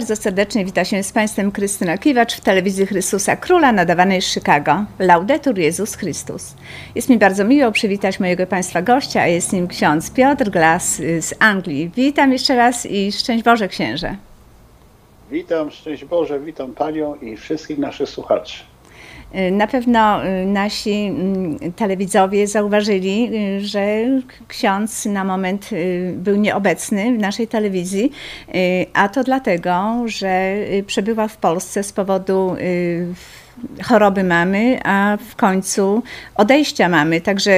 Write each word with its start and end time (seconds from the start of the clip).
Bardzo 0.00 0.16
serdecznie 0.16 0.64
wita 0.64 0.84
się 0.84 1.02
z 1.02 1.12
Państwem 1.12 1.52
Krystyna 1.52 1.98
Kiwacz 1.98 2.34
w 2.36 2.40
telewizji 2.40 2.86
Chrystusa 2.86 3.36
Króla 3.36 3.72
nadawanej 3.72 4.22
z 4.22 4.34
Chicago. 4.34 4.84
Laudetur 4.98 5.58
Jezus 5.58 5.94
Chrystus. 5.94 6.54
Jest 6.94 7.08
mi 7.08 7.18
bardzo 7.18 7.44
miło 7.44 7.72
przywitać 7.72 8.20
mojego 8.20 8.46
Państwa 8.46 8.82
gościa, 8.82 9.20
a 9.20 9.26
jest 9.26 9.52
nim 9.52 9.68
ksiądz 9.68 10.10
Piotr 10.10 10.50
Glas 10.50 11.00
y, 11.00 11.22
z 11.22 11.34
Anglii. 11.38 11.90
Witam 11.96 12.32
jeszcze 12.32 12.56
raz 12.56 12.86
i 12.86 13.12
szczęść 13.12 13.44
Boże 13.44 13.68
księże. 13.68 14.16
Witam, 15.30 15.70
szczęść 15.70 16.04
Boże, 16.04 16.40
witam 16.40 16.74
Panią 16.74 17.14
i 17.14 17.36
wszystkich 17.36 17.78
naszych 17.78 18.08
słuchaczy. 18.08 18.69
Y, 19.34 19.50
na 19.50 19.66
pewno 19.66 20.24
y, 20.26 20.46
nasi 20.46 20.92
mm, 20.92 21.58
telewidzowie 21.72 22.46
zauważyli, 22.46 23.30
y, 23.58 23.60
że 23.66 24.06
ksiądz 24.48 25.06
na 25.06 25.24
moment 25.24 25.70
był 26.14 26.36
nieobecny 26.36 27.16
w 27.16 27.18
naszej 27.18 27.48
telewizji, 27.48 28.12
a 28.92 29.08
to 29.08 29.24
dlatego, 29.24 30.02
że 30.06 30.54
przebywał 30.86 31.28
w 31.28 31.36
Polsce 31.36 31.82
z 31.82 31.92
powodu 31.92 32.56
choroby 33.84 34.24
mamy, 34.24 34.80
a 34.84 35.18
w 35.30 35.36
końcu 35.36 36.02
odejścia 36.34 36.88
mamy. 36.88 37.20
Także 37.20 37.52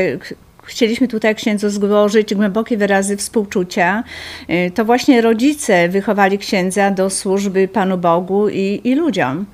chcieliśmy 0.65 1.09
tutaj 1.09 1.35
księdzu 1.35 1.71
złożyć 1.71 2.35
głębokie 2.35 2.77
wyrazy 2.77 3.16
współczucia. 3.16 4.05
To 4.75 4.85
właśnie 4.85 5.21
rodzice 5.21 5.89
wychowali 5.89 6.39
księdza 6.39 6.91
do 6.91 7.11
służby 7.11 7.69
Panu 7.69 7.99
Bogu 7.99 8.49
i, 8.49 8.80
i 8.85 8.95
ludziom. 8.95 9.47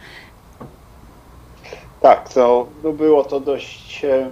Tak, 2.00 2.28
to 2.28 2.66
no 2.84 2.92
było 2.92 3.24
to 3.24 3.40
dość 3.40 4.04
e, 4.04 4.30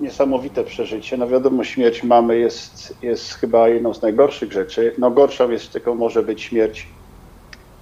niesamowite 0.00 0.64
przeżycie. 0.64 1.16
No 1.16 1.28
wiadomo, 1.28 1.64
śmierć 1.64 2.02
mamy 2.02 2.38
jest, 2.38 2.94
jest 3.02 3.34
chyba 3.34 3.68
jedną 3.68 3.94
z 3.94 4.02
najgorszych 4.02 4.52
rzeczy. 4.52 4.94
No 4.98 5.10
gorszą 5.10 5.50
jest 5.50 5.72
tylko 5.72 5.94
może 5.94 6.22
być 6.22 6.42
śmierć 6.42 6.86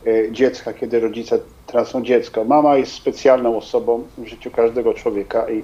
e, 0.06 0.32
dziecka, 0.32 0.72
kiedy 0.72 1.00
rodzice 1.00 1.38
tracą 1.66 2.02
dziecko. 2.02 2.44
Mama 2.44 2.76
jest 2.76 2.92
specjalną 2.92 3.56
osobą 3.56 4.04
w 4.18 4.26
życiu 4.26 4.50
każdego 4.50 4.94
człowieka 4.94 5.50
i, 5.50 5.62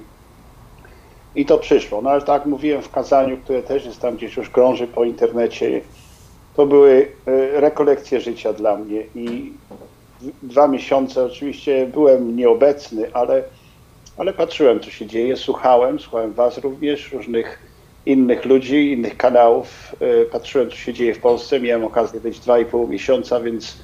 i 1.35 1.47
to 1.47 1.59
przyszło. 1.59 2.03
No 2.03 2.11
ale 2.11 2.21
tak 2.21 2.41
jak 2.41 2.47
mówiłem 2.47 2.83
w 2.83 2.91
kazaniu, 2.91 3.37
które 3.37 3.63
też 3.63 3.85
jest 3.85 4.01
tam 4.01 4.17
gdzieś 4.17 4.37
już 4.37 4.51
krąży 4.51 4.87
po 4.87 5.05
internecie, 5.05 5.81
to 6.57 6.67
były 6.67 7.09
e, 7.27 7.61
rekolekcje 7.61 8.21
życia 8.21 8.53
dla 8.53 8.77
mnie 8.77 9.03
i 9.15 9.53
dwa 10.43 10.69
miesiące 10.69 11.25
oczywiście 11.25 11.87
byłem 11.87 12.37
nieobecny, 12.37 13.15
ale, 13.15 13.43
ale 14.17 14.33
patrzyłem, 14.33 14.81
co 14.81 14.91
się 14.91 15.07
dzieje, 15.07 15.37
słuchałem, 15.37 16.01
słuchałem 16.01 16.33
Was 16.33 16.59
również, 16.59 17.13
różnych 17.13 17.69
innych 18.07 18.45
ludzi, 18.45 18.93
innych 18.93 19.17
kanałów. 19.17 19.97
E, 20.01 20.25
patrzyłem, 20.25 20.71
co 20.71 20.77
się 20.77 20.95
dzieje 20.95 21.15
w 21.15 21.21
Polsce. 21.21 21.61
Miałem 21.61 21.85
okazję 21.85 22.21
być 22.21 22.41
dwa 22.41 22.59
i 22.59 22.65
pół 22.65 22.89
miesiąca, 22.89 23.41
więc, 23.41 23.77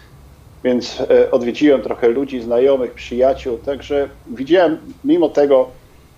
więc 0.65 1.01
e, 1.01 1.31
odwiedziłem 1.31 1.83
trochę 1.83 2.09
ludzi, 2.09 2.41
znajomych, 2.41 2.95
przyjaciół. 2.95 3.59
Także 3.59 4.09
widziałem, 4.27 4.79
mimo 5.05 5.29
tego, 5.29 5.69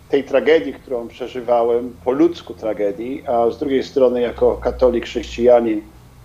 tej 0.09 0.25
tragedii, 0.25 0.73
którą 0.73 1.09
przeżywałem, 1.09 1.97
po 2.05 2.13
ludzku 2.13 2.55
tragedii, 2.55 3.23
a 3.27 3.51
z 3.51 3.59
drugiej 3.59 3.83
strony, 3.83 4.21
jako 4.21 4.57
katolik, 4.57 5.05
chrześcijanin, 5.05 5.83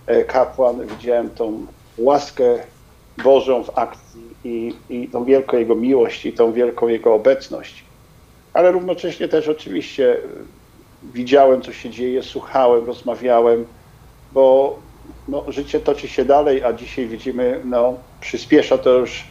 e, 0.07 0.23
kapłan, 0.23 0.87
widziałem 0.87 1.29
tą 1.29 1.65
łaskę 1.97 2.59
Bożą 3.23 3.63
w 3.63 3.77
akcji 3.77 4.21
i, 4.43 4.73
i 4.89 5.07
tą 5.07 5.23
wielką 5.23 5.57
Jego 5.57 5.75
miłość 5.75 6.25
i 6.25 6.33
tą 6.33 6.53
wielką 6.53 6.87
Jego 6.87 7.13
obecność. 7.13 7.83
Ale 8.53 8.71
równocześnie 8.71 9.27
też 9.27 9.47
oczywiście 9.47 10.17
widziałem, 11.03 11.61
co 11.61 11.73
się 11.73 11.89
dzieje, 11.89 12.23
słuchałem, 12.23 12.85
rozmawiałem, 12.85 13.65
bo 14.33 14.75
no, 15.27 15.43
życie 15.47 15.79
toczy 15.79 16.07
się 16.07 16.25
dalej, 16.25 16.63
a 16.63 16.73
dzisiaj 16.73 17.07
widzimy, 17.07 17.61
no, 17.65 17.93
przyspiesza 18.21 18.77
to 18.77 18.89
już 18.89 19.23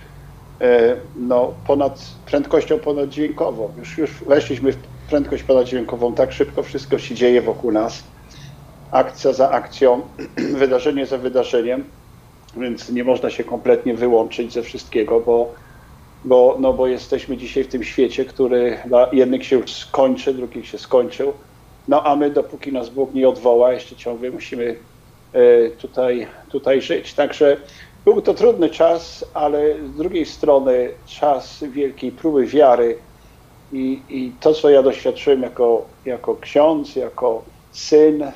e, 0.61 0.97
no, 1.17 1.55
ponad 1.67 2.00
prędkością 2.27 2.79
ponaddźwiękową. 2.79 3.73
Już, 3.79 3.99
już 3.99 4.11
weszliśmy 4.11 4.73
w 4.73 4.77
prędkość 5.09 5.43
ponaddźwiękową, 5.43 6.15
tak 6.15 6.33
szybko 6.33 6.62
wszystko 6.62 6.99
się 6.99 7.15
dzieje 7.15 7.43
wokół 7.43 7.73
nas. 7.73 8.05
Akcja 8.91 9.33
za 9.33 9.50
akcją, 9.50 10.00
wydarzenie 10.61 11.06
za 11.06 11.19
wydarzeniem 11.19 11.84
więc 12.56 12.91
nie 12.91 13.05
można 13.05 13.31
się 13.31 13.44
kompletnie 13.44 13.94
wyłączyć 13.94 14.53
ze 14.53 14.62
wszystkiego, 14.62 15.21
bo, 15.21 15.55
bo, 16.25 16.56
no 16.61 16.72
bo 16.72 16.87
jesteśmy 16.87 17.37
dzisiaj 17.37 17.65
w 17.65 17.69
tym 17.69 17.84
świecie, 17.84 18.25
który 18.25 18.78
dla 18.87 19.09
jednych 19.12 19.47
się 19.47 19.56
już 19.56 19.72
skończy, 19.72 20.34
drugich 20.34 20.69
się 20.69 20.78
skończył. 20.78 21.33
No 21.88 22.03
a 22.06 22.16
my, 22.16 22.31
dopóki 22.31 22.72
nas 22.72 22.91
Bóg 22.91 23.15
nie 23.15 23.28
odwoła, 23.28 23.72
jeszcze 23.72 23.97
ciągle 23.97 24.31
musimy 24.31 24.77
e, 25.33 25.71
tutaj, 25.71 26.27
tutaj 26.50 26.83
żyć. 26.83 27.15
Także 27.15 27.56
był 28.05 28.22
to 28.22 28.34
trudny 28.34 28.71
czas, 28.71 29.25
ale 29.34 29.88
z 29.88 29.97
drugiej 29.97 30.27
strony 30.27 30.91
czas 31.05 31.65
wielkiej 31.72 32.12
próby 32.12 32.47
wiary 32.47 32.99
i, 33.72 34.03
i 34.09 34.32
to, 34.41 34.55
co 34.55 34.71
ja 34.71 34.82
doświadczyłem 34.82 35.43
jako, 35.43 35.87
jako 36.05 36.37
ksiądz, 36.37 36.97
jako 36.97 37.44
syn, 37.71 38.22
e, 38.22 38.32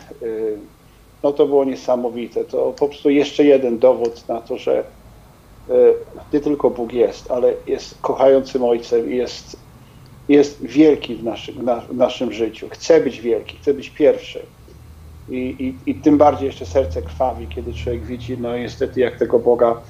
no 1.24 1.32
to 1.32 1.46
było 1.46 1.64
niesamowite. 1.64 2.44
To 2.44 2.72
po 2.72 2.88
prostu 2.88 3.10
jeszcze 3.10 3.44
jeden 3.44 3.78
dowód 3.78 4.28
na 4.28 4.40
to, 4.40 4.58
że 4.58 4.84
e, 5.68 5.74
nie 6.32 6.40
tylko 6.40 6.70
Bóg 6.70 6.92
jest, 6.92 7.30
ale 7.30 7.54
jest 7.66 7.98
kochającym 8.00 8.64
Ojcem 8.64 9.12
i 9.12 9.16
jest, 9.16 9.56
jest 10.28 10.66
wielki 10.66 11.14
w 11.14 11.24
naszym, 11.24 11.54
w 11.90 11.96
naszym 11.96 12.32
życiu. 12.32 12.68
Chce 12.68 13.00
być 13.00 13.20
wielki, 13.20 13.56
chce 13.56 13.74
być 13.74 13.90
pierwszy. 13.90 14.46
I, 15.28 15.38
i, 15.38 15.90
I 15.90 15.94
tym 15.94 16.18
bardziej 16.18 16.46
jeszcze 16.46 16.66
serce 16.66 17.02
krwawi, 17.02 17.48
kiedy 17.48 17.74
człowiek 17.74 18.06
widzi, 18.06 18.38
no 18.38 18.58
niestety, 18.58 19.00
jak 19.00 19.18
tego 19.18 19.38
Boga 19.38 19.82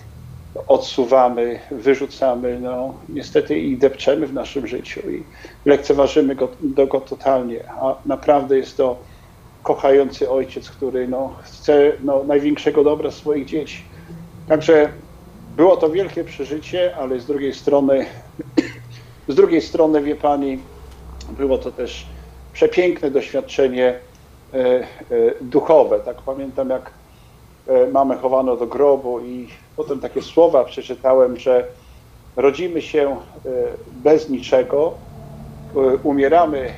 odsuwamy, 0.67 1.61
wyrzucamy, 1.71 2.61
no 2.61 2.95
niestety 3.09 3.59
i 3.59 3.77
depczemy 3.77 4.27
w 4.27 4.35
naszym 4.35 4.67
życiu 4.67 5.11
i 5.11 5.23
lekceważymy 5.65 6.35
go, 6.35 6.49
do 6.61 6.87
go 6.87 7.01
totalnie. 7.01 7.71
A 7.71 8.03
naprawdę 8.07 8.59
jest 8.59 8.77
to 8.77 9.14
kochający 9.65 10.31
ojciec, 10.31 10.71
który 10.71 11.09
no, 11.09 11.35
chce 11.43 11.93
no, 12.03 12.25
największego 12.25 12.85
dobra 12.85 13.11
swoich 13.11 13.47
dzieci. 13.47 13.83
Także 14.49 14.89
było 15.57 15.77
to 15.77 15.91
wielkie 15.91 16.25
przeżycie, 16.25 16.97
ale 16.97 17.21
z 17.21 17.27
drugiej 17.27 17.55
strony, 17.55 18.07
z 19.29 19.35
drugiej 19.35 19.61
strony, 19.61 20.03
wie 20.03 20.17
pani, 20.17 20.59
było 21.39 21.59
to 21.59 21.73
też 21.73 22.07
przepiękne 22.53 23.11
doświadczenie 23.11 23.89
e, 23.89 24.57
e, 24.57 24.87
duchowe. 25.41 26.01
Tak 26.01 26.17
pamiętam, 26.17 26.71
jak 26.71 26.91
e, 27.67 27.87
mamę 27.87 28.17
chowano 28.17 28.57
do 28.57 28.67
grobu 28.67 29.21
i 29.21 29.49
potem 29.77 30.01
takie 30.01 30.23
słowa 30.23 30.65
przeczytałem, 30.65 31.37
że 31.37 31.65
rodzimy 32.37 32.83
się 32.83 33.11
e, 33.11 33.17
bez 33.93 34.31
niczego, 34.31 34.95
e, 35.77 35.79
umieramy 36.03 36.73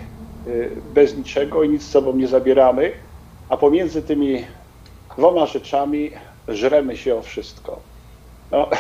bez 0.95 1.17
niczego 1.17 1.63
i 1.63 1.69
nic 1.69 1.83
z 1.83 1.91
sobą 1.91 2.17
nie 2.17 2.29
zabieramy, 2.29 2.93
a 3.49 3.57
pomiędzy 3.57 4.03
tymi 4.03 4.45
dwoma 5.17 5.47
rzeczami 5.47 6.11
żremy 6.49 6.97
się 6.97 7.17
o 7.17 7.23
wszystko. 7.23 7.81
No, 8.51 8.71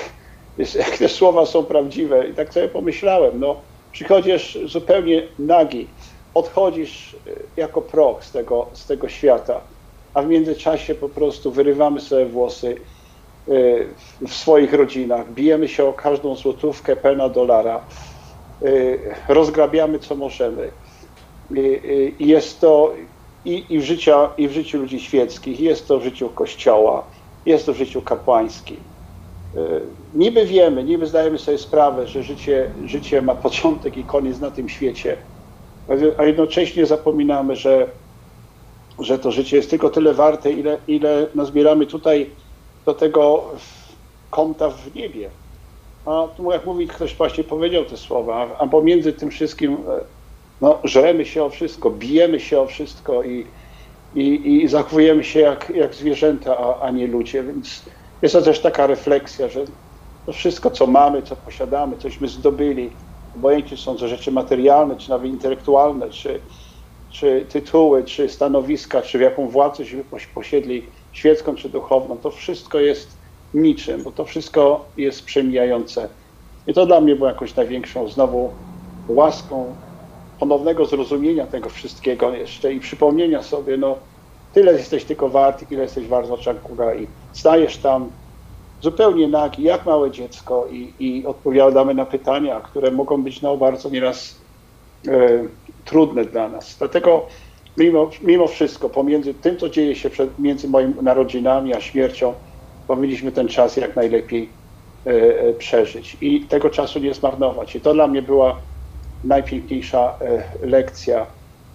jak 0.78 0.98
te 0.98 1.08
słowa 1.08 1.46
są 1.46 1.64
prawdziwe, 1.64 2.28
i 2.28 2.34
tak 2.34 2.54
sobie 2.54 2.68
pomyślałem, 2.68 3.40
no, 3.40 3.60
przychodzisz 3.92 4.58
zupełnie 4.64 5.28
nagi, 5.38 5.88
odchodzisz 6.34 7.14
y, 7.14 7.18
jako 7.56 7.82
proch 7.82 8.24
z 8.24 8.32
tego, 8.32 8.66
z 8.72 8.86
tego 8.86 9.08
świata, 9.08 9.60
a 10.14 10.22
w 10.22 10.28
międzyczasie 10.28 10.94
po 10.94 11.08
prostu 11.08 11.52
wyrywamy 11.52 12.00
sobie 12.00 12.26
włosy 12.26 12.76
y, 13.48 13.86
w 14.28 14.34
swoich 14.34 14.72
rodzinach, 14.72 15.32
bijemy 15.32 15.68
się 15.68 15.84
o 15.84 15.92
każdą 15.92 16.36
złotówkę, 16.36 16.96
pena, 16.96 17.28
dolara, 17.28 17.80
rozgrabiamy 19.28 19.98
co 19.98 20.14
możemy. 20.14 20.70
I 22.18 22.26
jest 22.26 22.60
to 22.60 22.94
i, 23.44 23.74
i, 23.74 23.78
w 23.78 23.84
życia, 23.84 24.30
i 24.38 24.48
w 24.48 24.52
życiu 24.52 24.78
ludzi 24.78 25.00
świeckich, 25.00 25.60
jest 25.60 25.88
to 25.88 25.98
w 25.98 26.04
życiu 26.04 26.28
Kościoła, 26.28 27.10
jest 27.46 27.66
to 27.66 27.72
w 27.72 27.76
życiu 27.76 28.02
kapłańskim. 28.02 28.84
E, 29.54 29.80
niby 30.14 30.46
wiemy, 30.46 30.84
niby 30.84 31.06
zdajemy 31.06 31.38
sobie 31.38 31.58
sprawę, 31.58 32.06
że 32.06 32.22
życie, 32.22 32.74
życie 32.84 33.22
ma 33.22 33.34
początek 33.34 33.96
i 33.96 34.04
koniec 34.04 34.40
na 34.40 34.50
tym 34.50 34.68
świecie, 34.68 35.16
a 36.16 36.24
jednocześnie 36.24 36.86
zapominamy, 36.86 37.56
że, 37.56 37.92
że 38.98 39.18
to 39.18 39.30
życie 39.30 39.56
jest 39.56 39.70
tylko 39.70 39.90
tyle 39.90 40.14
warte, 40.14 40.52
ile, 40.52 40.78
ile 40.86 41.26
nazbieramy 41.34 41.86
tutaj 41.86 42.36
do 42.86 42.94
tego 42.94 43.50
konta 44.30 44.70
w 44.70 44.94
niebie. 44.94 45.30
A 46.04 46.28
tu, 46.36 46.50
jak 46.50 46.66
mówi, 46.66 46.86
ktoś 46.86 47.16
właśnie 47.16 47.44
powiedział 47.44 47.84
te 47.84 47.96
słowa, 47.96 48.56
a 48.58 48.66
pomiędzy 48.66 49.12
tym 49.12 49.30
wszystkim 49.30 49.72
e, 49.88 50.15
no, 50.60 50.80
żremy 50.84 51.24
się 51.24 51.44
o 51.44 51.50
wszystko, 51.50 51.90
bijemy 51.90 52.40
się 52.40 52.60
o 52.60 52.66
wszystko 52.66 53.22
i, 53.22 53.46
i, 54.14 54.62
i 54.62 54.68
zachowujemy 54.68 55.24
się 55.24 55.40
jak, 55.40 55.72
jak 55.74 55.94
zwierzęta, 55.94 56.58
a, 56.58 56.80
a 56.80 56.90
nie 56.90 57.06
ludzie. 57.06 57.42
Więc 57.42 57.84
jest 58.22 58.34
to 58.34 58.42
też 58.42 58.60
taka 58.60 58.86
refleksja, 58.86 59.48
że 59.48 59.64
to 60.26 60.32
wszystko, 60.32 60.70
co 60.70 60.86
mamy, 60.86 61.22
co 61.22 61.36
posiadamy, 61.36 61.96
cośmy 61.96 62.28
zdobyli, 62.28 62.96
obojętnie 63.34 63.76
są 63.76 63.96
to 63.96 64.08
rzeczy 64.08 64.32
materialne, 64.32 64.96
czy 64.96 65.10
nawet 65.10 65.30
intelektualne, 65.30 66.10
czy, 66.10 66.40
czy 67.08 67.46
tytuły, 67.50 68.04
czy 68.04 68.28
stanowiska, 68.28 69.02
czy 69.02 69.18
w 69.18 69.20
jaką 69.20 69.48
władzę 69.48 69.84
posiedli, 70.34 70.92
świecką 71.12 71.54
czy 71.54 71.68
duchowną, 71.68 72.18
to 72.18 72.30
wszystko 72.30 72.80
jest 72.80 73.20
niczym, 73.54 74.02
bo 74.02 74.12
to 74.12 74.24
wszystko 74.24 74.92
jest 74.96 75.24
przemijające. 75.24 76.08
I 76.66 76.74
to 76.74 76.86
dla 76.86 77.00
mnie 77.00 77.16
było 77.16 77.28
jakąś 77.28 77.56
największą 77.56 78.08
znowu 78.08 78.58
łaską 79.08 79.85
ponownego 80.38 80.86
zrozumienia 80.86 81.46
tego 81.46 81.68
wszystkiego 81.68 82.34
jeszcze 82.34 82.72
i 82.72 82.80
przypomnienia 82.80 83.42
sobie, 83.42 83.76
no 83.76 83.96
tyle 84.52 84.72
jesteś 84.72 85.04
tylko 85.04 85.28
wart, 85.28 85.72
ile 85.72 85.82
jesteś 85.82 86.06
wart 86.06 86.28
w 86.28 87.00
i 87.00 87.06
stajesz 87.32 87.76
tam 87.76 88.10
zupełnie 88.80 89.28
nagi, 89.28 89.62
jak 89.62 89.86
małe 89.86 90.10
dziecko 90.10 90.66
i, 90.70 90.94
i 90.98 91.26
odpowiadamy 91.26 91.94
na 91.94 92.06
pytania, 92.06 92.60
które 92.60 92.90
mogą 92.90 93.22
być 93.22 93.42
no, 93.42 93.56
bardzo 93.56 93.90
nieraz 93.90 94.40
e, 95.08 95.44
trudne 95.84 96.24
dla 96.24 96.48
nas. 96.48 96.76
Dlatego 96.78 97.26
mimo, 97.76 98.10
mimo 98.22 98.46
wszystko, 98.46 98.90
pomiędzy 98.90 99.34
tym, 99.34 99.56
co 99.56 99.68
dzieje 99.68 99.94
się 99.94 100.10
przed, 100.10 100.38
między 100.38 100.68
moimi 100.68 100.94
narodzinami 101.02 101.74
a 101.74 101.80
śmiercią, 101.80 102.34
powinniśmy 102.86 103.32
ten 103.32 103.48
czas 103.48 103.76
jak 103.76 103.96
najlepiej 103.96 104.48
e, 105.06 105.10
e, 105.10 105.52
przeżyć 105.52 106.16
i 106.20 106.46
tego 106.46 106.70
czasu 106.70 106.98
nie 106.98 107.14
zmarnować. 107.14 107.76
I 107.76 107.80
to 107.80 107.94
dla 107.94 108.06
mnie 108.06 108.22
była 108.22 108.60
najpiękniejsza 109.24 110.18
e, 110.20 110.42
lekcja 110.66 111.26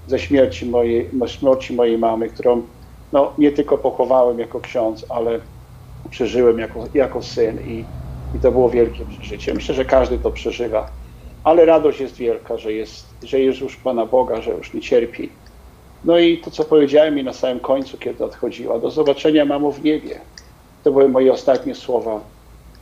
ze 0.05 0.19
śmierci 0.19 0.65
mojej, 0.65 1.11
śmierci 1.27 1.75
mojej 1.75 1.97
mamy, 1.97 2.29
którą 2.29 2.67
no, 3.11 3.33
nie 3.37 3.51
tylko 3.51 3.77
pochowałem 3.77 4.39
jako 4.39 4.61
ksiądz, 4.61 5.05
ale 5.09 5.39
przeżyłem 6.09 6.59
jako, 6.59 6.87
jako 6.93 7.21
syn 7.21 7.59
i, 7.59 7.85
i 8.33 8.39
to 8.39 8.51
było 8.51 8.69
wielkie 8.69 9.05
przeżycie. 9.05 9.53
Myślę, 9.53 9.75
że 9.75 9.85
każdy 9.85 10.19
to 10.19 10.31
przeżywa, 10.31 10.91
ale 11.43 11.65
radość 11.65 11.99
jest 11.99 12.15
wielka, 12.15 12.57
że 12.57 12.73
jest, 12.73 13.15
że 13.23 13.39
jest 13.39 13.59
już 13.59 13.77
Pana 13.77 14.05
Boga, 14.05 14.41
że 14.41 14.51
już 14.51 14.73
nie 14.73 14.81
cierpi. 14.81 15.29
No 16.03 16.19
i 16.19 16.37
to, 16.37 16.51
co 16.51 16.63
powiedziałem 16.63 17.15
mi 17.15 17.23
na 17.23 17.33
samym 17.33 17.59
końcu, 17.59 17.97
kiedy 17.97 18.25
odchodziła, 18.25 18.79
do 18.79 18.91
zobaczenia 18.91 19.45
mamo 19.45 19.71
w 19.71 19.83
niebie. 19.83 20.21
To 20.83 20.91
były 20.91 21.09
moje 21.09 21.33
ostatnie 21.33 21.75
słowa 21.75 22.21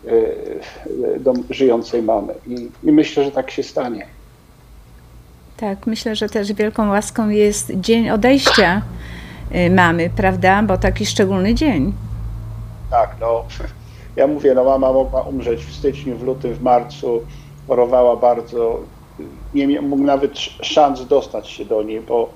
e, 0.08 1.20
do 1.20 1.34
żyjącej 1.50 2.04
mamy 2.04 2.34
i, 2.46 2.72
i 2.84 2.92
myślę, 2.92 3.24
że 3.24 3.32
tak 3.32 3.52
się 3.52 3.64
stanie. 3.64 4.19
Tak, 5.60 5.88
myślę, 5.88 6.16
że 6.16 6.30
też 6.30 6.54
wielką 6.54 6.90
łaską 6.90 7.30
jest 7.30 7.72
dzień 7.76 8.10
odejścia 8.10 8.82
y, 9.56 9.70
mamy, 9.70 10.10
prawda? 10.16 10.64
Bo 10.64 10.78
taki 10.78 11.06
szczególny 11.06 11.54
dzień. 11.54 11.94
Tak, 12.92 13.16
no 13.22 13.44
ja 14.16 14.28
mówię, 14.28 14.54
no 14.54 14.64
mama 14.64 14.94
mogła 14.94 15.22
umrzeć 15.22 15.66
w 15.66 15.74
styczniu, 15.74 16.18
w 16.18 16.24
lutym, 16.24 16.54
w 16.54 16.62
marcu, 16.62 17.22
chorowała 17.68 18.16
bardzo, 18.16 18.80
nie 19.54 19.82
mógł 19.82 20.04
nawet 20.04 20.38
szans 20.62 21.08
dostać 21.08 21.50
się 21.50 21.66
do 21.66 21.84
niej, 21.84 22.02
bo, 22.02 22.30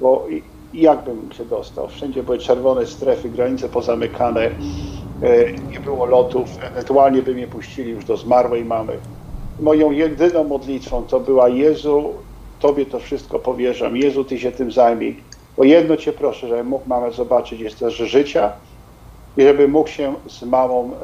bo 0.00 0.26
jakbym 0.74 1.32
się 1.32 1.44
dostał? 1.44 1.88
Wszędzie 1.88 2.22
były 2.22 2.38
czerwone 2.38 2.86
strefy, 2.86 3.28
granice 3.28 3.68
pozamykane, 3.68 4.46
y, 4.46 5.54
nie 5.70 5.80
było 5.80 6.06
lotów, 6.06 6.48
ewentualnie 6.62 7.22
by 7.22 7.34
mnie 7.34 7.46
puścili 7.46 7.90
już 7.90 8.04
do 8.04 8.16
zmarłej 8.16 8.64
mamy. 8.64 8.98
Moją 9.60 9.90
jedyną 9.90 10.44
modlitwą 10.44 11.02
to 11.02 11.20
była 11.20 11.48
Jezu, 11.48 12.14
Tobie 12.64 12.86
to 12.86 12.98
wszystko 12.98 13.38
powierzam. 13.38 13.96
Jezu, 13.96 14.24
Ty 14.24 14.38
się 14.38 14.52
tym 14.52 14.72
zajmij. 14.72 15.16
Bo 15.56 15.64
jedno 15.64 15.96
Cię 15.96 16.12
proszę, 16.12 16.48
żebym 16.48 16.66
mógł 16.66 16.88
mamę 16.88 17.12
zobaczyć 17.12 17.74
też 17.74 17.94
życia 17.94 18.52
i 19.36 19.42
żeby 19.42 19.68
mógł 19.68 19.88
się 19.88 20.14
z 20.28 20.42
mamą 20.42 20.90
e, 20.92 20.96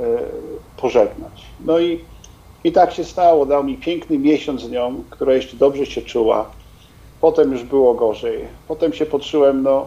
pożegnać. 0.77 1.45
No 1.65 1.79
i, 1.79 2.05
i 2.65 2.73
tak 2.73 2.93
się 2.93 3.05
stało. 3.05 3.47
Dał 3.47 3.65
mi 3.65 3.77
piękny 3.77 4.19
miesiąc 4.19 4.61
z 4.61 4.71
nią, 4.71 5.05
która 5.11 5.35
jeszcze 5.35 5.57
dobrze 5.57 5.87
się 5.87 6.03
czuła. 6.03 6.51
Potem 7.21 7.53
już 7.53 7.65
było 7.65 7.95
gorzej. 7.95 8.49
Potem 8.69 8.93
się 8.93 9.07
poczułem, 9.07 9.63
no, 9.63 9.87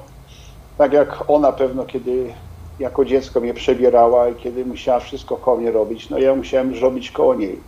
tak 0.78 0.94
jak 0.94 1.30
ona 1.30 1.52
pewno, 1.52 1.86
kiedy 1.86 2.34
jako 2.80 3.06
dziecko 3.06 3.40
mnie 3.40 3.54
przebierała 3.54 4.30
i 4.30 4.36
kiedy 4.36 4.66
musiała 4.66 5.00
wszystko 5.00 5.38
koło 5.38 5.58
mnie 5.58 5.72
robić, 5.72 6.10
no 6.10 6.18
ja 6.18 6.36
musiałem 6.36 6.82
robić 6.82 7.12
koło 7.12 7.36
niej. 7.36 7.60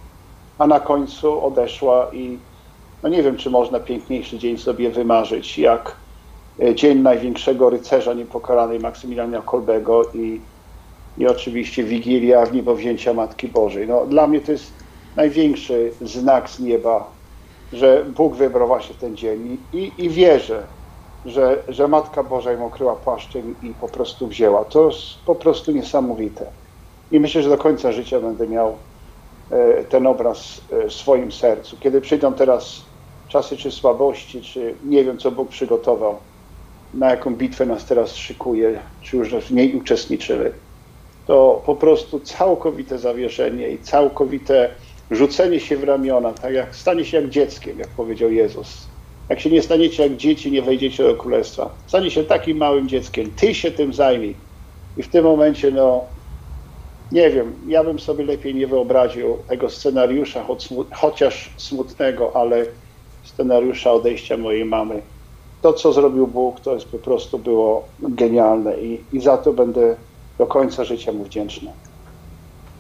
A 0.58 0.68
na 0.68 0.80
końcu 0.80 1.46
odeszła 1.46 2.10
i 2.14 2.38
no 3.06 3.10
nie 3.10 3.24
wiem, 3.24 3.38
czy 3.38 3.50
można 3.50 3.80
piękniejszy 3.80 4.38
dzień 4.38 4.58
sobie 4.58 4.90
wymarzyć, 4.90 5.58
jak 5.58 5.96
e, 6.62 6.76
dzień 6.76 7.00
największego 7.00 7.70
rycerza 7.70 8.14
niepokalanej 8.14 8.80
Maksymiliana 8.80 9.42
Kolbego 9.42 10.04
i, 10.14 10.42
i 11.18 11.28
oczywiście 11.28 11.84
Wigilia 11.84 12.46
w 12.46 12.54
niebowzięcia 12.54 13.14
Matki 13.14 13.48
Bożej. 13.48 13.88
No, 13.88 14.06
dla 14.06 14.28
mnie 14.28 14.42
to 14.42 14.52
jest 14.52 14.74
największy 15.16 15.92
znak 16.02 16.50
z 16.50 16.60
nieba, 16.60 17.08
że 17.74 18.06
Bóg 18.18 18.36
wybrał 18.36 18.68
właśnie 18.68 18.96
ten 18.96 19.18
dzień 19.18 19.58
i, 19.74 19.92
i 19.98 20.10
wierzę, 20.10 20.64
że, 21.26 21.64
że 21.68 21.88
Matka 21.88 22.24
Boża 22.24 22.52
ją 22.52 22.66
okryła 22.66 22.96
płaszczem 22.96 23.56
i 23.64 23.74
po 23.82 23.88
prostu 23.88 24.28
wzięła. 24.28 24.66
To 24.66 24.86
jest 24.86 25.02
po 25.26 25.36
prostu 25.36 25.72
niesamowite. 25.72 26.46
I 27.12 27.20
myślę, 27.20 27.44
że 27.44 27.50
do 27.50 27.58
końca 27.58 27.92
życia 27.92 28.20
będę 28.20 28.48
miał 28.48 28.78
e, 29.52 29.84
ten 29.84 30.08
obraz 30.08 30.62
e, 30.72 30.88
w 30.90 30.94
swoim 30.94 31.32
sercu. 31.32 31.78
Kiedy 31.80 32.02
przyjdą 32.02 32.34
teraz 32.34 32.95
czasy 33.36 33.58
czy 33.58 33.72
słabości, 33.72 34.42
czy 34.42 34.76
nie 34.86 35.04
wiem, 35.04 35.18
co 35.18 35.32
Bóg 35.32 35.50
przygotował, 35.50 36.16
na 36.94 37.10
jaką 37.10 37.36
bitwę 37.36 37.66
nas 37.66 37.86
teraz 37.86 38.16
szykuje, 38.16 38.80
czy 39.02 39.18
już 39.18 39.30
w 39.30 39.52
niej 39.52 39.76
uczestniczymy, 39.76 40.52
to 41.28 41.62
po 41.66 41.76
prostu 41.76 42.20
całkowite 42.20 42.98
zawieszenie 43.00 43.70
i 43.70 43.78
całkowite 43.78 44.70
rzucenie 45.12 45.60
się 45.60 45.78
w 45.78 45.84
ramiona, 45.84 46.34
tak 46.34 46.54
jak 46.54 46.76
stanie 46.76 47.06
się 47.06 47.18
jak 47.18 47.30
dzieckiem, 47.30 47.80
jak 47.80 47.88
powiedział 47.88 48.32
Jezus. 48.32 48.88
Jak 49.30 49.40
się 49.40 49.50
nie 49.50 49.62
staniecie 49.62 50.04
jak 50.04 50.16
dzieci, 50.16 50.52
nie 50.52 50.62
wejdziecie 50.62 51.04
do 51.04 51.16
królestwa. 51.16 51.70
Stanie 51.88 52.12
się 52.12 52.24
takim 52.24 52.58
małym 52.58 52.90
dzieckiem. 52.90 53.32
Ty 53.32 53.56
się 53.56 53.72
tym 53.72 53.94
zajmij. 53.94 54.36
I 54.98 55.04
w 55.04 55.08
tym 55.08 55.24
momencie, 55.24 55.72
no, 55.72 56.04
nie 57.12 57.30
wiem, 57.30 57.54
ja 57.68 57.84
bym 57.84 58.00
sobie 58.00 58.26
lepiej 58.26 58.56
nie 58.56 58.68
wyobraził 58.68 59.38
tego 59.48 59.70
scenariusza, 59.70 60.46
chociaż 60.94 61.50
smutnego, 61.58 62.36
ale 62.36 62.66
scenariusza 63.26 63.92
odejścia 63.92 64.38
mojej 64.38 64.66
mamy. 64.66 65.02
To, 65.62 65.74
co 65.74 65.94
zrobił 65.94 66.28
Bóg, 66.28 66.60
to 66.60 66.74
jest 66.74 66.86
po 66.86 66.98
prostu 66.98 67.40
było 67.40 67.88
genialne 68.00 68.78
i, 68.78 69.04
i 69.14 69.22
za 69.22 69.38
to 69.38 69.54
będę 69.54 69.96
do 70.38 70.48
końca 70.48 70.84
życia 70.84 71.12
mu 71.12 71.24
wdzięczny. 71.24 71.72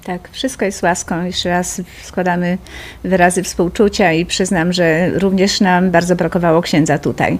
Tak, 0.06 0.30
wszystko 0.32 0.66
jest 0.66 0.84
łaską. 0.84 1.24
Jeszcze 1.24 1.50
raz 1.50 1.82
składamy 2.04 2.58
wyrazy 3.04 3.44
współczucia 3.44 4.12
i 4.12 4.26
przyznam, 4.26 4.74
że 4.74 5.10
również 5.20 5.62
nam 5.62 5.92
bardzo 5.92 6.16
brakowało 6.16 6.62
księdza 6.62 6.98
tutaj. 6.98 7.38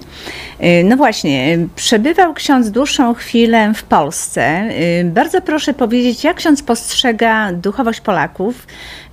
Y, 0.64 0.84
no 0.84 0.96
właśnie, 0.96 1.58
przebywał 1.76 2.34
ksiądz 2.34 2.70
dłuższą 2.70 3.14
chwilę 3.14 3.72
w 3.74 3.82
Polsce. 3.82 4.68
Y, 5.00 5.04
bardzo 5.04 5.40
proszę 5.40 5.74
powiedzieć, 5.74 6.24
jak 6.24 6.36
ksiądz 6.36 6.62
postrzega 6.62 7.52
duchowość 7.52 8.00
Polaków 8.00 8.66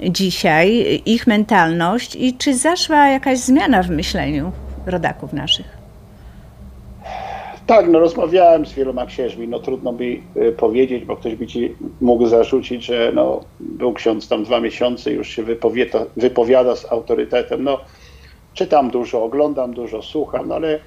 dzisiaj, 0.10 1.02
ich 1.06 1.28
mentalność 1.28 2.16
i 2.16 2.38
czy 2.38 2.56
zaszła 2.58 3.08
jakaś 3.08 3.40
zmiana 3.40 3.84
w 3.84 3.90
myśleniu 3.90 4.52
rodaków 4.86 5.34
naszych? 5.34 5.73
Tak, 7.66 7.90
no 7.90 8.00
rozmawiałem 8.00 8.66
z 8.66 8.74
wieloma 8.74 9.06
księżmi, 9.06 9.48
no 9.48 9.60
trudno 9.60 9.92
mi 9.92 10.24
y, 10.38 10.52
powiedzieć, 10.52 11.06
bo 11.06 11.18
ktoś 11.18 11.36
by 11.36 11.48
ci 11.48 11.76
mógł 12.02 12.28
zarzucić, 12.28 12.86
że 12.86 13.12
no, 13.16 13.42
był 13.60 13.94
ksiądz 13.94 14.28
tam 14.28 14.44
dwa 14.44 14.60
miesiące, 14.60 15.12
już 15.12 15.30
się 15.30 15.44
wypowiada, 15.44 16.06
wypowiada 16.18 16.76
z 16.76 16.92
autorytetem. 16.92 17.64
No, 17.64 17.80
czytam 18.54 18.92
dużo, 18.92 19.24
oglądam 19.24 19.74
dużo, 19.74 20.02
słucham, 20.02 20.48
no, 20.48 20.56
ale 20.56 20.80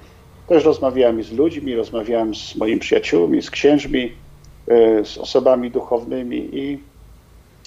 też 0.47 0.65
rozmawiałem 0.65 1.23
z 1.23 1.31
ludźmi, 1.31 1.75
rozmawiałem 1.75 2.35
z 2.35 2.55
moimi 2.55 2.79
przyjaciółmi, 2.79 3.41
z 3.41 3.51
księżmi, 3.51 4.11
y, 4.71 5.05
z 5.05 5.17
osobami 5.17 5.71
duchownymi 5.71 6.49
i 6.53 6.79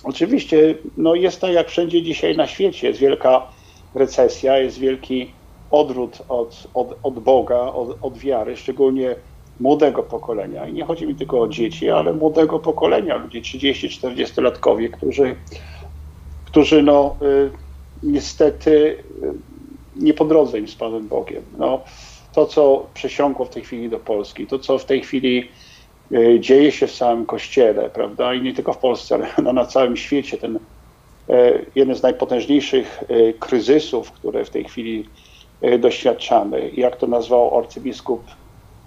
oczywiście 0.05 0.75
no, 0.97 1.15
jest 1.15 1.41
tak 1.41 1.53
jak 1.53 1.69
wszędzie 1.69 2.03
dzisiaj 2.03 2.37
na 2.37 2.47
świecie, 2.47 2.89
jest 2.89 3.01
wielka 3.01 3.47
recesja, 3.95 4.59
jest 4.59 4.79
wielki 4.79 5.40
odwrót 5.71 6.23
od, 6.29 6.67
od, 6.75 6.99
od 7.03 7.19
Boga, 7.19 7.61
od, 7.61 7.99
od 8.03 8.19
wiary, 8.19 8.57
szczególnie 8.57 9.17
młodego 9.61 10.03
pokolenia. 10.03 10.67
I 10.67 10.73
nie 10.73 10.85
chodzi 10.85 11.07
mi 11.07 11.15
tylko 11.15 11.41
o 11.41 11.49
dzieci, 11.49 11.91
ale 11.91 12.13
młodego 12.13 12.59
pokolenia, 12.59 13.17
ludzi 13.17 13.43
30-40-latkowie, 13.43 14.91
którzy, 14.91 15.37
którzy 16.45 16.83
no, 16.83 17.17
y, 17.23 17.51
niestety 18.03 18.71
y, 18.71 18.97
nie 19.97 20.15
po 20.15 20.25
drodze 20.25 20.59
im 20.59 20.69
z 20.69 20.75
Panem 20.75 21.09
Bogiem. 21.09 21.43
No, 21.59 21.81
to, 22.33 22.47
co 22.47 22.87
przesiąkło 22.95 23.45
w 23.45 23.51
tej 23.51 23.63
chwili 23.63 23.89
do 23.89 23.99
Polski, 23.99 24.47
to, 24.47 24.59
co 24.59 24.79
w 24.79 24.85
tej 24.85 25.03
chwili 25.03 25.49
y, 26.13 26.41
dzieje 26.41 26.73
się 26.73 26.87
w 26.87 26.93
całym 26.93 27.27
Kościele, 27.27 27.91
prawda, 27.91 28.35
i 28.35 28.43
nie 28.43 28.55
tylko 28.55 28.73
w 28.73 28.79
Polsce, 28.79 29.15
ale 29.15 29.29
no, 29.43 29.53
na 29.53 29.67
całym 29.67 29.97
świecie, 29.97 30.39
ten 30.39 30.59
jeden 31.75 31.97
z 31.97 32.03
najpotężniejszych 32.03 33.05
kryzysów, 33.41 34.13
które 34.13 34.45
w 34.45 34.51
tej 34.51 34.65
chwili 34.65 35.09
doświadczamy. 35.79 36.71
Jak 36.75 36.97
to 36.97 37.07
nazwał 37.07 37.59
arcybiskup 37.59 38.23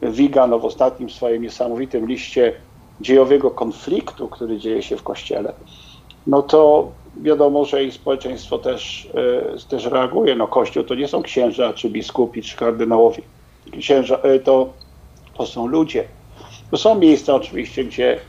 Wigan 0.01 0.59
w 0.59 0.65
ostatnim 0.65 1.09
swoim 1.09 1.43
niesamowitym 1.43 2.07
liście 2.07 2.53
dziejowego 3.01 3.51
konfliktu, 3.51 4.27
który 4.27 4.57
dzieje 4.57 4.81
się 4.81 4.97
w 4.97 5.03
Kościele, 5.03 5.53
no 6.27 6.41
to 6.41 6.91
wiadomo, 7.21 7.65
że 7.65 7.83
i 7.83 7.91
społeczeństwo 7.91 8.57
też, 8.57 9.09
e, 9.55 9.69
też 9.69 9.85
reaguje. 9.85 10.35
No 10.35 10.47
Kościół 10.47 10.83
to 10.83 10.95
nie 10.95 11.07
są 11.07 11.23
księża, 11.23 11.73
czy 11.73 11.89
biskupi, 11.89 12.41
czy 12.41 12.57
kardynałowie. 12.57 13.21
Księża 13.79 14.17
e, 14.17 14.39
to, 14.39 14.73
to 15.37 15.45
są 15.45 15.67
ludzie. 15.67 16.03
To 16.71 16.77
są 16.77 16.99
miejsca 16.99 17.35
oczywiście, 17.35 17.83
gdzie 17.83 18.19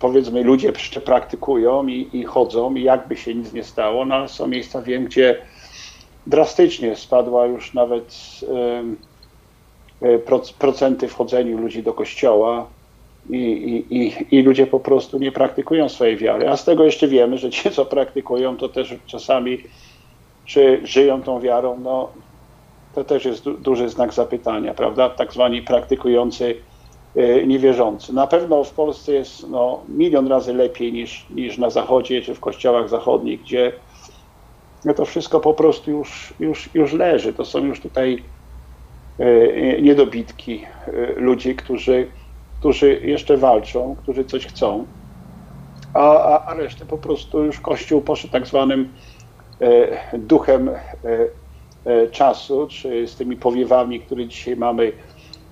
powiedzmy 0.00 0.42
ludzie 0.42 0.72
praktykują 1.04 1.86
i, 1.86 2.10
i 2.12 2.24
chodzą 2.24 2.74
i 2.74 2.82
jakby 2.82 3.16
się 3.16 3.34
nic 3.34 3.52
nie 3.52 3.64
stało, 3.64 4.04
no 4.04 4.14
ale 4.14 4.28
są 4.28 4.46
miejsca, 4.46 4.82
wiem, 4.82 5.04
gdzie 5.04 5.36
drastycznie 6.30 6.96
spadła 6.96 7.46
już 7.46 7.74
nawet 7.74 8.40
procenty 10.58 11.08
wchodzeniu 11.08 11.58
ludzi 11.58 11.82
do 11.82 11.92
kościoła 11.92 12.66
i, 13.30 13.36
i, 13.36 13.96
i, 13.96 14.36
i 14.38 14.42
ludzie 14.42 14.66
po 14.66 14.80
prostu 14.80 15.18
nie 15.18 15.32
praktykują 15.32 15.88
swojej 15.88 16.16
wiary. 16.16 16.48
A 16.48 16.56
z 16.56 16.64
tego 16.64 16.84
jeszcze 16.84 17.08
wiemy, 17.08 17.38
że 17.38 17.50
ci, 17.50 17.70
co 17.70 17.84
praktykują, 17.84 18.56
to 18.56 18.68
też 18.68 18.94
czasami 19.06 19.58
czy 20.46 20.80
żyją 20.84 21.22
tą 21.22 21.40
wiarą, 21.40 21.80
no 21.82 22.08
to 22.94 23.04
też 23.04 23.24
jest 23.24 23.44
du 23.44 23.58
duży 23.58 23.88
znak 23.88 24.14
zapytania, 24.14 24.74
prawda? 24.74 25.10
Tak 25.10 25.32
zwani 25.32 25.62
praktykujący 25.62 26.54
y, 27.16 27.44
niewierzący. 27.46 28.14
Na 28.14 28.26
pewno 28.26 28.64
w 28.64 28.70
Polsce 28.70 29.12
jest 29.12 29.48
no, 29.48 29.80
milion 29.88 30.28
razy 30.28 30.54
lepiej 30.54 30.92
niż, 30.92 31.26
niż 31.30 31.58
na 31.58 31.70
Zachodzie 31.70 32.22
czy 32.22 32.34
w 32.34 32.40
kościołach 32.40 32.88
zachodnich, 32.88 33.40
gdzie 33.40 33.72
no, 34.84 34.94
to 34.94 35.04
wszystko 35.04 35.40
po 35.40 35.54
prostu 35.54 35.90
już, 35.90 36.34
już, 36.40 36.70
już 36.74 36.92
leży. 36.92 37.32
To 37.32 37.44
są 37.44 37.64
już 37.64 37.80
tutaj 37.80 38.24
y, 39.20 39.78
niedobitki 39.82 40.64
y, 40.88 41.14
ludzi, 41.16 41.56
którzy, 41.56 42.06
którzy 42.58 43.00
jeszcze 43.04 43.36
walczą, 43.36 43.96
którzy 44.02 44.24
coś 44.24 44.46
chcą, 44.46 44.86
a, 45.94 46.22
a, 46.22 46.46
a 46.46 46.54
resztę 46.54 46.86
po 46.86 46.98
prostu 46.98 47.44
już 47.44 47.60
Kościół 47.60 48.00
poszedł 48.00 48.32
tak 48.32 48.46
zwanym 48.46 48.92
duchem 50.12 50.70
E, 51.84 52.08
czasu, 52.08 52.66
czy 52.70 53.06
z 53.06 53.16
tymi 53.16 53.36
powiewami, 53.36 54.00
które 54.00 54.26
dzisiaj 54.26 54.56
mamy 54.56 54.92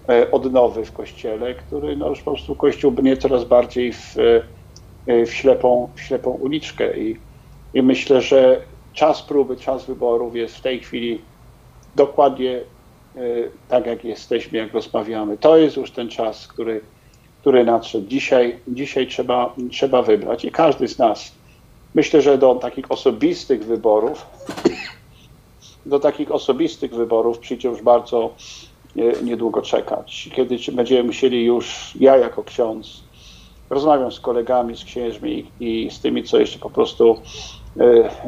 e, 0.09 0.31
odnowy 0.31 0.85
w 0.85 0.93
Kościele, 0.93 1.55
który 1.55 1.97
no 1.97 2.09
już 2.09 2.19
po 2.19 2.31
prostu 2.31 2.57
Kościół 2.57 2.93
brnie 2.93 3.17
coraz 3.17 3.45
bardziej 3.45 3.93
w, 3.93 4.17
e, 5.07 5.27
w, 5.27 5.35
ślepą, 5.35 5.89
w 5.95 6.01
ślepą 6.01 6.31
uliczkę 6.31 6.99
i, 6.99 7.17
i 7.75 7.83
myślę, 7.83 8.21
że 8.21 8.61
czas 8.99 9.23
próby, 9.23 9.57
czas 9.57 9.85
wyborów 9.85 10.37
jest 10.37 10.57
w 10.57 10.61
tej 10.61 10.81
chwili 10.81 11.21
dokładnie 11.97 12.61
tak, 13.69 13.87
jak 13.87 14.05
jesteśmy, 14.05 14.59
jak 14.59 14.73
rozmawiamy. 14.73 15.39
To 15.39 15.57
jest 15.57 15.77
już 15.77 15.91
ten 15.91 16.09
czas, 16.09 16.47
który, 16.47 16.81
który 17.41 17.65
nadszedł. 17.65 18.07
Dzisiaj, 18.07 18.59
dzisiaj 18.69 19.07
trzeba, 19.07 19.55
trzeba 19.71 20.03
wybrać 20.03 20.45
i 20.45 20.51
każdy 20.51 20.89
z 20.89 20.99
nas, 20.99 21.33
myślę, 21.95 22.23
że 22.23 22.39
do 22.39 22.55
takich 22.55 22.93
osobistych 22.93 23.65
wyborów 23.65 24.27
do 25.89 26.01
takich 26.01 26.33
osobistych 26.33 26.95
wyborów 26.95 27.39
przyjdzie 27.39 27.69
już 27.69 27.83
bardzo 27.83 28.35
e, 28.97 29.23
niedługo 29.23 29.63
czekać. 29.63 30.31
Kiedy 30.35 30.57
będziemy 30.73 31.03
musieli 31.03 31.45
już, 31.45 31.95
ja 32.01 32.17
jako 32.17 32.45
ksiądz, 32.45 33.03
rozmawiam 33.71 34.13
z 34.13 34.21
kolegami, 34.21 34.77
z 34.77 34.85
księżmi 34.85 35.51
i 35.61 35.91
z 35.91 36.01
tymi, 36.01 36.25
co 36.25 36.39
jeszcze 36.39 36.59
po 36.59 36.71
prostu 36.71 37.11
e, 37.13 37.19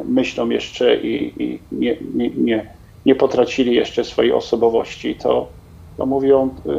myślą 0.05 0.49
jeszcze 0.49 0.95
i, 0.95 1.43
i 1.43 1.59
nie, 1.71 1.97
nie, 2.15 2.29
nie, 2.29 2.73
nie 3.05 3.15
potracili 3.15 3.75
jeszcze 3.75 4.03
swojej 4.03 4.31
osobowości, 4.31 5.15
to, 5.15 5.47
to 5.97 6.05
mówią 6.05 6.49
e, 6.65 6.71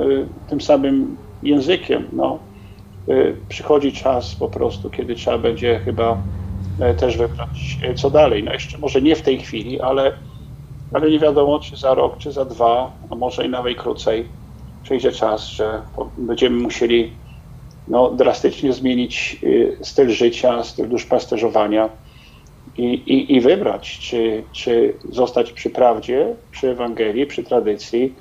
tym 0.49 0.61
samym 0.61 1.17
językiem. 1.43 2.09
No. 2.13 2.39
Przychodzi 3.49 3.93
czas 3.93 4.35
po 4.35 4.49
prostu, 4.49 4.91
kiedy 4.91 5.15
trzeba 5.15 5.39
będzie 5.39 5.79
chyba 5.85 6.19
też 6.99 7.17
wybrać, 7.17 7.79
co 7.97 8.11
dalej. 8.11 8.45
No 8.45 8.53
jeszcze 8.53 8.79
może 8.79 9.03
nie 9.03 9.17
w 9.17 9.23
tej 9.23 9.39
chwili, 9.39 9.81
ale 9.81 10.13
ale 10.93 11.11
nie 11.11 11.19
wiadomo, 11.19 11.61
czy 11.61 11.77
za 11.77 11.95
rok, 11.95 12.19
czy 12.19 12.33
za 12.33 12.45
dwa, 12.45 12.93
a 13.11 13.15
może 13.15 13.47
i 13.47 13.49
nawet 13.49 13.79
krócej 13.79 14.29
przyjdzie 14.83 15.13
czas, 15.13 15.49
że 15.49 15.83
będziemy 16.19 16.57
musieli 16.57 17.13
no, 17.89 18.11
drastycznie 18.11 18.73
zmienić 18.73 19.41
styl 19.83 20.11
życia, 20.11 20.65
styl 20.65 20.89
duszpasterzowania 20.89 21.89
i, 22.77 22.85
i, 22.85 23.37
i 23.37 23.41
wybrać, 23.41 23.99
czy, 23.99 24.45
czy 24.53 24.99
zostać 25.11 25.53
przy 25.53 25.71
prawdzie, 25.71 26.37
przy 26.51 26.71
Ewangelii, 26.71 27.27
przy 27.27 27.43
tradycji, 27.43 28.15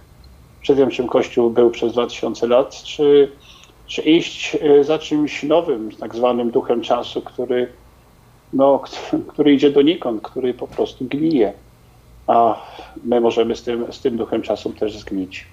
przy 0.62 0.76
tym, 0.76 0.90
czym 0.90 1.08
Kościół 1.08 1.50
był 1.50 1.72
przez 1.72 1.94
2000 1.94 2.48
lat, 2.48 2.84
czy, 2.84 3.32
czy 3.86 4.02
iść 4.02 4.56
y, 4.56 4.84
za 4.84 5.00
czymś 5.00 5.44
nowym, 5.44 5.92
tak 5.92 6.16
zwanym 6.16 6.52
duchem 6.52 6.82
czasu, 6.82 7.22
który, 7.22 7.74
no, 8.54 8.84
który 9.34 9.54
idzie 9.54 9.72
donikąd, 9.72 10.22
który 10.22 10.54
po 10.54 10.68
prostu 10.68 11.06
gnije 11.06 11.54
a 12.28 12.68
my 13.04 13.22
możemy 13.22 13.56
z 13.56 13.64
tym, 13.64 13.94
z 13.94 14.02
tym 14.02 14.18
duchem 14.18 14.42
czasu 14.42 14.74
też 14.74 14.98
zgnić. 14.98 15.48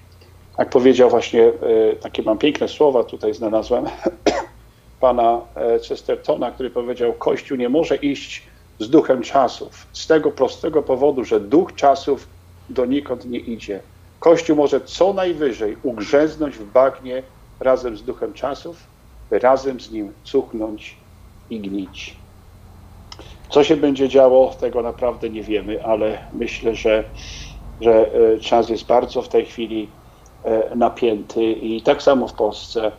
Jak 0.57 0.69
powiedział 0.69 1.09
właśnie, 1.09 1.43
e, 1.43 1.95
takie 1.95 2.23
mam 2.23 2.37
piękne 2.37 2.67
słowa 2.67 3.03
tutaj 3.03 3.33
znalazłem, 3.33 3.85
pana 4.99 5.41
e, 5.55 5.79
Chestertona, 5.79 6.51
który 6.51 6.69
powiedział, 6.69 7.13
Kościół 7.13 7.57
nie 7.57 7.69
może 7.69 7.95
iść 7.95 8.48
z 8.79 8.89
duchem 8.89 9.21
czasów, 9.21 9.87
z 9.93 10.07
tego 10.07 10.31
prostego 10.31 10.83
powodu, 10.83 11.23
że 11.23 11.39
duch 11.39 11.75
czasów 11.75 12.27
donikąd 12.69 13.25
nie 13.25 13.39
idzie. 13.39 13.83
Kościół 14.19 14.55
może 14.55 14.81
co 14.81 15.13
najwyżej 15.13 15.77
ugrzeznąć 15.83 16.55
w 16.55 16.71
bagnie 16.71 17.23
razem 17.59 17.97
z 17.97 18.03
duchem 18.03 18.33
czasów, 18.33 18.87
by 19.29 19.39
razem 19.39 19.79
z 19.79 19.91
nim 19.91 20.13
cuchnąć 20.23 20.97
i 21.49 21.59
gnić. 21.59 22.15
Co 23.49 23.63
się 23.63 23.77
będzie 23.77 24.09
działo, 24.09 24.55
tego 24.59 24.81
naprawdę 24.81 25.29
nie 25.29 25.43
wiemy, 25.43 25.85
ale 25.85 26.17
myślę, 26.33 26.75
że, 26.75 27.03
że 27.81 28.13
e, 28.13 28.39
czas 28.39 28.69
jest 28.69 28.85
bardzo 28.85 29.21
w 29.21 29.29
tej 29.29 29.45
chwili 29.45 29.89
e, 30.43 30.75
napięty 30.75 31.43
i 31.43 31.81
tak 31.81 32.01
samo 32.01 32.27
w 32.27 32.33
Polsce, 32.33 32.91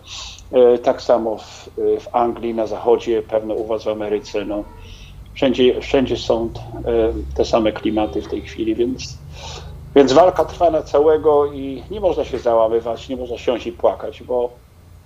e, 0.53 0.79
tak 0.79 1.03
samo 1.03 1.39
w, 1.39 1.69
w 2.01 2.09
Anglii, 2.13 2.55
na 2.55 2.67
zachodzie, 2.67 3.23
pewno 3.23 3.55
u 3.55 3.67
was 3.67 3.85
w 3.85 3.89
Ameryce. 3.89 4.45
No, 4.45 4.65
wszędzie, 5.35 5.81
wszędzie 5.81 6.17
są 6.17 6.51
te 7.35 7.45
same 7.45 7.73
klimaty 7.73 8.23
w 8.23 8.29
tej 8.29 8.43
chwili, 8.43 8.75
więc, 8.75 9.19
więc 9.97 10.13
walka 10.13 10.45
trwa 10.45 10.71
na 10.71 10.83
całego 10.83 11.53
i 11.53 11.83
nie 11.91 12.01
można 12.01 12.25
się 12.25 12.39
załamywać, 12.39 13.09
nie 13.09 13.17
można 13.17 13.39
siąść 13.39 13.67
i 13.67 13.73
płakać, 13.73 14.23
bo 14.23 14.51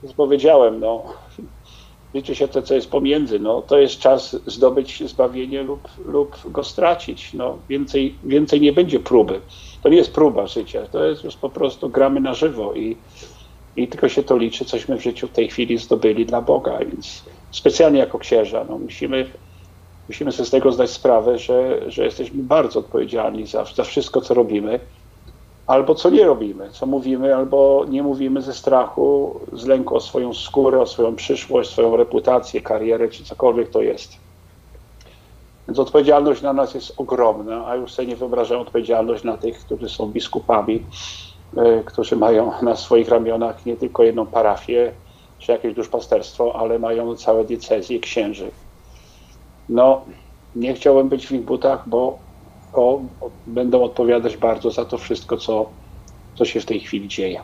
jak 0.02 0.12
powiedziałem, 0.12 0.80
no, 0.80 1.02
liczy 2.14 2.34
się 2.34 2.48
to, 2.48 2.62
co 2.62 2.74
jest 2.74 2.90
pomiędzy. 2.90 3.38
No, 3.38 3.62
to 3.62 3.78
jest 3.78 3.98
czas 3.98 4.36
zdobyć 4.46 5.02
zbawienie 5.08 5.62
lub, 5.62 5.88
lub 6.06 6.52
go 6.52 6.64
stracić. 6.64 7.34
No, 7.34 7.58
więcej, 7.68 8.14
więcej 8.24 8.60
nie 8.60 8.72
będzie 8.72 9.00
próby. 9.00 9.40
To 9.82 9.88
nie 9.88 9.96
jest 9.96 10.12
próba 10.12 10.46
życia, 10.46 10.86
to 10.92 11.04
jest 11.04 11.24
już 11.24 11.36
po 11.36 11.48
prostu 11.48 11.88
gramy 11.88 12.20
na 12.20 12.34
żywo 12.34 12.74
i, 12.74 12.96
i 13.76 13.88
tylko 13.88 14.08
się 14.08 14.22
to 14.22 14.36
liczy, 14.36 14.64
cośmy 14.64 14.96
w 14.96 15.02
życiu 15.02 15.28
w 15.28 15.32
tej 15.32 15.48
chwili 15.48 15.78
zdobyli 15.78 16.26
dla 16.26 16.40
Boga. 16.40 16.78
Więc 16.78 17.24
specjalnie 17.50 17.98
jako 17.98 18.18
księża 18.18 18.66
no, 18.68 18.78
musimy, 18.78 19.30
musimy 20.08 20.32
sobie 20.32 20.46
z 20.46 20.50
tego 20.50 20.72
zdać 20.72 20.90
sprawę, 20.90 21.38
że, 21.38 21.90
że 21.90 22.04
jesteśmy 22.04 22.42
bardzo 22.42 22.80
odpowiedzialni 22.80 23.46
za, 23.46 23.64
za 23.64 23.84
wszystko, 23.84 24.20
co 24.20 24.34
robimy 24.34 24.80
albo 25.66 25.94
co 25.94 26.10
nie 26.10 26.24
robimy, 26.24 26.70
co 26.70 26.86
mówimy, 26.86 27.36
albo 27.36 27.84
nie 27.88 28.02
mówimy 28.02 28.42
ze 28.42 28.54
strachu, 28.54 29.40
z 29.52 29.66
lęku 29.66 29.96
o 29.96 30.00
swoją 30.00 30.34
skórę, 30.34 30.80
o 30.80 30.86
swoją 30.86 31.16
przyszłość, 31.16 31.70
swoją 31.70 31.96
reputację, 31.96 32.60
karierę, 32.60 33.08
czy 33.08 33.24
cokolwiek 33.24 33.70
to 33.70 33.82
jest. 33.82 34.12
Więc 35.68 35.78
odpowiedzialność 35.78 36.42
na 36.42 36.52
nas 36.52 36.74
jest 36.74 36.92
ogromna, 36.96 37.66
a 37.66 37.76
już 37.76 37.92
sobie 37.92 38.08
nie 38.08 38.16
wyobrażam 38.16 38.60
odpowiedzialność 38.60 39.24
na 39.24 39.36
tych, 39.36 39.58
którzy 39.58 39.88
są 39.88 40.06
biskupami, 40.06 40.86
e, 41.56 41.82
którzy 41.84 42.16
mają 42.16 42.52
na 42.62 42.76
swoich 42.76 43.08
ramionach 43.08 43.66
nie 43.66 43.76
tylko 43.76 44.02
jedną 44.02 44.26
parafię, 44.26 44.92
czy 45.38 45.52
jakieś 45.52 45.74
duszpasterstwo, 45.74 46.56
ale 46.56 46.78
mają 46.78 47.16
całe 47.16 47.44
diecezje 47.44 48.00
księży. 48.00 48.50
No, 49.68 50.04
nie 50.56 50.74
chciałem 50.74 51.08
być 51.08 51.26
w 51.26 51.32
ich 51.32 51.42
butach, 51.42 51.88
bo 51.88 52.18
o, 52.72 53.00
będą 53.46 53.82
odpowiadać 53.82 54.36
bardzo 54.36 54.70
za 54.70 54.84
to 54.84 54.98
wszystko, 54.98 55.36
co, 55.36 55.68
co 56.34 56.44
się 56.44 56.60
w 56.60 56.66
tej 56.66 56.80
chwili 56.80 57.08
dzieje. 57.08 57.40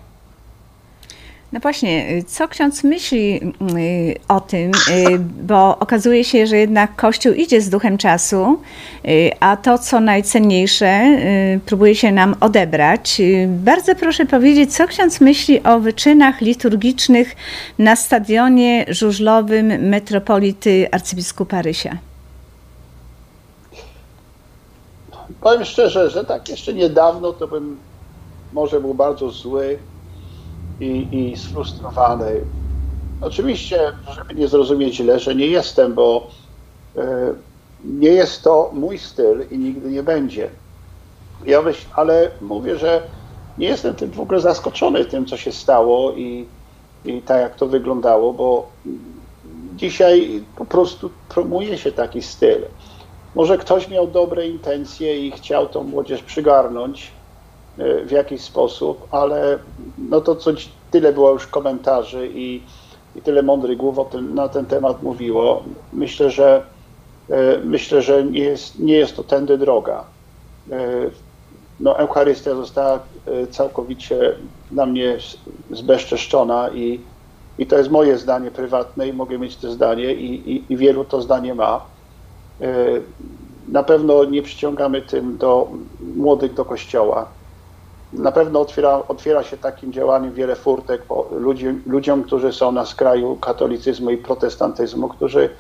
No 1.53 1.61
właśnie, 1.61 2.23
co 2.27 2.49
ksiądz 2.49 2.85
myśli 2.85 3.41
y, 3.79 4.15
o 4.29 4.41
tym, 4.41 4.71
y, 4.71 5.19
bo 5.19 5.79
okazuje 5.79 6.25
się, 6.25 6.47
że 6.47 6.57
jednak 6.57 6.97
Kościół 6.97 7.33
idzie 7.33 7.61
z 7.61 7.71
duchem 7.71 7.99
czasu, 7.99 8.61
y, 9.09 9.31
a 9.41 9.57
to, 9.57 9.79
co 9.79 10.01
najcenniejsze, 10.01 11.19
próbuje 11.67 11.95
się 11.95 12.13
nam 12.13 12.35
odebrać. 12.41 13.23
Bardzo 13.47 13.95
proszę 13.95 14.27
powiedzieć, 14.27 14.75
co 14.75 14.87
ksiądz 14.87 15.21
myśli 15.21 15.63
o 15.63 15.81
wyczynach 15.81 16.41
liturgicznych 16.41 17.37
na 17.79 17.97
stadionie 17.97 18.87
żużlowym 18.89 19.67
metropolity 19.67 20.89
arcybiskupa 20.93 21.63
Rysia? 21.63 22.10
Powiem 25.41 25.65
szczerze, 25.65 26.11
że 26.11 26.25
tak 26.25 26.49
jeszcze 26.49 26.75
niedawno 26.75 27.33
to 27.33 27.49
bym 27.49 27.81
może 28.53 28.81
był 28.81 28.95
bardzo 28.95 29.31
zły 29.31 29.79
i, 30.81 31.09
i 31.31 31.37
sfrustrowany. 31.37 32.45
Oczywiście, 33.21 33.93
żeby 34.15 34.41
nie 34.41 34.49
zrozumieć 34.49 34.95
źle, 34.97 35.19
że 35.19 35.35
nie 35.35 35.47
jestem, 35.47 35.95
bo 35.95 36.31
y, 36.97 37.01
nie 37.85 38.11
jest 38.11 38.43
to 38.43 38.71
mój 38.73 38.99
styl 38.99 39.47
i 39.51 39.59
nigdy 39.59 39.91
nie 39.91 40.03
będzie. 40.03 40.51
Ja 41.47 41.63
myśl, 41.63 41.87
ale 41.95 42.31
mówię, 42.41 42.79
że 42.79 43.03
nie 43.59 43.67
jestem 43.67 43.95
tym 43.95 44.11
w 44.11 44.21
ogóle 44.21 44.41
zaskoczony 44.41 45.05
tym, 45.05 45.27
co 45.27 45.37
się 45.37 45.53
stało 45.53 46.13
i, 46.13 46.49
i 47.05 47.23
tak 47.23 47.41
jak 47.41 47.57
to 47.57 47.67
wyglądało, 47.67 48.33
bo 48.33 48.71
dzisiaj 49.77 50.45
po 50.57 50.65
prostu 50.65 51.11
promuje 51.29 51.79
się 51.79 51.93
taki 51.93 52.23
styl. 52.23 52.65
Może 53.35 53.59
ktoś 53.59 53.89
miał 53.89 54.07
dobre 54.07 54.49
intencje 54.49 55.27
i 55.27 55.31
chciał 55.31 55.69
tą 55.69 55.85
młodzież 55.85 56.23
przygarnąć 56.23 57.13
e, 57.79 58.05
w 58.05 58.11
jakiś 58.11 58.41
sposób, 58.41 59.09
ale 59.11 59.59
no 59.99 60.21
to 60.21 60.37
co 60.37 60.51
tyle 60.91 61.13
było 61.13 61.31
już 61.33 61.47
komentarzy 61.47 62.31
i, 62.35 62.63
i 63.17 63.23
tyle 63.23 63.43
mądrych 63.43 63.77
głów 63.77 63.99
o 63.99 64.05
tym, 64.05 64.35
na 64.35 64.49
ten 64.49 64.67
temat 64.67 65.03
mówiło. 65.03 65.65
Myślę, 65.93 66.31
że 66.31 66.63
e, 67.31 67.59
myślę, 67.65 68.03
że 68.03 68.25
nie 68.25 68.41
jest, 68.41 68.79
nie 68.79 68.95
jest 68.95 69.17
to 69.17 69.25
tędy 69.25 69.59
droga. 69.59 70.05
E, 70.71 71.11
no, 71.81 71.99
Eucharystia 71.99 72.55
została 72.55 73.01
całkowicie 73.51 74.37
na 74.71 74.87
mnie 74.87 75.19
zbezczeszczona 75.71 76.71
i, 76.71 77.01
i 77.59 77.67
to 77.67 77.79
jest 77.79 77.91
moje 77.91 78.19
zdanie 78.19 78.51
prywatne 78.51 79.09
i 79.09 79.13
mogę 79.13 79.39
mieć 79.39 79.57
to 79.57 79.71
zdanie 79.71 80.15
i, 80.15 80.53
i, 80.53 80.73
i 80.73 80.77
wielu 80.77 81.05
to 81.05 81.23
zdanie 81.23 81.55
ma. 81.55 82.00
E, 82.63 83.01
na 83.69 83.83
pewno 83.83 84.25
nie 84.25 84.43
przyciągamy 84.43 85.03
tym 85.03 85.37
do 85.39 85.69
młodych 86.17 86.55
do 86.55 86.65
kościoła. 86.65 87.27
Na 88.13 88.33
pewno 88.33 88.61
otwiera, 88.61 89.03
otwiera 89.09 89.43
się 89.43 89.57
takim 89.57 89.93
działaniem 89.93 90.33
wiele 90.33 90.57
furtek 90.57 91.03
ludzi, 91.31 91.67
ludziom, 91.87 92.23
którzy 92.23 92.53
są 92.53 92.73
na 92.73 92.87
skraju 92.87 93.37
katolicyzmu 93.37 94.11
i 94.11 94.17
protestantyzmu, 94.17 95.09
którzy 95.09 95.51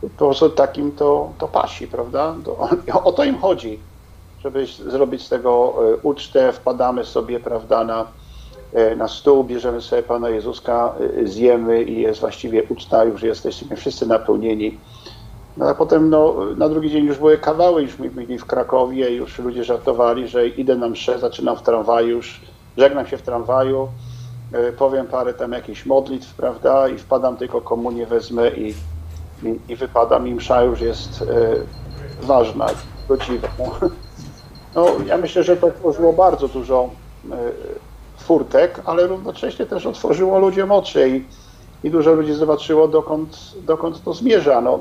po 0.00 0.08
prostu 0.08 0.50
takim 0.50 0.92
to, 0.92 1.32
to 1.38 1.48
pasi, 1.48 1.88
prawda? 1.88 2.34
To, 2.44 2.68
o 3.04 3.12
to 3.12 3.24
im 3.24 3.38
chodzi, 3.38 3.78
żeby 4.38 4.66
zrobić 4.66 5.22
z 5.22 5.28
tego 5.28 5.74
e, 5.92 5.96
ucztę, 5.96 6.52
wpadamy 6.52 7.04
sobie, 7.04 7.40
prawda, 7.40 7.84
na, 7.84 8.12
e, 8.72 8.96
na 8.96 9.08
stół, 9.08 9.44
bierzemy 9.44 9.80
sobie 9.80 10.02
Pana 10.02 10.28
Jezuska, 10.28 10.94
zjemy 11.24 11.82
i 11.82 12.00
jest 12.00 12.20
właściwie 12.20 12.62
uczta, 12.62 13.04
już 13.04 13.22
jesteśmy 13.22 13.76
wszyscy 13.76 14.06
napełnieni 14.06 14.80
no 15.56 15.68
a 15.68 15.74
potem 15.74 16.10
no, 16.10 16.34
na 16.56 16.68
drugi 16.68 16.90
dzień 16.90 17.04
już 17.04 17.18
były 17.18 17.38
kawały, 17.38 17.82
już 17.82 17.96
byli 17.96 18.38
w 18.38 18.44
Krakowie, 18.44 19.10
już 19.10 19.38
ludzie 19.38 19.64
żartowali, 19.64 20.28
że 20.28 20.48
idę 20.48 20.76
na 20.76 20.88
mszę, 20.88 21.18
zaczynam 21.18 21.56
w 21.56 21.62
tramwaju, 21.62 22.08
już 22.08 22.40
żegnam 22.76 23.06
się 23.06 23.16
w 23.16 23.22
tramwaju, 23.22 23.88
e, 24.52 24.72
powiem 24.72 25.06
parę 25.06 25.34
tam 25.34 25.52
jakichś 25.52 25.86
modlitw, 25.86 26.34
prawda, 26.34 26.88
i 26.88 26.98
wpadam 26.98 27.36
tylko 27.36 27.60
komunię 27.60 28.06
wezmę 28.06 28.50
i, 28.50 28.74
i, 29.42 29.58
i 29.68 29.76
wypadam 29.76 30.28
i 30.28 30.34
msza 30.34 30.62
już 30.62 30.80
jest 30.80 31.22
e, 31.22 32.26
ważna, 32.26 32.66
godziwa. 33.08 33.48
No. 34.74 34.86
ja 35.06 35.16
myślę, 35.16 35.42
że 35.42 35.56
to 35.56 35.66
otworzyło 35.66 36.12
bardzo 36.12 36.48
dużo 36.48 36.90
e, 37.30 37.36
furtek, 38.18 38.80
ale 38.84 39.06
równocześnie 39.06 39.66
też 39.66 39.86
otworzyło 39.86 40.38
ludziom 40.38 40.72
oczy 40.72 41.08
i, 41.08 41.24
i 41.86 41.90
dużo 41.90 42.12
ludzi 42.12 42.34
zobaczyło, 42.34 42.88
dokąd, 42.88 43.54
dokąd 43.66 44.04
to 44.04 44.12
zmierza. 44.14 44.60
No, 44.60 44.78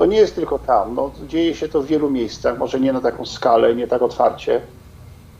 to 0.00 0.06
nie 0.06 0.16
jest 0.16 0.34
tylko 0.34 0.58
tam. 0.58 0.94
No, 0.94 1.12
dzieje 1.26 1.54
się 1.54 1.68
to 1.68 1.82
w 1.82 1.86
wielu 1.86 2.10
miejscach, 2.10 2.58
może 2.58 2.80
nie 2.80 2.92
na 2.92 3.00
taką 3.00 3.24
skalę, 3.24 3.74
nie 3.74 3.86
tak 3.86 4.02
otwarcie. 4.02 4.62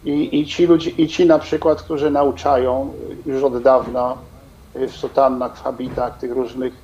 I, 0.05 0.41
i, 0.41 0.47
ci 0.47 0.67
ludzie, 0.67 0.91
I 0.91 1.09
ci 1.09 1.27
na 1.27 1.39
przykład, 1.39 1.83
którzy 1.83 2.11
nauczają 2.11 2.95
już 3.27 3.43
od 3.43 3.63
dawna 3.63 4.23
y, 4.77 4.89
w 4.89 4.97
sutannach, 4.97 5.57
w 5.57 5.63
habitach 5.63 6.19
tych 6.19 6.33
różnych 6.33 6.75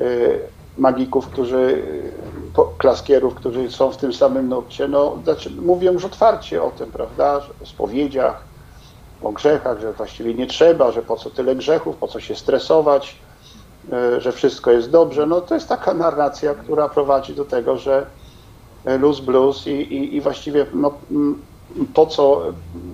y, 0.00 0.40
magików, 0.76 1.28
którzy, 1.28 1.56
y, 1.56 2.78
klaskierów, 2.78 3.34
którzy 3.34 3.70
są 3.70 3.92
w 3.92 3.96
tym 3.96 4.12
samym 4.12 4.48
nurcie, 4.48 4.88
no, 4.88 5.20
znaczy, 5.24 5.50
mówią 5.50 5.92
już 5.92 6.04
otwarcie 6.04 6.62
o 6.62 6.70
tym, 6.70 6.92
prawda, 6.92 7.40
o 7.60 7.66
spowiedziach, 7.66 8.48
o 9.20 9.32
grzechach, 9.32 9.80
że 9.80 9.92
właściwie 9.92 10.34
nie 10.34 10.46
trzeba, 10.46 10.92
że 10.92 11.02
po 11.02 11.16
co 11.16 11.30
tyle 11.30 11.56
grzechów, 11.56 11.96
po 11.96 12.08
co 12.08 12.20
się 12.20 12.34
stresować, 12.34 13.24
że 14.18 14.32
wszystko 14.32 14.70
jest 14.70 14.90
dobrze, 14.90 15.26
no 15.26 15.40
to 15.40 15.54
jest 15.54 15.68
taka 15.68 15.94
narracja, 15.94 16.54
która 16.54 16.88
prowadzi 16.88 17.34
do 17.34 17.44
tego, 17.44 17.76
że 17.76 18.06
e, 18.84 18.98
luz 18.98 19.20
blues 19.20 19.66
i, 19.66 19.70
i, 19.70 20.16
i 20.16 20.20
właściwie 20.20 20.66
no, 20.74 21.00
po, 21.94 22.06
co, 22.06 22.42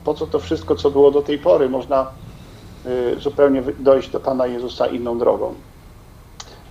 po 0.05 0.15
co 0.15 0.27
to 0.27 0.39
wszystko, 0.39 0.75
co 0.75 0.91
było 0.91 1.11
do 1.11 1.23
tej 1.23 1.39
pory, 1.39 1.69
można 1.69 2.13
e, 2.85 3.21
zupełnie 3.21 3.63
dojść 3.79 4.11
do 4.11 4.21
Pana 4.21 4.47
Jezusa 4.47 4.87
inną 4.87 5.19
drogą. 5.19 5.55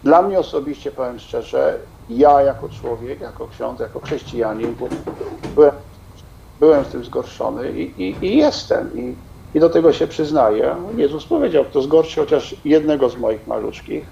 Dla 0.04 0.22
mnie 0.22 0.40
osobiście, 0.40 0.92
powiem 0.92 1.20
szczerze, 1.20 1.80
ja 2.10 2.42
jako 2.42 2.70
człowiek, 2.70 3.22
jako 3.22 3.48
ksiądz, 3.48 3.80
jako 3.80 4.00
chrześcijanin 4.00 4.76
byłem, 5.56 5.74
byłem 6.60 6.86
z 6.86 6.90
tym 6.90 7.04
zgorszony 7.04 7.72
i, 7.72 8.04
i, 8.04 8.26
i 8.26 8.38
jestem. 8.38 8.98
I, 8.98 9.29
i 9.54 9.60
do 9.60 9.70
tego 9.70 9.94
się 9.94 10.08
przyznaję. 10.08 10.76
Jezus 10.98 11.26
powiedział, 11.26 11.66
kto 11.66 11.82
zgorszy 11.82 12.20
chociaż 12.20 12.56
jednego 12.66 13.10
z 13.10 13.18
moich 13.18 13.48
maluczkich, 13.48 14.06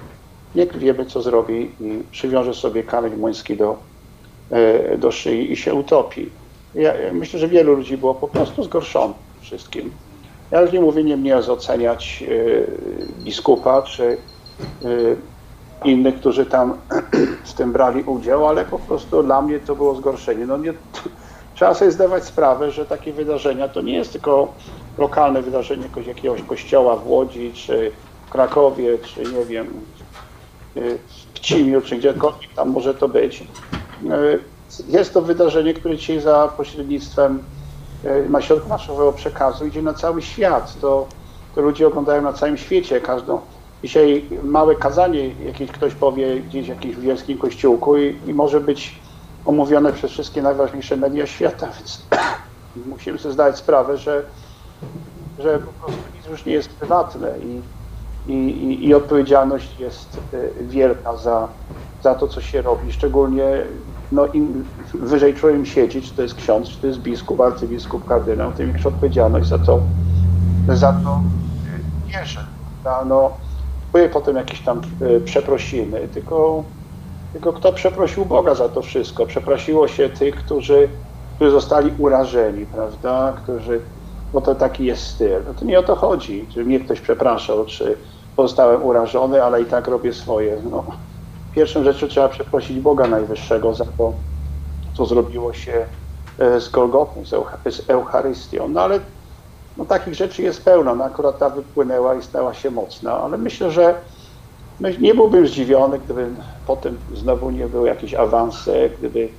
niech 0.55 0.77
wiemy, 0.77 1.05
co 1.05 1.21
zrobi 1.21 1.71
i 1.79 2.03
przywiąże 2.11 2.53
sobie 2.53 2.83
kamień 2.83 3.15
młyński 3.15 3.57
do, 3.57 3.77
e, 4.51 4.97
do 4.97 5.11
szyi 5.11 5.51
i 5.51 5.55
się 5.55 5.73
utopi. 5.73 6.29
Ja, 6.75 6.93
myślę, 7.13 7.39
że 7.39 7.47
wielu 7.47 7.75
ludzi 7.75 7.97
było 7.97 8.15
po 8.15 8.27
prostu 8.27 8.63
zgorszonych 8.63 9.15
wszystkim. 9.41 9.91
Ja 10.51 10.61
już 10.61 10.71
nie 10.71 10.81
mówię, 10.81 11.03
nie 11.03 11.17
mnie 11.17 11.37
oceniać 11.37 12.23
e, 12.23 13.23
biskupa 13.23 13.81
czy 13.81 14.17
e, 14.83 14.87
innych, 15.85 16.15
którzy 16.15 16.45
tam 16.45 16.77
z 17.43 17.53
tym 17.53 17.71
brali 17.71 18.03
udział, 18.03 18.47
ale 18.47 18.65
po 18.65 18.79
prostu 18.79 19.23
dla 19.23 19.41
mnie 19.41 19.59
to 19.59 19.75
było 19.75 19.95
zgorszenie. 19.95 20.45
No 20.45 20.57
nie, 20.57 20.73
trzeba 21.55 21.73
sobie 21.73 21.91
zdawać 21.91 22.25
sprawę, 22.25 22.71
że 22.71 22.85
takie 22.85 23.13
wydarzenia 23.13 23.67
to 23.67 23.81
nie 23.81 23.95
jest 23.95 24.11
tylko 24.11 24.53
lokalne 24.97 25.41
wydarzenie 25.41 25.89
jakiegoś 26.07 26.41
kościoła 26.41 26.95
w 26.95 27.07
Łodzi, 27.07 27.51
czy 27.53 27.91
w 28.27 28.29
Krakowie, 28.29 28.97
czy 28.97 29.23
nie 29.23 29.45
wiem, 29.45 29.67
w 31.33 31.39
Cimiu, 31.39 31.81
czy 31.81 31.95
gdziekolwiek 31.95 32.53
tam 32.55 32.69
może 32.69 32.93
to 32.93 33.07
być. 33.09 33.43
Jest 34.87 35.13
to 35.13 35.21
wydarzenie, 35.21 35.73
które 35.73 35.97
dzisiaj 35.97 36.21
za 36.21 36.47
pośrednictwem 36.57 37.43
ma 38.29 38.41
środków 38.41 38.69
masowego 38.69 39.13
przekazu 39.13 39.65
idzie 39.65 39.81
na 39.81 39.93
cały 39.93 40.21
świat. 40.21 40.79
To, 40.81 41.07
to 41.55 41.61
ludzie 41.61 41.87
oglądają 41.87 42.21
na 42.21 42.33
całym 42.33 42.57
świecie 42.57 43.01
każdą. 43.01 43.39
Dzisiaj 43.83 44.25
małe 44.43 44.75
kazanie, 44.75 45.29
jakieś 45.45 45.71
ktoś 45.71 45.93
powie 45.93 46.39
gdzieś 46.41 46.65
w 46.65 46.69
jakimś 46.69 46.95
wielkim 46.95 47.37
kościółku 47.37 47.97
i, 47.97 48.15
i 48.27 48.33
może 48.33 48.59
być 48.59 48.99
omówione 49.45 49.93
przez 49.93 50.11
wszystkie 50.11 50.41
najważniejsze 50.41 50.97
media 50.97 51.27
świata, 51.27 51.67
więc 51.77 52.01
musimy 52.91 53.19
sobie 53.19 53.33
zdać 53.33 53.57
sprawę, 53.57 53.97
że, 53.97 54.23
że 55.39 55.59
po 55.59 55.71
prostu 55.73 56.01
nic 56.15 56.25
już 56.25 56.45
nie 56.45 56.53
jest 56.53 56.69
prywatne 56.69 57.33
i, 57.39 57.61
i, 58.31 58.87
i, 58.87 58.93
odpowiedzialność 58.93 59.79
jest 59.79 60.19
e, 60.33 60.63
wielka 60.63 61.17
za, 61.17 61.47
za 62.03 62.15
to, 62.15 62.27
co 62.27 62.41
się 62.41 62.61
robi. 62.61 62.91
Szczególnie 62.91 63.65
no, 64.11 64.27
im 64.27 64.65
wyżej 64.93 65.33
człowiek 65.33 65.67
siedzi, 65.67 66.01
czy 66.01 66.15
to 66.15 66.21
jest 66.21 66.35
ksiądz, 66.35 66.69
czy 66.69 66.81
to 66.81 66.87
jest 66.87 66.99
biskup, 66.99 67.41
arcybiskup, 67.41 68.07
kardynał, 68.07 68.51
tym 68.51 68.67
większa 68.67 68.89
odpowiedzialność 68.89 69.49
za 69.49 69.59
to, 69.59 69.79
za 70.73 70.93
to 70.93 71.21
bierze. 72.07 72.45
No, 73.05 73.31
były 73.91 74.09
potem 74.09 74.35
jakieś 74.35 74.61
tam 74.61 74.81
e, 75.01 75.19
przeprosiny, 75.19 76.07
tylko 76.07 76.63
tylko 77.33 77.53
kto 77.53 77.73
przeprosił 77.73 78.25
Boga 78.25 78.55
za 78.55 78.69
to 78.69 78.81
wszystko? 78.81 79.25
Przeprosiło 79.25 79.87
się 79.87 80.09
tych, 80.09 80.35
którzy, 80.35 80.89
którzy 81.35 81.51
zostali 81.51 81.93
urażeni, 81.97 82.65
prawda? 82.65 83.33
Którzy, 83.43 83.81
bo 84.33 84.41
to 84.41 84.55
taki 84.55 84.85
jest 84.85 85.03
styl. 85.03 85.43
No 85.47 85.53
to 85.53 85.65
nie 85.65 85.79
o 85.79 85.83
to 85.83 85.95
chodzi, 85.95 86.47
czy 86.53 86.65
mnie 86.65 86.79
ktoś 86.79 87.01
przepraszał, 87.01 87.65
czy 87.65 87.97
zostałem 88.37 88.83
urażony, 88.83 89.43
ale 89.43 89.61
i 89.61 89.65
tak 89.65 89.87
robię 89.87 90.13
swoje. 90.13 90.61
No, 90.71 90.85
pierwszą 91.51 91.83
rzeczą 91.83 92.07
trzeba 92.07 92.29
przeprosić 92.29 92.79
Boga 92.79 93.07
Najwyższego 93.07 93.73
za 93.73 93.85
to, 93.85 94.13
co 94.93 95.05
zrobiło 95.05 95.53
się 95.53 95.85
e, 96.39 96.59
z 96.59 96.69
Golgotą, 96.69 97.23
z 97.65 97.89
Eucharystią. 97.89 98.67
No 98.67 98.81
ale 98.81 98.99
no, 99.77 99.85
takich 99.85 100.15
rzeczy 100.15 100.41
jest 100.41 100.65
pełno. 100.65 100.95
No, 100.95 101.03
akurat 101.03 101.39
ta 101.39 101.49
wypłynęła 101.49 102.15
i 102.15 102.21
stała 102.21 102.53
się 102.53 102.71
mocna, 102.71 103.19
ale 103.19 103.37
myślę, 103.37 103.71
że 103.71 104.01
nie 104.99 105.15
byłbym 105.15 105.47
zdziwiony, 105.47 105.99
gdyby 105.99 106.35
potem 106.65 106.97
znowu 107.13 107.49
nie 107.49 107.67
były 107.67 107.87
jakieś 107.87 108.13
awanse, 108.13 108.89
gdyby 108.89 109.29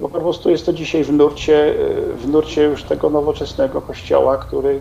bo 0.00 0.08
po 0.08 0.20
prostu 0.20 0.50
jest 0.50 0.66
to 0.66 0.72
dzisiaj 0.72 1.04
w 1.04 1.12
nurcie, 1.12 1.74
w 2.16 2.28
nurcie 2.28 2.62
już 2.62 2.82
tego 2.82 3.10
nowoczesnego 3.10 3.82
kościoła, 3.82 4.36
który, 4.36 4.80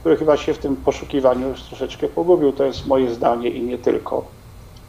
który 0.00 0.16
chyba 0.16 0.36
się 0.36 0.54
w 0.54 0.58
tym 0.58 0.76
poszukiwaniu 0.76 1.48
już 1.48 1.62
troszeczkę 1.62 2.08
pogubił. 2.08 2.52
To 2.52 2.64
jest 2.64 2.86
moje 2.86 3.10
zdanie 3.10 3.48
i 3.50 3.62
nie 3.62 3.78
tylko. 3.78 4.24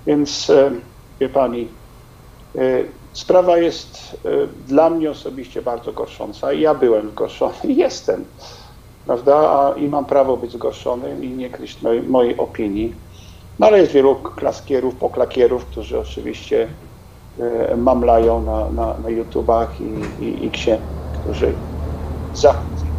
Więc, 0.05 0.49
e, 0.49 0.71
wie 1.19 1.29
Pani, 1.29 1.67
e, 2.55 2.83
sprawa 3.13 3.57
jest 3.57 4.17
e, 4.25 4.47
dla 4.47 4.89
mnie 4.89 5.11
osobiście 5.11 5.61
bardzo 5.61 5.93
gorsząca 5.93 6.53
ja 6.53 6.73
byłem 6.73 7.09
zgorszony 7.09 7.55
i 7.63 7.75
jestem, 7.75 8.25
prawda? 9.05 9.73
I 9.77 9.87
mam 9.89 10.05
prawo 10.05 10.37
być 10.37 10.51
zgorszony 10.51 11.25
i 11.25 11.29
nie 11.29 11.49
kryć 11.49 11.81
mojej, 11.81 12.03
mojej 12.03 12.37
opinii. 12.37 12.95
No 13.59 13.67
ale 13.67 13.79
jest 13.79 13.91
wielu 13.91 14.15
klaskierów, 14.15 14.95
poklakierów, 14.95 15.65
którzy 15.65 15.99
oczywiście 15.99 16.63
e, 16.63 16.90
mamlają 17.77 18.41
na, 18.41 18.69
na, 18.69 18.97
na 18.97 19.09
YouTubach 19.09 19.81
i, 19.81 19.83
i, 20.23 20.45
i 20.45 20.51
księży, 20.51 20.83
którzy 21.11 21.55
zachwyceni, 22.33 22.91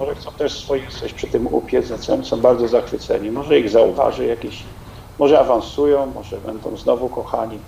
może 0.00 0.14
chcą 0.14 0.30
też 0.32 0.64
swoje 0.64 0.88
coś 0.88 1.12
przy 1.12 1.26
tym 1.26 1.46
upiec, 1.46 1.86
są 2.22 2.40
bardzo 2.40 2.68
zachwyceni. 2.68 3.30
Może 3.30 3.58
ich 3.58 3.70
zauważy 3.70 4.26
jakiś 4.26 4.64
może 5.18 5.40
awansują, 5.40 6.06
może 6.06 6.40
będą 6.40 6.76
znowu 6.76 7.08
kochani, 7.08 7.58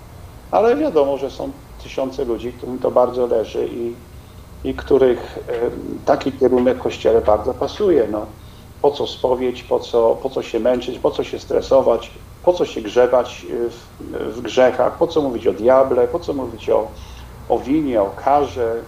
ale 0.51 0.75
wiadomo, 0.75 1.17
że 1.17 1.29
są 1.29 1.51
tysiące 1.83 2.25
ludzi, 2.25 2.53
którym 2.53 2.79
to 2.79 2.91
bardzo 2.91 3.27
leży 3.27 3.67
i, 3.67 3.95
i 4.63 4.75
których 4.75 5.39
taki 6.05 6.31
kierunek 6.31 6.77
Kościele 6.77 7.21
bardzo 7.21 7.53
pasuje. 7.53 8.07
No, 8.11 8.25
po 8.81 8.91
co 8.91 9.07
spowiedź, 9.07 9.63
po 9.63 9.79
co, 9.79 10.15
po 10.15 10.29
co 10.29 10.41
się 10.41 10.59
męczyć, 10.59 10.99
po 10.99 11.11
co 11.11 11.23
się 11.23 11.39
stresować, 11.39 12.11
po 12.43 12.53
co 12.53 12.65
się 12.65 12.81
grzebać 12.81 13.45
w, 13.49 14.35
w 14.35 14.41
grzechach, 14.41 14.97
po 14.97 15.07
co 15.07 15.21
mówić 15.21 15.47
o 15.47 15.53
diable, 15.53 16.07
po 16.07 16.19
co 16.19 16.33
mówić 16.33 16.69
o, 16.69 16.87
o 17.49 17.59
winie, 17.59 18.01
o 18.01 18.09
karze. 18.09 18.83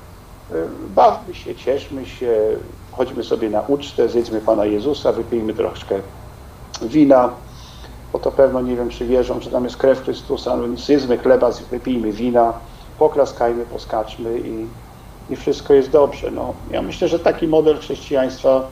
Bawmy 0.90 1.34
się, 1.34 1.56
cieszmy 1.56 2.06
się, 2.06 2.60
chodźmy 2.92 3.24
sobie 3.24 3.50
na 3.50 3.62
ucztę, 3.62 4.10
zjedzmy 4.10 4.42
Pana 4.42 4.66
Jezusa, 4.66 5.12
wypijmy 5.12 5.54
troszkę 5.54 6.02
wina, 6.82 7.30
bo 8.14 8.20
to 8.20 8.32
pewno 8.32 8.62
nie 8.62 8.76
wiem, 8.76 8.90
czy 8.90 9.06
wierzą, 9.06 9.42
że 9.42 9.52
tam 9.52 9.64
jest 9.64 9.78
krew 9.78 10.04
Chrystusa, 10.04 10.58
no 10.58 10.64
więc 10.64 10.86
zjedzmy 10.86 11.18
chleba, 11.18 11.52
wypijmy 11.72 12.12
wina, 12.12 12.54
poklaskajmy, 12.98 13.66
poskaczmy 13.66 14.40
i, 14.40 14.68
i 15.30 15.36
wszystko 15.36 15.74
jest 15.74 15.90
dobrze. 15.90 16.32
No, 16.32 16.54
ja 16.72 16.82
myślę, 16.82 17.08
że 17.08 17.20
taki 17.20 17.48
model 17.48 17.78
chrześcijaństwa 17.78 18.70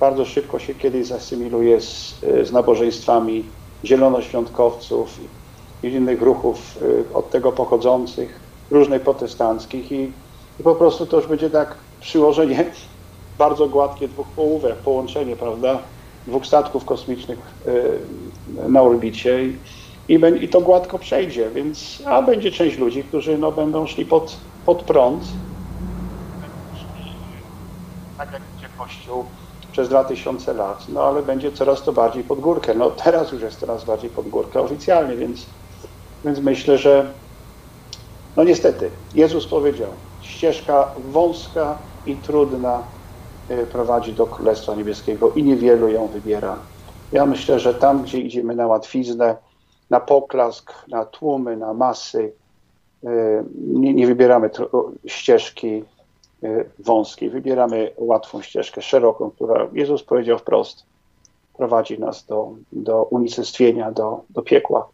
bardzo 0.00 0.24
szybko 0.24 0.58
się 0.58 0.74
kiedyś 0.74 1.06
zasymiluje 1.06 1.80
z, 1.80 2.20
z 2.42 2.52
nabożeństwami 2.52 3.57
zielonoświątkowców 3.84 5.20
i 5.82 5.88
innych 5.88 6.22
ruchów 6.22 6.78
y, 6.82 7.12
od 7.12 7.30
tego 7.30 7.52
pochodzących, 7.52 8.40
różnych 8.70 9.02
protestanckich 9.02 9.92
i, 9.92 10.12
i 10.58 10.62
po 10.62 10.74
prostu 10.74 11.06
to 11.06 11.16
już 11.16 11.26
będzie 11.26 11.50
tak 11.50 11.78
przyłożenie 12.00 12.72
bardzo 13.38 13.68
gładkie 13.68 14.08
dwóch 14.08 14.34
połówek, 14.34 14.82
połączenie, 14.82 15.36
prawda, 15.36 15.82
dwóch 16.26 16.46
statków 16.46 16.84
kosmicznych 16.84 17.38
y, 17.66 18.06
na 18.46 18.82
orbicie 18.82 19.44
i, 19.44 19.62
i, 20.08 20.20
i 20.44 20.48
to 20.48 20.60
gładko 20.60 20.98
przejdzie, 20.98 21.50
więc 21.50 22.02
a 22.06 22.22
będzie 22.22 22.52
część 22.52 22.78
ludzi, 22.78 23.04
którzy 23.04 23.38
no, 23.38 23.52
będą 23.52 23.86
szli 23.86 24.06
pod, 24.06 24.40
pod 24.64 24.82
prąd, 24.82 25.48
tak 28.18 28.32
jak 28.32 28.42
idzie 28.56 28.68
Kościół 28.78 29.24
przez 29.78 29.88
2000 29.88 30.54
lat, 30.54 30.88
no 30.88 31.02
ale 31.02 31.22
będzie 31.22 31.52
coraz 31.52 31.82
to 31.82 31.92
bardziej 31.92 32.24
pod 32.24 32.40
górkę. 32.40 32.74
No 32.74 32.90
teraz 32.90 33.32
już 33.32 33.42
jest 33.42 33.60
coraz 33.60 33.84
bardziej 33.84 34.10
pod 34.10 34.28
górkę 34.28 34.60
oficjalnie, 34.60 35.16
więc, 35.16 35.46
więc 36.24 36.38
myślę, 36.38 36.78
że 36.78 37.14
no 38.36 38.44
niestety, 38.44 38.90
Jezus 39.14 39.46
powiedział, 39.46 39.90
ścieżka 40.20 40.94
wąska 40.98 41.78
i 42.06 42.16
trudna 42.16 42.82
y, 43.50 43.66
prowadzi 43.66 44.12
do 44.12 44.26
Królestwa 44.26 44.74
Niebieskiego 44.74 45.32
i 45.32 45.42
niewielu 45.42 45.88
ją 45.88 46.06
wybiera. 46.06 46.56
Ja 47.12 47.26
myślę, 47.26 47.60
że 47.60 47.74
tam, 47.74 48.02
gdzie 48.02 48.18
idziemy 48.18 48.54
na 48.54 48.66
łatwiznę, 48.66 49.36
na 49.90 50.00
poklask, 50.00 50.72
na 50.88 51.04
tłumy, 51.04 51.56
na 51.56 51.74
masy, 51.74 52.32
y, 53.04 53.08
nie, 53.54 53.94
nie 53.94 54.06
wybieramy 54.06 54.50
ścieżki 55.06 55.84
wąskiej. 56.78 57.30
Wybieramy 57.30 57.92
łatwą 57.96 58.42
ścieżkę, 58.42 58.82
szeroką, 58.82 59.30
która 59.30 59.68
Jezus 59.72 60.02
powiedział 60.02 60.38
wprost, 60.38 60.86
prowadzi 61.56 61.98
nas 61.98 62.26
do, 62.26 62.52
do 62.72 63.02
unicestwienia, 63.02 63.92
do, 63.92 64.20
do 64.30 64.42
piekła. 64.42 64.88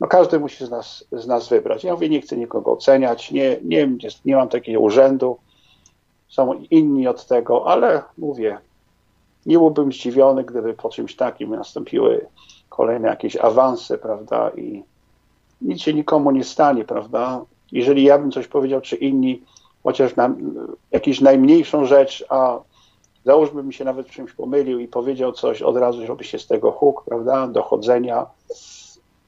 No 0.00 0.06
każdy 0.06 0.40
musi 0.40 0.66
z 0.66 0.70
nas, 0.70 1.04
z 1.12 1.26
nas 1.26 1.48
wybrać. 1.48 1.84
Ja 1.84 1.92
mówię, 1.92 2.08
nie 2.08 2.20
chcę 2.20 2.36
nikogo 2.36 2.72
oceniać, 2.72 3.30
nie, 3.30 3.56
nie, 3.64 3.88
nie 4.24 4.36
mam 4.36 4.48
takiego 4.48 4.80
urzędu, 4.80 5.36
są 6.28 6.52
inni 6.70 7.08
od 7.08 7.26
tego, 7.26 7.66
ale 7.66 8.02
mówię, 8.18 8.58
nie 9.46 9.58
byłbym 9.58 9.92
zdziwiony, 9.92 10.44
gdyby 10.44 10.74
po 10.74 10.88
czymś 10.88 11.16
takim 11.16 11.50
nastąpiły 11.50 12.26
kolejne 12.68 13.08
jakieś 13.08 13.36
awanse, 13.36 13.98
prawda, 13.98 14.50
i 14.50 14.82
nic 15.60 15.80
się 15.80 15.94
nikomu 15.94 16.30
nie 16.30 16.44
stanie, 16.44 16.84
prawda. 16.84 17.44
Jeżeli 17.72 18.04
ja 18.04 18.18
bym 18.18 18.30
coś 18.30 18.48
powiedział, 18.48 18.80
czy 18.80 18.96
inni, 18.96 19.42
chociaż 19.82 20.16
na 20.16 20.34
jakąś 20.90 21.20
najmniejszą 21.20 21.86
rzecz, 21.86 22.24
a 22.28 22.58
załóżmy 23.24 23.62
mi 23.62 23.74
się 23.74 23.84
nawet 23.84 24.06
czymś 24.06 24.32
pomylił 24.32 24.78
i 24.78 24.88
powiedział 24.88 25.32
coś, 25.32 25.62
od 25.62 25.76
razu 25.76 26.06
żeby 26.06 26.24
się 26.24 26.38
z 26.38 26.46
tego 26.46 26.72
huk, 26.72 27.04
prawda, 27.04 27.46
dochodzenia. 27.46 28.26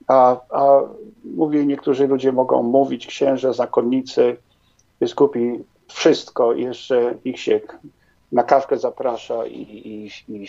A, 0.07 0.37
a 0.51 0.81
mówię, 1.25 1.67
niektórzy 1.67 2.07
ludzie 2.07 2.33
mogą 2.33 2.63
mówić, 2.63 3.07
księże, 3.07 3.55
zakonnicy, 3.55 4.37
biskupi, 5.01 5.65
wszystko, 5.89 6.53
jeszcze 6.53 7.15
ich 7.25 7.41
się 7.41 7.61
na 8.33 8.43
kawkę 8.43 8.79
zaprasza 8.79 9.47
i, 9.47 9.61
i, 9.61 10.11
i, 10.35 10.47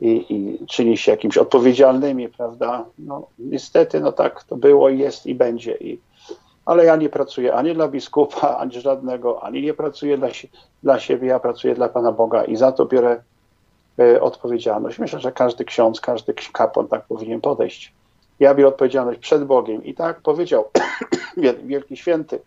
i, 0.00 0.34
i 0.34 0.66
czyni 0.66 0.96
się 0.96 1.10
jakimś 1.10 1.38
odpowiedzialnymi, 1.38 2.28
prawda. 2.28 2.84
No, 2.98 3.26
niestety, 3.38 4.00
no 4.00 4.12
tak 4.12 4.44
to 4.44 4.56
było, 4.56 4.88
jest 4.88 5.26
i 5.26 5.34
będzie. 5.34 5.76
I, 5.76 6.00
ale 6.70 6.84
ja 6.84 6.96
nie 6.96 7.08
pracuję 7.08 7.54
ani 7.54 7.74
dla 7.74 7.88
biskupa, 7.88 8.56
ani 8.56 8.80
żadnego, 8.80 9.42
ani 9.42 9.62
nie 9.62 9.74
pracuję 9.74 10.18
dla, 10.18 10.28
dla 10.82 10.98
siebie, 10.98 11.28
ja 11.28 11.40
pracuję 11.40 11.74
dla 11.74 11.88
Pana 11.88 12.12
Boga 12.12 12.44
i 12.44 12.56
za 12.56 12.72
to 12.72 12.86
biorę 12.86 13.22
y, 14.00 14.20
odpowiedzialność. 14.20 14.98
Myślę, 14.98 15.20
że 15.20 15.32
każdy 15.32 15.64
ksiądz, 15.64 16.00
każdy 16.00 16.34
kapłan 16.52 16.88
tak 16.88 17.06
powinien 17.06 17.40
podejść. 17.40 17.92
Ja 18.40 18.54
biorę 18.54 18.68
odpowiedzialność 18.68 19.20
przed 19.20 19.44
Bogiem 19.44 19.84
i 19.84 19.94
tak 19.94 20.20
powiedział 20.20 20.64
Wielki 21.64 21.96
Święty, 21.96 22.38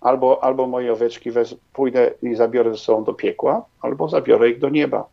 albo, 0.00 0.44
albo 0.44 0.66
moje 0.66 0.92
oweczki 0.92 1.30
wez, 1.30 1.54
pójdę 1.72 2.10
i 2.22 2.34
zabiorę 2.34 2.70
ze 2.70 2.78
sobą 2.78 3.04
do 3.04 3.14
piekła, 3.14 3.64
albo 3.80 4.08
zabiorę 4.08 4.50
ich 4.50 4.58
do 4.58 4.68
nieba. 4.68 5.06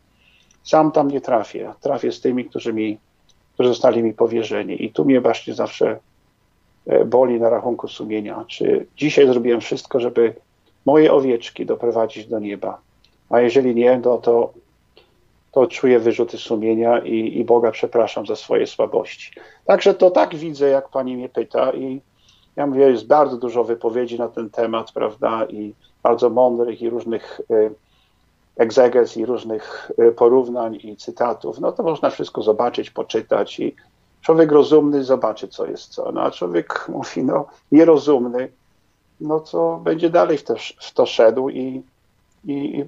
Sam 0.62 0.92
tam 0.92 1.08
nie 1.08 1.20
trafię. 1.20 1.74
Trafię 1.80 2.12
z 2.12 2.20
tymi, 2.20 2.44
którzy, 2.44 2.72
mi, 2.72 2.98
którzy 3.54 3.68
zostali 3.68 4.02
mi 4.02 4.14
powierzeni. 4.14 4.84
I 4.84 4.92
tu 4.92 5.04
mnie 5.04 5.20
właśnie 5.20 5.54
zawsze 5.54 5.98
boli 7.06 7.40
na 7.40 7.50
rachunku 7.50 7.88
sumienia. 7.88 8.44
Czy 8.48 8.86
dzisiaj 8.96 9.26
zrobiłem 9.26 9.60
wszystko, 9.60 10.00
żeby 10.00 10.34
moje 10.86 11.12
owieczki 11.12 11.66
doprowadzić 11.66 12.26
do 12.26 12.38
nieba? 12.38 12.78
A 13.30 13.40
jeżeli 13.40 13.74
nie, 13.74 14.00
no 14.04 14.18
to, 14.18 14.52
to 15.52 15.66
czuję 15.66 15.98
wyrzuty 15.98 16.38
sumienia 16.38 16.98
i, 16.98 17.38
i 17.38 17.44
Boga 17.44 17.70
przepraszam 17.70 18.26
za 18.26 18.36
swoje 18.36 18.66
słabości. 18.66 19.32
Także 19.64 19.94
to 19.94 20.10
tak 20.10 20.34
widzę, 20.34 20.68
jak 20.68 20.88
pani 20.88 21.16
mnie 21.16 21.28
pyta 21.28 21.72
i 21.72 22.00
ja 22.56 22.66
mówię, 22.66 22.90
jest 22.90 23.06
bardzo 23.06 23.36
dużo 23.36 23.64
wypowiedzi 23.64 24.18
na 24.18 24.28
ten 24.28 24.50
temat, 24.50 24.92
prawda, 24.92 25.44
i 25.44 25.74
bardzo 26.02 26.30
mądrych 26.30 26.82
i 26.82 26.90
różnych 26.90 27.40
y, 27.50 27.70
egzegez 28.56 29.16
i 29.16 29.26
różnych 29.26 29.90
y, 29.98 30.12
porównań 30.12 30.78
i 30.82 30.96
cytatów. 30.96 31.60
No 31.60 31.72
to 31.72 31.82
można 31.82 32.10
wszystko 32.10 32.42
zobaczyć, 32.42 32.90
poczytać 32.90 33.60
i 33.60 33.74
Człowiek 34.24 34.52
rozumny 34.52 35.04
zobaczy, 35.04 35.48
co 35.48 35.66
jest 35.66 35.88
co. 35.88 36.12
No 36.12 36.22
a 36.22 36.30
człowiek 36.30 36.86
mówi, 36.88 37.22
no 37.22 37.46
nierozumny, 37.72 38.52
no 39.20 39.40
co 39.40 39.80
będzie 39.84 40.10
dalej 40.10 40.38
w 40.38 40.44
to, 40.44 40.54
w 40.80 40.92
to 40.92 41.06
szedł 41.06 41.48
i, 41.48 41.82
i, 42.44 42.84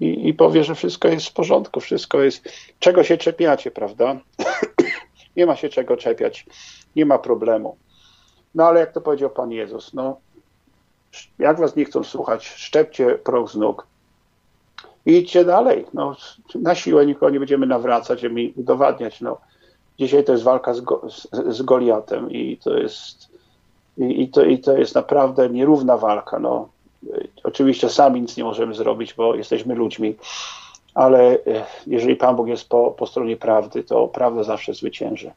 i, 0.00 0.28
i 0.28 0.34
powie, 0.34 0.64
że 0.64 0.74
wszystko 0.74 1.08
jest 1.08 1.26
w 1.26 1.32
porządku, 1.32 1.80
wszystko 1.80 2.20
jest. 2.20 2.48
Czego 2.78 3.04
się 3.04 3.18
czepiacie, 3.18 3.70
prawda? 3.70 4.16
nie 5.36 5.46
ma 5.46 5.56
się 5.56 5.68
czego 5.68 5.96
czepiać, 5.96 6.46
nie 6.96 7.06
ma 7.06 7.18
problemu. 7.18 7.76
No 8.54 8.64
ale 8.64 8.80
jak 8.80 8.92
to 8.92 9.00
powiedział 9.00 9.30
Pan 9.30 9.52
Jezus, 9.52 9.94
no 9.94 10.16
jak 11.38 11.58
was 11.58 11.76
nie 11.76 11.84
chcą 11.84 12.04
słuchać, 12.04 12.46
szczepcie 12.46 13.14
proch 13.14 13.50
z 13.50 13.56
nóg 13.56 13.86
i 15.06 15.16
idźcie 15.16 15.44
dalej. 15.44 15.86
No, 15.94 16.16
na 16.54 16.74
siłę 16.74 17.06
nikogo 17.06 17.30
nie 17.30 17.38
będziemy 17.38 17.66
nawracać, 17.66 18.22
mi 18.22 18.52
udowadniać. 18.56 19.20
No, 19.20 19.38
Dzisiaj 19.98 20.24
to 20.24 20.32
jest 20.32 20.44
walka 20.44 20.74
z, 20.74 20.80
go, 20.80 21.02
z, 21.10 21.28
z 21.56 21.62
Goliatem 21.62 22.30
i 22.30 22.56
to 22.56 22.78
jest 22.78 23.32
i, 23.98 24.22
i, 24.22 24.28
to, 24.28 24.44
i 24.44 24.58
to 24.58 24.76
jest 24.76 24.94
naprawdę 24.94 25.48
nierówna 25.48 25.96
walka. 25.96 26.38
No, 26.38 26.68
oczywiście 27.44 27.88
sami 27.88 28.20
nic 28.20 28.36
nie 28.36 28.44
możemy 28.44 28.74
zrobić, 28.74 29.14
bo 29.14 29.34
jesteśmy 29.34 29.74
ludźmi, 29.74 30.14
ale 30.94 31.32
e, 31.32 31.66
jeżeli 31.86 32.16
Pan 32.16 32.36
Bóg 32.36 32.48
jest 32.48 32.68
po, 32.68 32.90
po 32.90 33.06
stronie 33.06 33.36
prawdy, 33.36 33.82
to 33.84 34.08
prawda 34.08 34.42
zawsze 34.42 34.74
zwycięży. 34.74 35.30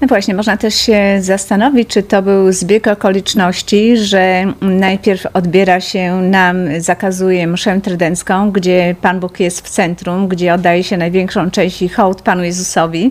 No 0.00 0.06
właśnie, 0.08 0.34
można 0.34 0.56
też 0.56 0.74
się 0.74 1.18
zastanowić, 1.20 1.88
czy 1.88 2.02
to 2.02 2.22
był 2.22 2.52
zbieg 2.52 2.86
okoliczności, 2.86 3.96
że 3.96 4.52
najpierw 4.60 5.26
odbiera 5.32 5.80
się 5.80 6.12
nam, 6.22 6.56
zakazuje 6.80 7.46
mszę 7.46 7.80
trydencką, 7.80 8.50
gdzie 8.50 8.96
Pan 9.02 9.20
Bóg 9.20 9.40
jest 9.40 9.66
w 9.66 9.70
centrum, 9.70 10.28
gdzie 10.28 10.54
oddaje 10.54 10.84
się 10.84 10.96
największą 10.96 11.50
część 11.50 11.82
i 11.82 11.88
hołd 11.88 12.22
Panu 12.22 12.44
Jezusowi. 12.44 13.10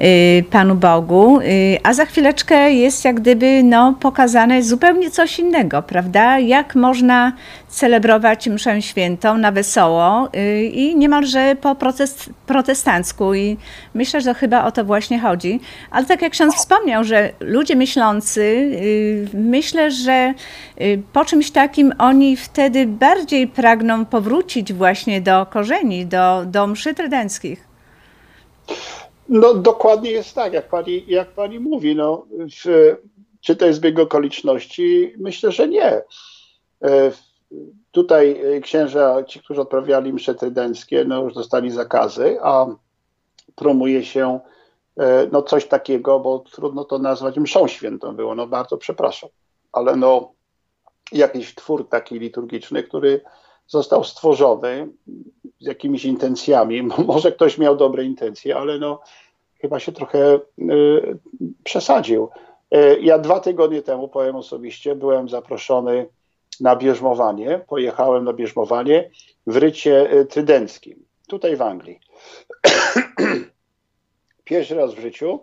Y, 0.00 0.44
Panu 0.50 0.74
Bogu, 0.74 1.40
y, 1.40 1.78
a 1.82 1.94
za 1.94 2.04
chwileczkę 2.04 2.72
jest 2.72 3.04
jak 3.04 3.20
gdyby 3.20 3.62
no, 3.62 3.94
pokazane 4.00 4.62
zupełnie 4.62 5.10
coś 5.10 5.38
innego, 5.38 5.82
prawda? 5.82 6.38
Jak 6.38 6.74
można 6.74 7.32
celebrować 7.68 8.48
mszę 8.48 8.82
świętą 8.82 9.38
na 9.38 9.52
wesoło 9.52 10.28
y, 10.36 10.64
i 10.64 10.96
niemalże 10.96 11.56
po 11.60 11.74
protest, 11.74 12.30
protestancku 12.46 13.34
i 13.34 13.56
myślę, 13.94 14.20
że 14.20 14.34
chyba 14.34 14.64
o 14.64 14.72
to 14.72 14.84
właśnie 14.84 15.20
chodzi. 15.20 15.60
Ale 15.90 16.06
tak 16.06 16.22
jak 16.22 16.32
ksiądz 16.32 16.54
wspomniał, 16.54 17.04
że 17.04 17.32
ludzie 17.40 17.76
myślący, 17.76 18.70
myślę, 19.34 19.90
że 19.90 20.34
po 21.12 21.24
czymś 21.24 21.50
takim 21.50 21.92
oni 21.98 22.36
wtedy 22.36 22.86
bardziej 22.86 23.48
pragną 23.48 24.04
powrócić 24.04 24.72
właśnie 24.72 25.20
do 25.20 25.46
korzeni, 25.46 26.06
do, 26.06 26.42
do 26.46 26.66
mszy 26.66 26.94
trydenckich. 26.94 27.66
No 29.28 29.54
dokładnie 29.54 30.10
jest 30.10 30.34
tak, 30.34 30.52
jak 30.52 30.68
pani, 30.68 31.04
jak 31.06 31.28
pani 31.28 31.60
mówi. 31.60 31.96
No, 31.96 32.26
w, 32.64 32.96
czy 33.40 33.56
to 33.56 33.66
jest 33.66 33.78
zbieg 33.78 33.98
okoliczności? 33.98 35.14
Myślę, 35.18 35.52
że 35.52 35.68
nie. 35.68 36.02
E, 36.84 37.12
tutaj 37.90 38.42
księża, 38.62 39.24
ci, 39.24 39.40
którzy 39.40 39.60
odprawiali 39.60 40.12
msze 40.12 40.34
trydenckie, 40.34 41.04
no 41.04 41.22
już 41.22 41.34
dostali 41.34 41.70
zakazy, 41.70 42.38
a 42.42 42.66
promuje 43.54 44.04
się 44.04 44.40
e, 44.96 45.28
no 45.32 45.42
coś 45.42 45.66
takiego, 45.66 46.20
bo 46.20 46.38
trudno 46.38 46.84
to 46.84 46.98
nazwać 46.98 47.36
mszą 47.36 47.68
świętą 47.68 48.16
było, 48.16 48.34
no 48.34 48.46
bardzo 48.46 48.76
przepraszam, 48.76 49.30
ale 49.72 49.96
no 49.96 50.32
jakiś 51.12 51.54
twór 51.54 51.88
taki 51.88 52.18
liturgiczny, 52.18 52.82
który 52.82 53.20
został 53.66 54.04
stworzony 54.04 54.88
z 55.60 55.66
jakimiś 55.66 56.04
intencjami. 56.04 56.82
Może 57.06 57.32
ktoś 57.32 57.58
miał 57.58 57.76
dobre 57.76 58.04
intencje, 58.04 58.56
ale 58.56 58.78
no 58.78 59.00
chyba 59.60 59.80
się 59.80 59.92
trochę 59.92 60.34
y, 60.58 61.18
przesadził. 61.64 62.28
Y, 62.74 62.98
ja 63.00 63.18
dwa 63.18 63.40
tygodnie 63.40 63.82
temu, 63.82 64.08
powiem 64.08 64.36
osobiście, 64.36 64.94
byłem 64.94 65.28
zaproszony 65.28 66.06
na 66.60 66.76
bierzmowanie. 66.76 67.60
Pojechałem 67.68 68.24
na 68.24 68.32
bierzmowanie 68.32 69.10
w 69.46 69.56
rycie 69.56 70.12
y, 70.12 70.26
trydenckim, 70.26 71.04
tutaj 71.28 71.56
w 71.56 71.62
Anglii. 71.62 72.00
Pierwszy 74.44 74.74
raz 74.74 74.94
w 74.94 75.00
życiu 75.00 75.40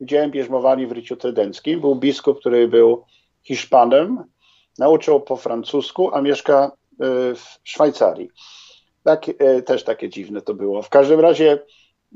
widziałem 0.00 0.30
bierzmowanie 0.30 0.86
w 0.86 0.92
ryciu 0.92 1.16
trydenckim. 1.16 1.80
Był 1.80 1.94
biskup, 1.94 2.40
który 2.40 2.68
był 2.68 3.04
Hiszpanem, 3.42 4.24
nauczył 4.78 5.20
po 5.20 5.36
francusku, 5.36 6.14
a 6.14 6.22
mieszka 6.22 6.72
w 7.34 7.58
Szwajcarii. 7.64 8.30
Tak, 9.04 9.26
e, 9.38 9.62
też 9.62 9.84
takie 9.84 10.08
dziwne 10.08 10.42
to 10.42 10.54
było. 10.54 10.82
W 10.82 10.88
każdym 10.88 11.20
razie 11.20 11.58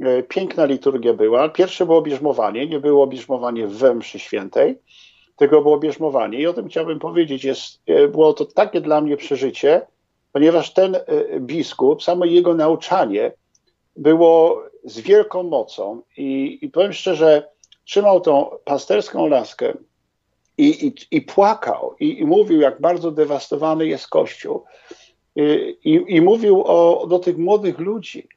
e, 0.01 0.23
piękna 0.23 0.65
liturgia 0.65 1.15
była. 1.15 1.49
Pierwsze 1.49 1.87
było 1.87 2.03
bierzmowanie, 2.03 2.67
nie 2.67 2.81
było 2.81 3.07
bierzmowanie 3.07 3.67
we 3.67 3.95
mszy 3.95 4.19
świętej, 4.19 4.79
tylko 5.37 5.63
było 5.63 5.79
bierzmowanie. 5.79 6.41
I 6.41 6.47
o 6.47 6.53
tym 6.53 6.69
chciałbym 6.69 6.99
powiedzieć. 6.99 7.45
Jest, 7.45 7.83
było 8.13 8.33
to 8.33 8.45
takie 8.45 8.81
dla 8.81 9.01
mnie 9.01 9.17
przeżycie, 9.17 9.87
ponieważ 10.33 10.73
ten 10.73 10.97
biskup, 11.41 12.03
samo 12.03 12.25
jego 12.25 12.55
nauczanie 12.55 13.33
było 13.97 14.63
z 14.85 15.01
wielką 15.01 15.43
mocą 15.43 16.03
i, 16.17 16.59
i 16.63 16.71
powiem 16.71 16.93
szczerze, 16.93 17.49
trzymał 17.85 18.21
tą 18.21 18.51
pasterską 18.65 19.27
laskę 19.27 19.75
i, 20.59 20.87
i, 20.87 21.17
i 21.17 21.23
płakał 21.23 21.95
i, 22.01 22.21
i, 22.21 22.25
mówił, 22.25 22.61
jak 22.61 22.81
bardzo 22.81 23.11
dewastowany 23.11 23.87
jest 23.87 24.09
Kościół. 24.09 24.65
I, 25.85 26.05
i 26.09 26.21
mówił 26.21 26.63
o, 26.67 27.07
do 27.07 27.19
tych 27.19 27.39
młodych 27.39 27.79
ludzi. 27.79 28.29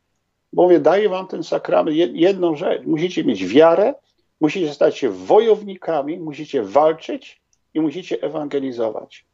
Mówię, 0.54 0.80
daję 0.80 1.10
wam 1.10 1.28
ten 1.28 1.44
sakrament 1.44 1.98
jedną 2.14 2.56
rzecz. 2.56 2.86
Musicie 2.86 3.24
mieć 3.24 3.46
wiarę, 3.46 3.94
musicie 4.42 4.74
stać 4.74 4.98
się 4.98 5.10
wojownikami, 5.10 6.20
musicie 6.20 6.64
walczyć 6.64 7.42
i 7.74 7.80
musicie 7.80 8.22
ewangelizować. 8.22 9.26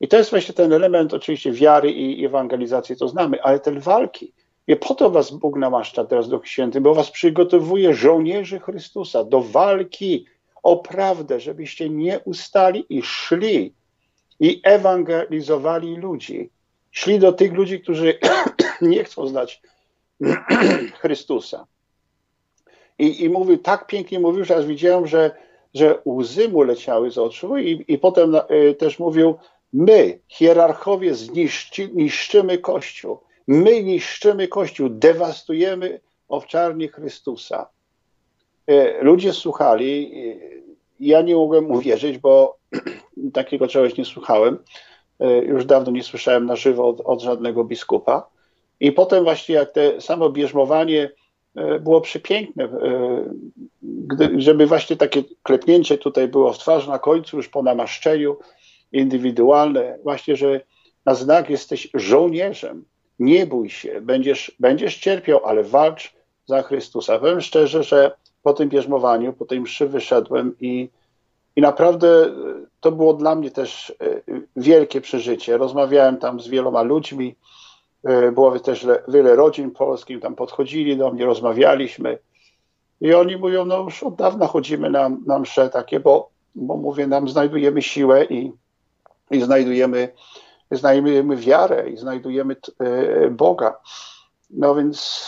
I 0.00 0.08
to 0.08 0.16
jest 0.16 0.30
właśnie 0.30 0.54
ten 0.54 0.72
element 0.72 1.14
oczywiście 1.14 1.52
wiary 1.52 1.90
i 1.90 2.24
ewangelizacji, 2.24 2.96
to 2.96 3.08
znamy, 3.08 3.42
ale 3.42 3.60
ten 3.60 3.80
walki. 3.80 4.32
I 4.66 4.76
po 4.76 4.94
to 4.94 5.10
was 5.10 5.30
Bóg 5.30 5.56
namaszcza 5.56 6.04
teraz 6.04 6.28
Duch 6.28 6.48
Święty, 6.48 6.80
bo 6.80 6.94
was 6.94 7.10
przygotowuje 7.10 7.94
żołnierzy 7.94 8.60
Chrystusa 8.60 9.24
do 9.24 9.40
walki 9.40 10.26
o 10.62 10.76
prawdę, 10.76 11.40
żebyście 11.40 11.90
nie 11.90 12.20
ustali 12.20 12.86
i 12.88 13.02
szli 13.02 13.74
i 14.40 14.60
ewangelizowali 14.64 15.96
ludzi. 15.96 16.50
Szli 16.90 17.18
do 17.18 17.32
tych 17.32 17.52
ludzi, 17.52 17.80
którzy 17.80 18.18
nie 18.80 19.04
chcą 19.04 19.26
znać 19.26 19.62
Chrystusa. 21.00 21.66
I, 22.98 23.24
I 23.24 23.28
mówił, 23.28 23.58
tak 23.58 23.86
pięknie 23.86 24.20
mówił, 24.20 24.44
że 24.44 24.56
aż 24.56 24.66
widziałem, 24.66 25.06
że, 25.06 25.30
że 25.74 25.98
łzy 26.06 26.48
mu 26.48 26.62
leciały 26.62 27.10
z 27.10 27.18
oczu 27.18 27.58
i, 27.58 27.84
i 27.88 27.98
potem 27.98 28.34
y, 28.34 28.74
też 28.74 28.98
mówił, 28.98 29.34
my, 29.72 30.20
hierarchowie, 30.28 31.14
zniszczy, 31.14 31.90
niszczymy 31.92 32.58
Kościół. 32.58 33.20
My 33.46 33.82
niszczymy 33.82 34.48
Kościół, 34.48 34.88
dewastujemy 34.88 36.00
owczarnię 36.28 36.88
Chrystusa. 36.88 37.68
E, 38.66 39.04
ludzie 39.04 39.32
słuchali, 39.32 40.12
ja 41.00 41.22
nie 41.22 41.34
mogłem 41.34 41.70
uwierzyć, 41.70 42.18
bo 42.18 42.58
takiego 43.32 43.68
czegoś 43.68 43.96
nie 43.96 44.04
słuchałem. 44.04 44.58
E, 45.20 45.38
już 45.38 45.64
dawno 45.64 45.92
nie 45.92 46.02
słyszałem 46.02 46.46
na 46.46 46.56
żywo 46.56 46.88
od, 46.88 47.00
od 47.00 47.22
żadnego 47.22 47.64
biskupa. 47.64 48.26
I 48.80 48.92
potem 48.92 49.24
właśnie 49.24 49.54
jak 49.54 49.72
te 49.72 50.00
samo 50.00 50.30
bierzmowanie 50.30 51.10
było 51.80 52.00
przepiękne, 52.00 52.68
gdy, 53.82 54.40
żeby 54.40 54.66
właśnie 54.66 54.96
takie 54.96 55.22
klepnięcie 55.42 55.98
tutaj 55.98 56.28
było 56.28 56.52
w 56.52 56.58
twarz 56.58 56.86
na 56.86 56.98
końcu, 56.98 57.36
już 57.36 57.48
po 57.48 57.62
namaszczeniu 57.62 58.36
indywidualne, 58.92 59.98
właśnie, 60.02 60.36
że 60.36 60.60
na 61.04 61.14
znak 61.14 61.50
jesteś 61.50 61.88
żołnierzem, 61.94 62.84
nie 63.18 63.46
bój 63.46 63.70
się, 63.70 64.00
będziesz, 64.00 64.56
będziesz 64.60 64.98
cierpiał, 64.98 65.46
ale 65.46 65.64
walcz 65.64 66.14
za 66.52 66.62
Chrystusa. 66.62 67.18
Powiem 67.18 67.40
szczerze, 67.40 67.82
że 67.82 68.16
po 68.42 68.52
tym 68.52 68.68
bierzmowaniu, 68.68 69.32
po 69.32 69.44
tej 69.44 69.60
mszy 69.60 69.88
wyszedłem 69.88 70.54
i, 70.60 70.88
i 71.56 71.60
naprawdę 71.60 72.32
to 72.80 72.92
było 72.92 73.14
dla 73.14 73.34
mnie 73.34 73.50
też 73.50 73.90
e, 73.90 74.20
wielkie 74.56 75.00
przeżycie. 75.00 75.56
Rozmawiałem 75.56 76.16
tam 76.16 76.40
z 76.40 76.48
wieloma 76.48 76.82
ludźmi, 76.82 77.36
e, 78.04 78.32
było 78.32 78.58
też 78.60 78.86
wiele 79.08 79.36
rodzin 79.36 79.70
polskich, 79.70 80.20
tam 80.20 80.34
podchodzili 80.34 80.96
do 80.96 81.10
mnie, 81.10 81.24
rozmawialiśmy 81.24 82.18
i 83.00 83.14
oni 83.14 83.36
mówią, 83.36 83.64
no 83.64 83.78
już 83.78 84.02
od 84.02 84.14
dawna 84.14 84.46
chodzimy 84.46 84.90
na, 84.90 85.10
na 85.26 85.38
msze 85.38 85.70
takie, 85.70 86.00
bo, 86.00 86.30
bo 86.54 86.76
mówię, 86.76 87.06
nam 87.06 87.28
znajdujemy 87.28 87.82
siłę 87.82 88.24
i, 88.24 88.52
i 89.30 89.40
znajdujemy, 89.40 90.12
znajdujemy 90.70 91.36
wiarę 91.36 91.90
i 91.90 91.96
znajdujemy 91.96 92.56
e, 92.80 93.30
Boga. 93.30 93.76
No 94.50 94.74
więc 94.74 95.26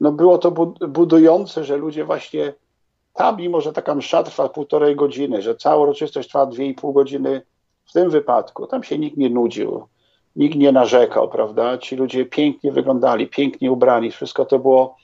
no 0.00 0.12
było 0.12 0.38
to 0.38 0.50
budujące, 0.88 1.64
że 1.64 1.76
ludzie 1.76 2.04
właśnie 2.04 2.54
tam, 3.14 3.36
mimo 3.36 3.60
że 3.60 3.72
taka 3.72 3.94
msza 3.94 4.22
trwa 4.22 4.48
półtorej 4.48 4.96
godziny, 4.96 5.42
że 5.42 5.56
cała 5.56 5.82
uroczystość 5.82 6.28
trwa 6.28 6.46
dwie 6.46 6.66
i 6.66 6.74
pół 6.74 6.92
godziny, 6.92 7.42
w 7.86 7.92
tym 7.92 8.10
wypadku 8.10 8.66
tam 8.66 8.84
się 8.84 8.98
nikt 8.98 9.16
nie 9.16 9.30
nudził, 9.30 9.86
nikt 10.36 10.56
nie 10.56 10.72
narzekał, 10.72 11.28
prawda? 11.28 11.78
Ci 11.78 11.96
ludzie 11.96 12.26
pięknie 12.26 12.72
wyglądali, 12.72 13.26
pięknie 13.26 13.72
ubrani, 13.72 14.10
wszystko 14.10 14.44
to 14.44 14.58
było 14.58 14.96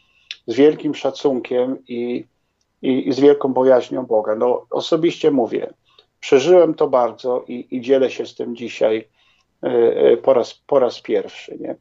z 0.47 0.55
wielkim 0.55 0.95
szacunkiem 0.95 1.79
i, 1.89 2.25
i, 2.83 3.09
i 3.09 3.13
z 3.13 3.21
wielką 3.21 3.53
bojaźnią 3.53 4.07
Boga. 4.07 4.35
No 4.35 4.67
osobiście 4.71 5.31
mówię, 5.31 5.75
przeżyłem 6.21 6.75
to 6.75 6.89
bardzo 6.89 7.45
i, 7.49 7.67
i 7.71 7.81
dzielę 7.81 8.11
się 8.11 8.27
z 8.27 8.35
tym 8.35 8.57
dzisiaj 8.57 9.09
y, 9.65 10.17
po, 10.17 10.35
raz, 10.35 10.55
po 10.67 10.79
raz 10.79 11.01
pierwszy, 11.01 11.59
nie? 11.61 11.77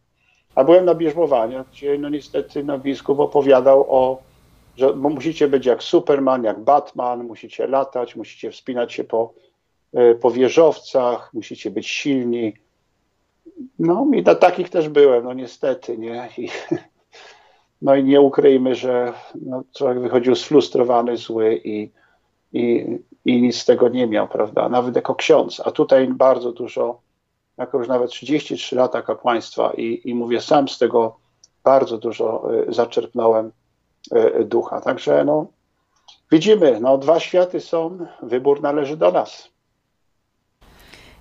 A 0.55 0.63
byłem 0.63 0.85
na 0.85 0.95
bierzmowaniach, 0.95 1.69
gdzie 1.71 1.97
no 1.97 2.09
niestety 2.09 2.63
no, 2.63 2.79
biskup 2.79 3.19
opowiadał 3.19 3.85
o, 3.89 4.21
że 4.77 4.93
musicie 4.93 5.47
być 5.47 5.65
jak 5.65 5.83
Superman, 5.83 6.43
jak 6.43 6.59
Batman, 6.59 7.23
musicie 7.23 7.67
latać, 7.67 8.15
musicie 8.15 8.51
wspinać 8.51 8.93
się 8.93 9.03
po, 9.03 9.33
e, 9.93 10.15
po 10.15 10.31
wieżowcach, 10.31 11.33
musicie 11.33 11.71
być 11.71 11.87
silni. 11.87 12.53
No 13.79 14.07
i 14.13 14.23
na 14.23 14.35
takich 14.35 14.69
też 14.69 14.89
byłem, 14.89 15.23
no 15.23 15.33
niestety, 15.33 15.97
nie? 15.97 16.29
I, 16.37 16.49
no 17.81 17.95
i 17.95 18.03
nie 18.03 18.21
ukryjmy, 18.21 18.75
że 18.75 19.13
no, 19.41 19.63
człowiek 19.77 19.99
wychodził 19.99 20.35
sfrustrowany, 20.35 21.17
zły 21.17 21.61
i, 21.63 21.89
i, 22.53 22.97
i 23.25 23.41
nic 23.41 23.57
z 23.57 23.65
tego 23.65 23.89
nie 23.89 24.07
miał, 24.07 24.27
prawda? 24.27 24.69
Nawet 24.69 24.95
jako 24.95 25.15
ksiądz. 25.15 25.61
A 25.65 25.71
tutaj 25.71 26.07
bardzo 26.07 26.51
dużo 26.51 26.99
jako 27.57 27.77
już 27.77 27.87
nawet 27.87 28.11
33 28.11 28.75
lata 28.75 29.01
kapłaństwa 29.01 29.73
i, 29.77 30.01
i 30.05 30.15
mówię, 30.15 30.41
sam 30.41 30.69
z 30.69 30.77
tego 30.77 31.15
bardzo 31.63 31.97
dużo 31.97 32.53
y, 32.69 32.73
zaczerpnąłem 32.73 33.51
y, 34.15 34.45
ducha. 34.45 34.81
Także 34.81 35.25
no, 35.25 35.47
widzimy, 36.31 36.79
no, 36.81 36.97
dwa 36.97 37.19
światy 37.19 37.59
są, 37.59 37.97
wybór 38.21 38.61
należy 38.61 38.97
do 38.97 39.11
nas. 39.11 39.52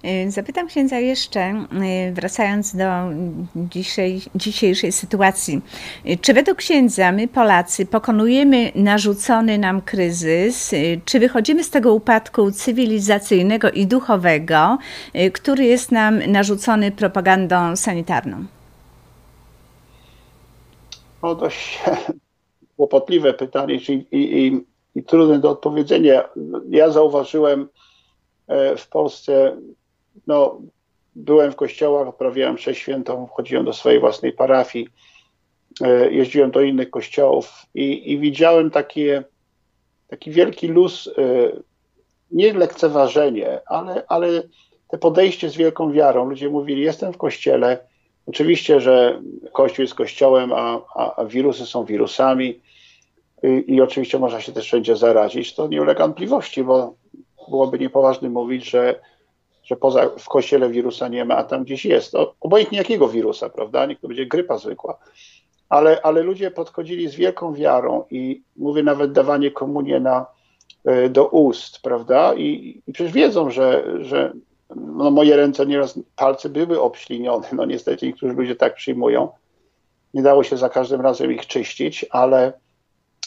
Y, 0.04 0.30
zapytam 0.30 0.66
księdza 0.66 0.98
jeszcze, 0.98 1.66
y, 2.08 2.12
wracając 2.12 2.76
do 2.76 2.84
dzisiaj, 3.56 4.20
dzisiejszej 4.34 4.92
sytuacji. 4.92 5.60
Y, 6.06 6.16
czy 6.16 6.34
według 6.34 6.58
księdza 6.58 7.12
my, 7.12 7.28
Polacy, 7.28 7.86
pokonujemy 7.86 8.72
narzucony 8.74 9.58
nam 9.58 9.82
kryzys? 9.82 10.74
Czy 11.04 11.20
wychodzimy 11.20 11.64
z 11.64 11.70
tego 11.70 11.94
upadku 11.94 12.50
cywilizacyjnego 12.50 13.70
i 13.70 13.86
duchowego, 13.86 14.78
który 15.32 15.64
jest 15.64 15.92
nam 15.92 16.32
narzucony 16.32 16.90
propagandą 16.90 17.76
sanitarną? 17.76 18.44
No 21.22 21.34
dość 21.34 21.78
kłopotliwe 22.76 23.34
pytanie 23.34 23.74
i, 23.74 24.06
i, 24.12 24.60
i 24.94 25.02
trudne 25.02 25.38
do 25.38 25.50
odpowiedzenia. 25.50 26.28
Ja 26.70 26.90
zauważyłem 26.90 27.68
e, 28.48 28.76
w 28.76 28.88
Polsce 28.88 29.56
no, 30.26 30.60
byłem 31.14 31.52
w 31.52 31.56
kościołach, 31.56 32.08
odprawiałem 32.08 32.54
mszę 32.54 32.74
świętą, 32.74 33.28
do 33.64 33.72
swojej 33.72 34.00
własnej 34.00 34.32
parafii 34.32 34.88
jeździłem 36.10 36.50
do 36.50 36.60
innych 36.60 36.90
kościołów 36.90 37.66
i, 37.74 38.12
i 38.12 38.18
widziałem 38.18 38.70
takie, 38.70 39.24
taki 40.08 40.30
wielki 40.30 40.68
luz, 40.68 41.10
nie 42.30 42.52
lekceważenie, 42.52 43.60
ale, 43.66 44.02
ale 44.08 44.42
te 44.88 44.98
podejście 44.98 45.50
z 45.50 45.56
wielką 45.56 45.92
wiarą. 45.92 46.28
Ludzie 46.28 46.48
mówili, 46.48 46.82
jestem 46.82 47.12
w 47.12 47.16
kościele, 47.16 47.78
oczywiście, 48.26 48.80
że 48.80 49.22
kościół 49.52 49.82
jest 49.82 49.94
kościołem, 49.94 50.52
a, 50.52 50.80
a, 50.94 51.16
a 51.16 51.24
wirusy 51.24 51.66
są 51.66 51.84
wirusami 51.84 52.60
i, 53.42 53.74
i 53.74 53.80
oczywiście 53.80 54.18
można 54.18 54.40
się 54.40 54.52
też 54.52 54.64
wszędzie 54.64 54.96
zarazić. 54.96 55.54
To 55.54 55.68
nie 55.68 55.82
ulega 55.82 56.04
wątpliwości, 56.04 56.64
bo 56.64 56.94
byłoby 57.50 57.78
niepoważny 57.78 58.30
mówić, 58.30 58.70
że, 58.70 59.00
że 59.72 59.76
poza 59.76 60.10
w 60.18 60.28
kościele 60.28 60.70
wirusa 60.70 61.08
nie 61.08 61.24
ma, 61.24 61.36
a 61.36 61.44
tam 61.44 61.64
gdzieś 61.64 61.84
jest. 61.84 62.12
No, 62.12 62.34
obojętnie 62.40 62.78
jakiego 62.78 63.08
wirusa, 63.08 63.48
prawda? 63.48 63.86
Niech 63.86 64.00
to 64.00 64.08
będzie 64.08 64.26
grypa 64.26 64.58
zwykła. 64.58 64.98
Ale, 65.68 66.02
ale 66.02 66.22
ludzie 66.22 66.50
podchodzili 66.50 67.08
z 67.08 67.14
wielką 67.14 67.54
wiarą 67.54 68.04
i 68.10 68.42
mówię 68.56 68.82
nawet 68.82 69.12
dawanie 69.12 69.50
komunie 69.50 70.00
na, 70.00 70.26
e, 70.84 71.08
do 71.08 71.26
ust, 71.26 71.82
prawda? 71.82 72.34
I, 72.34 72.82
i 72.86 72.92
przecież 72.92 73.12
wiedzą, 73.12 73.50
że, 73.50 73.84
że 74.00 74.32
no 74.76 75.10
moje 75.10 75.36
ręce 75.36 75.66
nieraz, 75.66 75.98
palce 76.16 76.48
były 76.48 76.80
obślinione, 76.80 77.48
no 77.52 77.64
niestety 77.64 78.06
niektórzy 78.06 78.34
ludzie 78.34 78.56
tak 78.56 78.74
przyjmują. 78.74 79.28
Nie 80.14 80.22
dało 80.22 80.44
się 80.44 80.56
za 80.56 80.68
każdym 80.68 81.00
razem 81.00 81.32
ich 81.32 81.46
czyścić, 81.46 82.06
ale, 82.10 82.52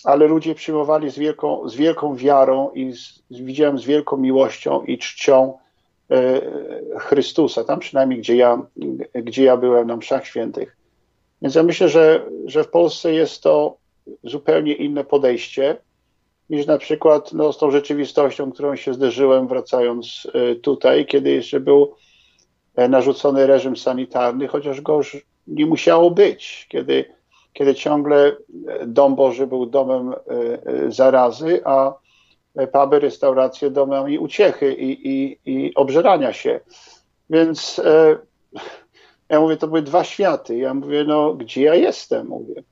ale 0.04 0.28
ludzie 0.28 0.56
przyjmowali 0.56 1.10
z 1.12 1.18
wielką, 1.18 1.70
z 1.70 1.76
wielką 1.76 2.16
wiarą 2.16 2.72
i 2.72 2.94
z, 2.94 3.24
widziałem 3.32 3.80
z 3.80 3.86
wielką 3.86 4.18
miłością 4.18 4.82
i 4.82 4.98
czcią 4.98 5.65
Chrystusa, 7.00 7.64
tam 7.64 7.80
przynajmniej 7.80 8.20
gdzie 8.20 8.36
ja, 8.36 8.62
gdzie 9.14 9.44
ja 9.44 9.58
byłem 9.58 9.88
na 9.88 9.98
mszach 9.98 10.26
świętych. 10.26 10.78
Więc 11.42 11.56
ja 11.56 11.64
myślę, 11.64 11.90
że, 11.90 12.26
że 12.46 12.64
w 12.64 12.70
Polsce 12.70 13.14
jest 13.14 13.44
to 13.44 13.78
zupełnie 14.24 14.74
inne 14.74 15.04
podejście 15.04 15.78
niż 16.50 16.66
na 16.66 16.78
przykład 16.78 17.34
no, 17.34 17.54
z 17.54 17.58
tą 17.58 17.72
rzeczywistością, 17.72 18.52
którą 18.52 18.76
się 18.76 18.94
zderzyłem 18.94 19.48
wracając 19.48 20.28
e, 20.34 20.56
tutaj, 20.56 21.06
kiedy 21.06 21.32
jeszcze 21.32 21.60
był 21.60 21.96
e, 22.76 22.88
narzucony 22.90 23.48
reżim 23.48 23.78
sanitarny, 23.78 24.48
chociaż 24.48 24.82
go 24.82 24.98
już 24.98 25.26
nie 25.48 25.66
musiało 25.66 26.12
być, 26.12 26.68
kiedy, 26.70 27.06
kiedy 27.54 27.76
ciągle 27.76 28.26
e, 28.68 28.88
dom 28.88 29.16
Boży 29.16 29.48
był 29.48 29.66
domem 29.66 30.14
zarazy, 30.88 31.62
a 31.66 31.94
puby, 32.72 33.00
restauracje 33.00 33.70
domami 33.70 34.20
uciechy 34.20 34.74
i, 34.74 35.10
i, 35.10 35.38
i 35.46 35.76
obżerania 35.76 36.34
się. 36.34 36.60
Więc 37.30 37.82
ja 39.30 39.40
mówię, 39.40 39.58
to 39.58 39.68
były 39.68 39.82
dwa 39.82 40.04
światy. 40.04 40.58
Ja 40.58 40.74
mówię, 40.74 41.04
no 41.04 41.34
gdzie 41.34 41.62
ja 41.62 41.76
jestem? 41.76 42.28
Mówię. 42.28 42.64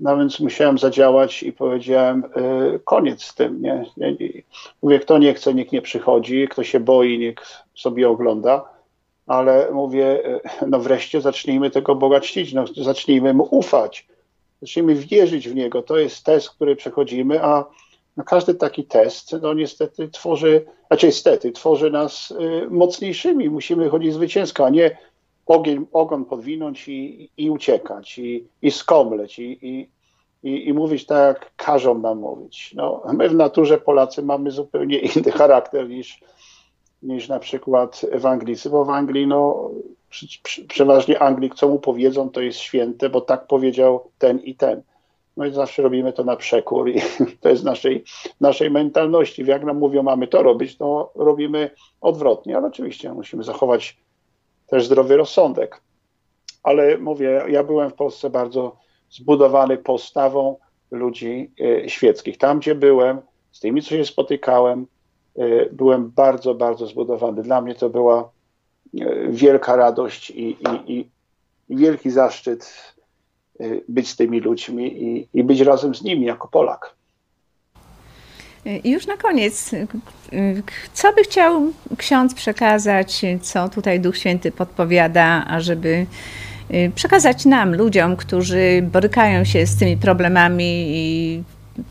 No 0.00 0.16
więc 0.16 0.40
musiałem 0.40 0.78
zadziałać 0.78 1.42
i 1.42 1.52
powiedziałem, 1.52 2.24
y, 2.74 2.80
koniec 2.84 3.22
z 3.22 3.34
tym. 3.34 3.62
Nie? 3.62 3.84
Mówię, 4.82 5.00
kto 5.00 5.18
nie 5.18 5.34
chce, 5.34 5.54
niech 5.54 5.72
nie 5.72 5.82
przychodzi, 5.82 6.48
kto 6.48 6.64
się 6.64 6.80
boi, 6.80 7.18
niech 7.18 7.36
sobie 7.74 8.08
ogląda. 8.08 8.64
Ale 9.26 9.70
mówię, 9.72 10.26
y, 10.26 10.40
no 10.66 10.80
wreszcie 10.80 11.20
zacznijmy 11.20 11.70
tego 11.70 11.94
Boga 11.94 12.20
czcić, 12.20 12.52
no, 12.52 12.64
zacznijmy 12.76 13.34
Mu 13.34 13.48
ufać, 13.50 14.06
zacznijmy 14.62 14.94
wierzyć 14.94 15.48
w 15.48 15.54
Niego. 15.54 15.82
To 15.82 15.98
jest 15.98 16.24
test, 16.24 16.50
który 16.50 16.76
przechodzimy, 16.76 17.44
a 17.44 17.64
no 18.16 18.24
każdy 18.24 18.54
taki 18.54 18.84
test, 18.84 19.36
no 19.42 19.54
niestety 19.54 20.08
tworzy, 20.08 20.64
znaczy 20.86 21.06
niestety, 21.06 21.52
tworzy 21.52 21.90
nas 21.90 22.30
y, 22.30 22.70
mocniejszymi. 22.70 23.50
Musimy 23.50 23.88
chodzić 23.88 24.14
zwycięsko, 24.14 24.66
a 24.66 24.70
nie 24.70 24.96
ogień, 25.46 25.86
ogon 25.92 26.24
podwinąć 26.24 26.88
i, 26.88 27.30
i 27.36 27.50
uciekać, 27.50 28.18
i, 28.18 28.48
i 28.62 28.70
skomleć, 28.70 29.38
i, 29.38 29.58
i, 29.62 29.90
i, 30.42 30.68
i 30.68 30.72
mówić 30.72 31.06
tak, 31.06 31.40
jak 31.40 31.52
każą 31.56 31.98
nam 31.98 32.18
mówić. 32.18 32.74
No, 32.74 33.02
my 33.12 33.28
w 33.28 33.34
naturze 33.34 33.78
Polacy 33.78 34.22
mamy 34.22 34.50
zupełnie 34.50 34.98
inny 34.98 35.32
charakter 35.32 35.88
niż, 35.88 36.20
niż 37.02 37.28
na 37.28 37.38
przykład 37.38 38.06
w 38.12 38.26
Anglicy, 38.26 38.70
bo 38.70 38.84
w 38.84 38.90
Anglii 38.90 39.26
no, 39.26 39.70
przeważnie 40.68 41.18
Anglik, 41.22 41.54
co 41.54 41.68
mu 41.68 41.78
powiedzą, 41.78 42.30
to 42.30 42.40
jest 42.40 42.58
święte, 42.58 43.08
bo 43.08 43.20
tak 43.20 43.46
powiedział 43.46 44.10
ten 44.18 44.38
i 44.38 44.54
ten. 44.54 44.82
No 45.36 45.46
i 45.46 45.52
zawsze 45.52 45.82
robimy 45.82 46.12
to 46.12 46.24
na 46.24 46.36
przekór 46.36 46.88
i 46.90 47.00
to 47.40 47.48
jest 47.48 47.64
naszej, 47.64 48.04
naszej 48.40 48.70
mentalności. 48.70 49.46
Jak 49.46 49.64
nam 49.64 49.78
mówią, 49.78 50.02
mamy 50.02 50.28
to 50.28 50.42
robić, 50.42 50.76
to 50.78 51.12
robimy 51.14 51.70
odwrotnie, 52.00 52.56
ale 52.56 52.66
oczywiście 52.66 53.12
musimy 53.12 53.42
zachować 53.42 53.96
też 54.66 54.86
zdrowy 54.86 55.16
rozsądek. 55.16 55.80
Ale 56.62 56.98
mówię, 56.98 57.42
ja 57.48 57.64
byłem 57.64 57.90
w 57.90 57.94
Polsce 57.94 58.30
bardzo 58.30 58.76
zbudowany 59.10 59.76
postawą 59.76 60.56
ludzi 60.90 61.50
e, 61.60 61.88
świeckich. 61.88 62.38
Tam, 62.38 62.58
gdzie 62.58 62.74
byłem, 62.74 63.20
z 63.52 63.60
tymi, 63.60 63.82
co 63.82 63.88
się 63.88 64.04
spotykałem, 64.04 64.86
e, 65.36 65.66
byłem 65.70 66.10
bardzo, 66.10 66.54
bardzo 66.54 66.86
zbudowany. 66.86 67.42
Dla 67.42 67.60
mnie 67.60 67.74
to 67.74 67.90
była 67.90 68.30
e, 69.00 69.28
wielka 69.28 69.76
radość 69.76 70.30
i, 70.30 70.56
i, 70.86 71.10
i 71.68 71.76
wielki 71.76 72.10
zaszczyt 72.10 72.95
być 73.88 74.08
z 74.08 74.16
tymi 74.16 74.40
ludźmi 74.40 75.02
i, 75.02 75.28
i 75.34 75.44
być 75.44 75.60
razem 75.60 75.94
z 75.94 76.02
nimi 76.02 76.26
jako 76.26 76.48
Polak. 76.48 76.96
I 78.84 78.90
już 78.90 79.06
na 79.06 79.16
koniec, 79.16 79.70
co 80.92 81.12
by 81.12 81.22
chciał 81.22 81.72
ksiądz 81.96 82.34
przekazać, 82.34 83.22
co 83.42 83.68
tutaj 83.68 84.00
Duch 84.00 84.18
Święty 84.18 84.52
podpowiada, 84.52 85.44
ażeby 85.48 86.06
y, 86.74 86.92
przekazać 86.94 87.44
nam, 87.44 87.74
ludziom, 87.74 88.16
którzy 88.16 88.82
borykają 88.92 89.44
się 89.44 89.66
z 89.66 89.76
tymi 89.76 89.96
problemami 89.96 90.86
i 90.88 91.42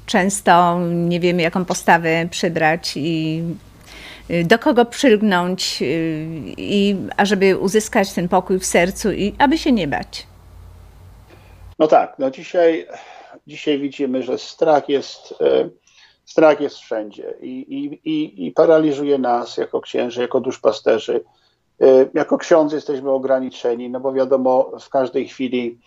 często 0.06 0.80
nie 0.86 1.19
wiemy, 1.19 1.41
jaką 1.41 1.65
postawę 1.65 2.28
przybrać 2.32 2.93
i 2.97 3.43
y, 4.32 4.43
do 4.43 4.60
kogo 4.60 4.86
przylgnąć, 4.86 5.78
y, 5.82 6.28
i 6.58 6.95
ażeby 7.17 7.58
uzyskać 7.58 8.13
ten 8.13 8.30
pokój 8.30 8.60
w 8.60 8.65
sercu 8.65 9.12
i 9.12 9.34
aby 9.38 9.58
się 9.58 9.71
nie 9.71 9.88
bać. 9.88 10.28
No 11.80 11.88
tak, 11.88 12.20
no 12.20 12.32
dzisiaj, 12.32 12.88
dzisiaj 13.48 13.80
widzimy, 13.80 14.24
że 14.24 14.38
strach 14.38 14.90
jest 14.90 15.34
Strach 16.26 16.62
jest 16.62 16.78
wszędzie 16.78 17.34
i, 17.42 17.50
i, 17.50 18.10
i, 18.10 18.48
i 18.48 18.52
paraliżuje 18.52 19.18
nas 19.18 19.58
jako 19.58 19.82
księży, 19.82 20.22
jako 20.22 20.42
duszpasterzy. 20.42 21.24
Y, 21.82 22.10
jako 22.14 22.38
ksiądz 22.38 22.74
jesteśmy 22.74 23.12
ograniczeni, 23.12 23.90
no 23.90 24.00
bo 24.00 24.14
wiadomo, 24.14 24.72
w 24.80 24.90
każdej 24.90 25.28
chwili, 25.28 25.80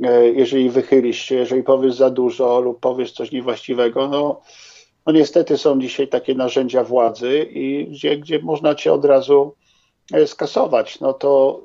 y, 0.00 0.32
jeżeli 0.36 0.70
wychylisz 0.70 1.18
się, 1.18 1.34
jeżeli 1.34 1.62
powiesz 1.62 1.94
za 1.94 2.10
dużo 2.10 2.60
lub 2.60 2.80
powiesz 2.80 3.12
coś 3.12 3.32
niewłaściwego, 3.32 4.08
no, 4.08 4.40
no 5.06 5.12
niestety 5.12 5.58
są 5.58 5.80
dzisiaj 5.80 6.08
takie 6.08 6.34
narzędzia 6.34 6.84
władzy, 6.84 7.46
i 7.50 7.86
gdzie, 7.90 8.16
gdzie 8.16 8.38
można 8.38 8.74
cię 8.74 8.92
od 8.92 9.04
razu 9.04 9.54
skasować. 10.26 11.00
No 11.00 11.12
to, 11.12 11.60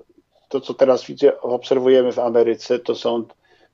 to, 0.50 0.62
co 0.62 0.74
teraz 0.74 1.06
widzę, 1.06 1.42
obserwujemy 1.42 2.12
w 2.12 2.20
Ameryce, 2.20 2.80
to 2.80 2.96
są, 2.96 3.24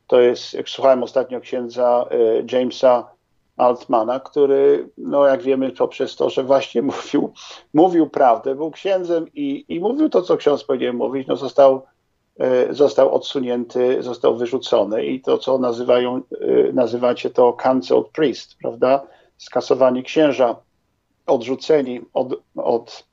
to 0.08 0.22
jest, 0.22 0.54
jak 0.54 0.70
słuchałem 0.70 1.04
ostatnio 1.04 1.40
księdza 1.40 2.06
Jamesa 2.52 3.14
Altmana, 3.58 4.20
który, 4.20 4.90
no 4.98 5.26
jak 5.28 5.42
wiemy, 5.42 5.72
poprzez 5.72 6.16
to, 6.16 6.30
że 6.30 6.44
właśnie 6.44 6.82
mówił, 6.92 7.34
mówił 7.74 8.10
prawdę, 8.10 8.56
był 8.56 8.72
księdzem 8.72 9.28
i, 9.34 9.66
i 9.68 9.80
mówił 9.80 10.10
to, 10.10 10.22
co 10.22 10.38
ksiądz 10.38 10.64
powinien 10.64 10.96
mówić, 10.96 11.28
no 11.28 11.36
został, 11.36 11.86
e, 12.40 12.74
został 12.74 13.16
odsunięty, 13.16 14.04
został 14.04 14.38
wyrzucony 14.38 15.06
i 15.06 15.22
to, 15.22 15.38
co 15.38 15.58
nazywają, 15.58 16.22
e, 16.42 16.74
nazywacie 16.74 17.30
to 17.30 17.54
cancelled 17.54 18.08
priest, 18.08 18.56
prawda? 18.62 19.08
Skasowani 19.38 20.04
księża, 20.04 20.56
odrzuceni, 21.26 22.02
od, 22.14 22.34
od, 22.56 23.06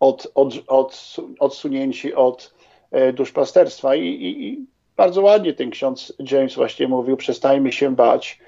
od, 0.00 0.32
od, 0.34 0.58
od, 0.66 1.16
odsunięci 1.38 2.14
od 2.14 2.54
e, 2.90 3.12
duszpasterstwa 3.12 3.94
I, 3.94 4.06
i, 4.06 4.48
i 4.48 4.66
bardzo 4.96 5.22
ładnie 5.22 5.54
ten 5.54 5.70
ksiądz 5.70 6.12
James 6.30 6.54
właśnie 6.54 6.88
mówił, 6.88 7.16
przestajmy 7.16 7.72
się 7.72 7.96
bać, 7.96 8.38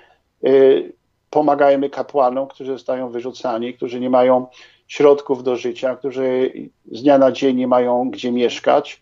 pomagajmy 1.31 1.91
kapłanom, 1.91 2.49
którzy 2.49 2.73
zostają 2.73 3.11
wyrzucani, 3.11 3.75
którzy 3.75 4.01
nie 4.01 4.11
mają 4.11 4.47
środków 4.89 5.43
do 5.43 5.57
życia, 5.57 5.97
którzy 5.97 6.53
z 6.93 7.03
dnia 7.03 7.19
na 7.19 7.33
dzień 7.33 7.57
nie 7.57 7.69
mają 7.69 8.11
gdzie 8.11 8.33
mieszkać. 8.33 9.01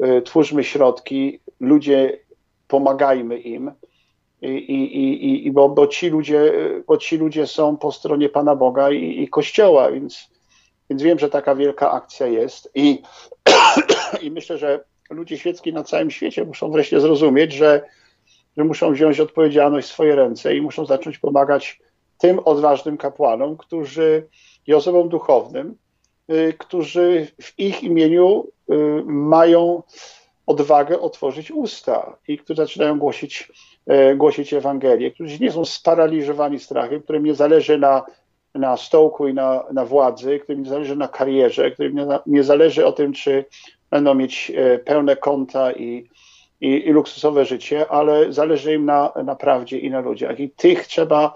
E, 0.00 0.22
twórzmy 0.22 0.64
środki, 0.64 1.40
ludzie, 1.60 2.18
pomagajmy 2.68 3.38
im. 3.38 3.72
I, 4.42 4.48
i, 4.48 5.46
i, 5.46 5.52
bo, 5.52 5.68
bo, 5.68 5.86
ci 5.86 6.08
ludzie, 6.08 6.52
bo 6.86 6.96
ci 6.96 7.16
ludzie 7.16 7.46
są 7.46 7.76
po 7.76 7.92
stronie 7.92 8.28
Pana 8.28 8.56
Boga 8.56 8.90
i, 8.90 9.22
i 9.22 9.28
Kościoła, 9.28 9.90
więc, 9.90 10.30
więc 10.90 11.02
wiem, 11.02 11.18
że 11.18 11.28
taka 11.28 11.54
wielka 11.54 11.90
akcja 11.90 12.26
jest. 12.26 12.70
I, 12.74 13.02
I 14.22 14.30
myślę, 14.30 14.58
że 14.58 14.84
ludzie 15.10 15.38
świecki 15.38 15.72
na 15.72 15.84
całym 15.84 16.10
świecie 16.10 16.44
muszą 16.44 16.70
wreszcie 16.70 17.00
zrozumieć, 17.00 17.52
że 17.52 17.82
że 18.56 18.64
muszą 18.64 18.92
wziąć 18.92 19.20
odpowiedzialność 19.20 19.88
w 19.88 19.92
swoje 19.92 20.16
ręce 20.16 20.56
i 20.56 20.60
muszą 20.60 20.86
zacząć 20.86 21.18
pomagać 21.18 21.80
tym 22.18 22.38
odważnym 22.38 22.96
kapłanom, 22.96 23.56
którzy 23.56 24.26
i 24.66 24.74
osobom 24.74 25.08
duchownym, 25.08 25.76
y, 26.30 26.54
którzy 26.58 27.26
w 27.42 27.58
ich 27.58 27.82
imieniu 27.82 28.46
y, 28.70 28.74
mają 29.04 29.82
odwagę 30.46 31.00
otworzyć 31.00 31.50
usta 31.50 32.16
i 32.28 32.38
którzy 32.38 32.56
zaczynają 32.56 32.98
głosić, 32.98 33.52
e, 33.86 34.14
głosić 34.14 34.52
Ewangelię, 34.52 35.10
którzy 35.10 35.38
nie 35.38 35.52
są 35.52 35.64
sparaliżowani 35.64 36.58
strachem, 36.58 37.02
którym 37.02 37.24
nie 37.24 37.34
zależy 37.34 37.78
na, 37.78 38.02
na 38.54 38.76
stołku 38.76 39.28
i 39.28 39.34
na, 39.34 39.64
na 39.72 39.84
władzy, 39.84 40.38
którym 40.38 40.62
nie 40.62 40.70
zależy 40.70 40.96
na 40.96 41.08
karierze, 41.08 41.70
którym 41.70 41.94
nie, 41.94 42.06
nie 42.26 42.42
zależy 42.42 42.86
o 42.86 42.92
tym, 42.92 43.12
czy 43.12 43.44
będą 43.90 44.14
mieć 44.14 44.52
e, 44.54 44.78
pełne 44.78 45.16
konta 45.16 45.72
i, 45.72 46.08
i, 46.60 46.68
i 46.68 46.90
luksusowe 46.90 47.44
życie, 47.44 47.88
ale 47.88 48.32
zależy 48.32 48.74
im 48.74 48.84
na, 48.84 49.12
na 49.24 49.36
prawdzie 49.36 49.78
i 49.78 49.90
na 49.90 50.00
ludziach. 50.00 50.40
I 50.40 50.50
tych 50.50 50.86
trzeba 50.86 51.34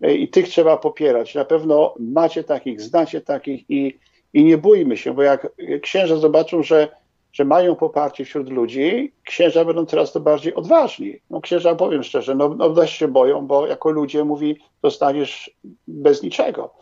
e, 0.00 0.14
i 0.14 0.28
tych 0.28 0.48
trzeba 0.48 0.76
popierać. 0.76 1.34
Na 1.34 1.44
pewno 1.44 1.94
macie 1.98 2.44
takich, 2.44 2.80
znacie 2.80 3.20
takich 3.20 3.70
i, 3.70 3.98
i 4.32 4.44
nie 4.44 4.58
bójmy 4.58 4.96
się, 4.96 5.14
bo 5.14 5.22
jak 5.22 5.52
księża 5.82 6.16
zobaczą, 6.16 6.62
że 6.62 6.88
że 7.32 7.44
mają 7.44 7.76
poparcie 7.76 8.24
wśród 8.24 8.50
ludzi, 8.50 9.12
księża 9.24 9.64
będą 9.64 9.86
coraz 9.86 10.12
to 10.12 10.20
bardziej 10.20 10.54
odważni. 10.54 11.16
No 11.30 11.40
księża, 11.40 11.74
powiem 11.74 12.02
szczerze, 12.02 12.34
no, 12.34 12.48
no 12.48 12.70
dość 12.70 12.96
się 12.96 13.08
boją, 13.08 13.46
bo 13.46 13.66
jako 13.66 13.90
ludzie 13.90 14.24
mówi, 14.24 14.56
zostaniesz 14.84 15.50
bez 15.88 16.22
niczego. 16.22 16.74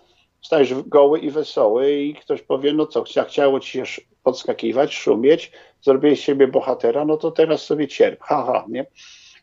Stajesz 0.42 0.74
goły 0.74 1.18
i 1.18 1.30
wesoły 1.30 1.92
i 1.92 2.14
ktoś 2.14 2.42
powie, 2.42 2.72
no 2.72 2.86
co, 2.86 3.04
chciało 3.28 3.60
ci 3.60 3.70
się 3.86 4.02
podskakiwać, 4.28 4.94
szumieć, 4.94 5.52
zrobiłeś 5.82 6.24
siebie 6.24 6.48
bohatera, 6.48 7.04
no 7.04 7.16
to 7.16 7.30
teraz 7.30 7.62
sobie 7.62 7.88
cierp, 7.88 8.20
haha, 8.22 8.64
nie? 8.68 8.86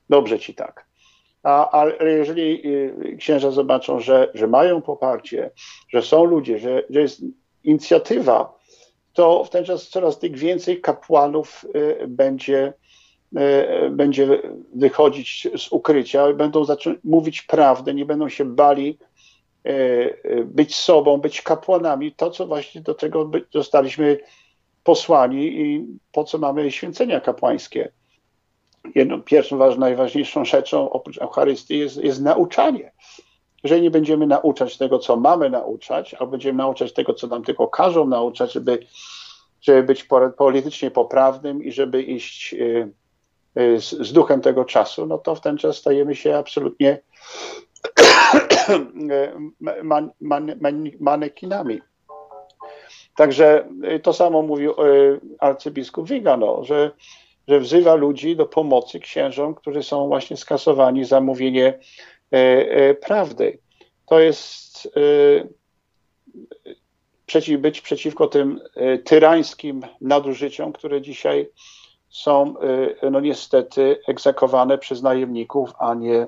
Dobrze 0.09 0.39
ci 0.39 0.53
tak. 0.53 0.85
A, 1.43 1.71
ale 1.71 2.11
jeżeli 2.11 2.67
y, 2.67 3.17
księża 3.19 3.51
zobaczą, 3.51 3.99
że, 3.99 4.31
że 4.33 4.47
mają 4.47 4.81
poparcie, 4.81 5.51
że 5.89 6.01
są 6.01 6.25
ludzie, 6.25 6.59
że, 6.59 6.83
że 6.89 7.01
jest 7.01 7.21
inicjatywa, 7.63 8.59
to 9.13 9.43
w 9.43 9.49
ten 9.49 9.65
czas 9.65 9.89
coraz 9.89 10.19
tych 10.19 10.37
więcej 10.37 10.81
kapłanów 10.81 11.65
y, 11.75 12.07
będzie, 12.07 12.73
y, 13.85 13.89
będzie 13.89 14.41
wychodzić 14.75 15.47
z 15.57 15.71
ukrycia, 15.71 16.33
będą 16.33 16.65
zacząć 16.65 16.99
mówić 17.03 17.41
prawdę, 17.41 17.93
nie 17.93 18.05
będą 18.05 18.29
się 18.29 18.45
bali 18.45 18.97
być 20.45 20.75
sobą, 20.75 21.17
być 21.17 21.41
kapłanami. 21.41 22.11
To, 22.11 22.31
co 22.31 22.47
właśnie 22.47 22.81
do 22.81 22.93
tego 22.93 23.31
zostaliśmy 23.53 24.17
posłani 24.85 25.61
i 25.61 25.85
po 26.11 26.23
co 26.23 26.37
mamy 26.37 26.71
święcenia 26.71 27.21
kapłańskie. 27.21 27.91
Jedną, 28.95 29.21
pierwszą, 29.21 29.77
najważniejszą 29.77 30.45
rzeczą 30.45 30.89
oprócz 30.89 31.17
Eucharystii 31.17 31.79
jest, 31.79 31.97
jest 31.97 32.21
nauczanie. 32.21 32.91
Jeżeli 33.63 33.81
nie 33.81 33.91
będziemy 33.91 34.27
nauczać 34.27 34.77
tego, 34.77 34.99
co 34.99 35.15
mamy 35.15 35.49
nauczać, 35.49 36.15
a 36.19 36.25
będziemy 36.25 36.57
nauczać 36.57 36.93
tego, 36.93 37.13
co 37.13 37.27
nam 37.27 37.43
tylko 37.43 37.67
każą 37.67 38.07
nauczać, 38.07 38.53
żeby, 38.53 38.79
żeby 39.61 39.83
być 39.83 40.07
politycznie 40.37 40.91
poprawnym 40.91 41.63
i 41.63 41.71
żeby 41.71 42.03
iść 42.03 42.53
y, 42.53 42.91
y, 43.59 43.81
z, 43.81 43.89
z 43.89 44.13
duchem 44.13 44.41
tego 44.41 44.65
czasu, 44.65 45.05
no 45.05 45.17
to 45.17 45.35
w 45.35 45.41
ten 45.41 45.57
czas 45.57 45.77
stajemy 45.77 46.15
się 46.15 46.37
absolutnie 46.37 46.99
man, 49.83 50.11
man, 50.21 50.55
man, 50.61 50.89
manekinami. 50.99 51.81
Także 53.15 53.67
y, 53.95 53.99
to 53.99 54.13
samo 54.13 54.41
mówił 54.41 54.73
arcybiskup 55.39 56.07
Vigano, 56.07 56.63
że, 56.63 56.91
że 57.47 57.59
wzywa 57.59 57.95
ludzi 57.95 58.35
do 58.35 58.45
pomocy 58.45 58.99
księżom, 58.99 59.55
którzy 59.55 59.83
są 59.83 60.07
właśnie 60.07 60.37
skasowani 60.37 61.05
za 61.05 61.21
mówienie 61.21 61.79
e, 62.31 62.93
prawdy. 62.93 63.59
To 64.05 64.19
jest 64.19 64.93
przeciw, 67.25 67.61
być 67.61 67.81
przeciwko 67.81 68.27
tym 68.27 68.61
tyrańskim 69.03 69.81
nadużyciom, 70.01 70.73
które 70.73 71.01
dzisiaj 71.01 71.49
są 72.09 72.55
no 73.11 73.19
niestety 73.19 73.99
egzekwowane 74.07 74.77
przez 74.77 75.01
najemników, 75.01 75.69
a 75.79 75.93
nie 75.93 76.27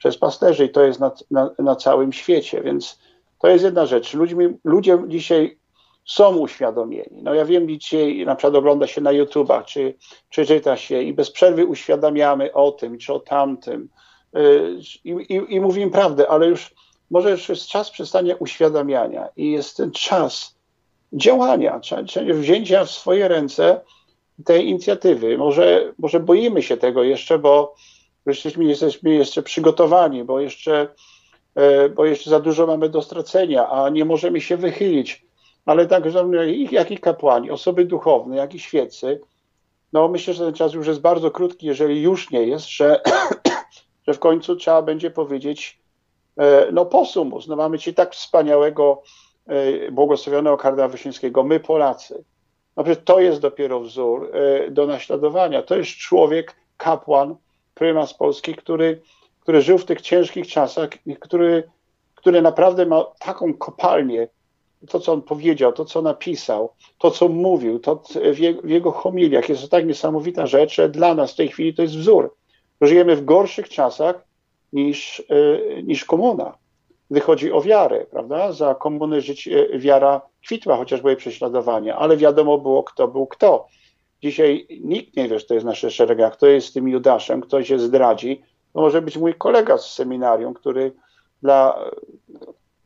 przez 0.00 0.18
pasterzy 0.18 0.64
i 0.64 0.68
to 0.68 0.82
jest 0.82 1.00
na, 1.00 1.12
na, 1.30 1.50
na 1.58 1.76
całym 1.76 2.12
świecie, 2.12 2.62
więc 2.62 2.98
to 3.40 3.48
jest 3.48 3.64
jedna 3.64 3.86
rzecz. 3.86 4.14
Ludźmi, 4.14 4.48
ludzie 4.64 4.98
dzisiaj 5.08 5.58
są 6.12 6.36
uświadomieni. 6.36 7.22
No 7.22 7.34
ja 7.34 7.44
wiem, 7.44 7.68
dzisiaj 7.68 8.24
na 8.26 8.36
przykład 8.36 8.54
ogląda 8.54 8.86
się 8.86 9.00
na 9.00 9.12
YouTubach, 9.12 9.64
czy, 9.64 9.94
czy 10.30 10.46
czyta 10.46 10.76
się 10.76 11.02
i 11.02 11.12
bez 11.12 11.30
przerwy 11.30 11.66
uświadamiamy 11.66 12.52
o 12.52 12.72
tym, 12.72 12.98
czy 12.98 13.12
o 13.12 13.20
tamtym, 13.20 13.88
Y, 14.36 14.78
i, 15.04 15.10
i, 15.10 15.54
i 15.54 15.60
mówimy 15.60 15.90
prawdę, 15.90 16.28
ale 16.28 16.46
już 16.46 16.74
może 17.10 17.30
już 17.30 17.48
jest 17.48 17.68
czas 17.68 17.90
przestania 17.90 18.34
uświadamiania 18.38 19.28
i 19.36 19.50
jest 19.50 19.76
ten 19.76 19.90
czas 19.90 20.58
działania, 21.12 21.80
czyli 22.08 22.32
wzięcia 22.32 22.84
w 22.84 22.90
swoje 22.90 23.28
ręce 23.28 23.80
tej 24.44 24.68
inicjatywy. 24.68 25.38
Może, 25.38 25.92
może 25.98 26.20
boimy 26.20 26.62
się 26.62 26.76
tego 26.76 27.02
jeszcze, 27.02 27.38
bo 27.38 27.74
jesteśmy, 28.26 28.64
jesteśmy 28.64 29.14
jeszcze 29.14 29.42
przygotowani, 29.42 30.24
bo 30.24 30.40
jeszcze, 30.40 30.88
e, 31.54 31.88
bo 31.88 32.04
jeszcze 32.04 32.30
za 32.30 32.40
dużo 32.40 32.66
mamy 32.66 32.88
do 32.88 33.02
stracenia, 33.02 33.70
a 33.70 33.88
nie 33.88 34.04
możemy 34.04 34.40
się 34.40 34.56
wychylić. 34.56 35.26
Ale 35.66 35.86
tak, 35.86 36.04
jak 36.70 36.90
i 36.90 36.98
kapłani, 36.98 37.50
osoby 37.50 37.84
duchowne, 37.84 38.36
jak 38.36 38.54
i 38.54 38.58
świecy, 38.58 39.20
no 39.92 40.08
myślę, 40.08 40.34
że 40.34 40.44
ten 40.44 40.54
czas 40.54 40.74
już 40.74 40.86
jest 40.86 41.00
bardzo 41.00 41.30
krótki, 41.30 41.66
jeżeli 41.66 42.02
już 42.02 42.30
nie 42.30 42.42
jest, 42.42 42.70
że 42.70 43.00
że 44.06 44.14
w 44.14 44.18
końcu 44.18 44.56
trzeba 44.56 44.82
będzie 44.82 45.10
powiedzieć, 45.10 45.80
e, 46.36 46.72
no 46.72 46.86
posumus, 46.86 47.48
no 47.48 47.56
mamy 47.56 47.78
ci 47.78 47.94
tak 47.94 48.14
wspaniałego, 48.14 49.02
e, 49.46 49.90
błogosławionego 49.90 50.56
kardynała 50.56 50.88
Wyszyńskiego, 50.88 51.42
my 51.42 51.60
Polacy. 51.60 52.24
No 52.76 52.84
przecież 52.84 53.04
to 53.04 53.20
jest 53.20 53.40
dopiero 53.40 53.80
wzór 53.80 54.30
e, 54.32 54.70
do 54.70 54.86
naśladowania. 54.86 55.62
To 55.62 55.76
jest 55.76 55.90
człowiek, 55.90 56.56
kapłan, 56.76 57.36
prymas 57.74 58.14
Polski, 58.14 58.54
który, 58.54 59.02
który 59.40 59.62
żył 59.62 59.78
w 59.78 59.84
tych 59.84 60.00
ciężkich 60.00 60.48
czasach 60.48 60.90
który, 61.20 61.70
który 62.14 62.42
naprawdę 62.42 62.86
ma 62.86 63.04
taką 63.04 63.54
kopalnię, 63.54 64.28
to, 64.88 65.00
co 65.00 65.12
on 65.12 65.22
powiedział, 65.22 65.72
to, 65.72 65.84
co 65.84 66.02
napisał, 66.02 66.72
to, 66.98 67.10
co 67.10 67.28
mówił, 67.28 67.78
to 67.78 68.02
w 68.64 68.68
jego, 68.68 68.92
homiliach 68.92 69.48
jest 69.48 69.62
to 69.62 69.68
tak 69.68 69.86
niesamowita 69.86 70.46
rzecz, 70.46 70.74
że 70.74 70.88
dla 70.88 71.14
nas 71.14 71.32
w 71.32 71.36
tej 71.36 71.48
chwili 71.48 71.74
to 71.74 71.82
jest 71.82 71.96
wzór 71.96 72.30
żyjemy 72.80 73.16
w 73.16 73.24
gorszych 73.24 73.68
czasach 73.68 74.24
niż, 74.72 75.22
e, 75.28 75.82
niż 75.82 76.04
komuna, 76.04 76.58
gdy 77.10 77.20
chodzi 77.20 77.52
o 77.52 77.60
wiarę, 77.60 78.06
prawda? 78.10 78.52
Za 78.52 78.74
komuny 78.74 79.20
życie, 79.20 79.68
wiara 79.78 80.20
kwitła, 80.46 80.76
chociaż 80.76 81.00
były 81.00 81.16
prześladowania, 81.16 81.96
ale 81.96 82.16
wiadomo 82.16 82.58
było, 82.58 82.82
kto 82.82 83.08
był 83.08 83.26
kto. 83.26 83.66
Dzisiaj 84.22 84.66
nikt 84.80 85.16
nie 85.16 85.28
wie, 85.28 85.36
kto 85.36 85.54
jest 85.54 85.64
w 85.64 85.66
naszych 85.66 85.92
szeregach, 85.92 86.32
kto 86.32 86.46
jest 86.46 86.74
tym 86.74 86.88
Judaszem, 86.88 87.40
kto 87.40 87.64
się 87.64 87.78
zdradzi. 87.78 88.42
To 88.72 88.80
może 88.80 89.02
być 89.02 89.16
mój 89.16 89.34
kolega 89.34 89.78
z 89.78 89.94
seminarium, 89.94 90.54
który 90.54 90.92
dla, 91.42 91.90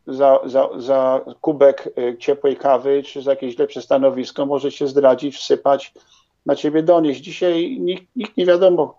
za, 0.06 0.40
za, 0.44 0.68
za 0.76 1.20
kubek 1.40 1.88
e, 1.98 2.18
ciepłej 2.18 2.56
kawy 2.56 3.02
czy 3.02 3.22
za 3.22 3.30
jakieś 3.30 3.58
lepsze 3.58 3.82
stanowisko 3.82 4.46
może 4.46 4.70
się 4.70 4.86
zdradzić, 4.86 5.36
wsypać, 5.36 5.92
na 6.46 6.56
ciebie 6.56 6.82
donieść. 6.82 7.20
Dzisiaj 7.20 7.78
nikt, 7.80 8.04
nikt 8.16 8.36
nie 8.36 8.46
wiadomo, 8.46 8.98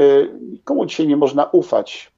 Y, 0.00 0.30
komu 0.64 0.86
dzisiaj 0.86 1.06
nie 1.06 1.16
można 1.16 1.44
ufać. 1.44 2.12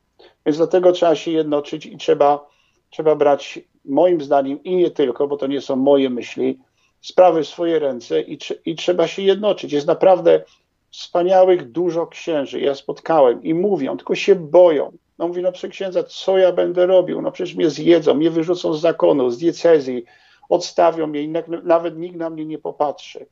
Więc 0.47 0.57
dlatego 0.57 0.93
trzeba 0.93 1.15
się 1.15 1.31
jednoczyć 1.31 1.87
i 1.87 1.97
trzeba, 1.97 2.47
trzeba 2.91 3.17
brać, 3.17 3.61
moim 3.85 4.21
zdaniem, 4.21 4.63
i 4.65 4.77
nie 4.77 4.91
tylko, 4.91 5.29
bo 5.29 5.37
to 5.37 5.47
nie 5.47 5.61
są 5.61 5.77
moje 5.77 6.11
myśli, 6.11 6.59
sprawy 7.01 7.43
w 7.43 7.49
swoje 7.49 7.79
ręce 7.79 8.21
i, 8.21 8.39
i 8.65 8.75
trzeba 8.75 9.09
się 9.09 9.23
jednoczyć. 9.23 9.73
Jest 9.73 9.87
naprawdę 9.87 10.45
wspaniałych 10.91 11.71
dużo 11.71 12.07
księży. 12.07 12.61
Ja 12.61 12.75
spotkałem 12.75 13.43
i 13.43 13.55
mówią, 13.55 13.97
tylko 13.97 14.15
się 14.15 14.35
boją. 14.35 14.93
No 15.19 15.29
mówi, 15.29 15.43
no 15.43 15.53
przy 15.53 15.69
księdza, 15.69 16.03
co 16.03 16.39
ja 16.39 16.53
będę 16.53 16.87
robił? 16.87 17.23
No 17.23 17.33
przecież 17.33 17.55
mnie 17.55 17.71
zjedzą, 17.71 18.15
mnie 18.15 18.31
wyrzucą 18.31 18.75
z 18.75 18.81
zakonu, 18.81 19.31
z 19.31 19.39
diecezji, 19.39 20.05
odstawią 20.49 21.07
mnie 21.07 21.23
i 21.23 21.29
nawet 21.63 21.99
nikt 21.99 22.17
na 22.17 22.31
mnie 22.31 22.47
nie 22.47 22.59
popatrzy 22.59 23.27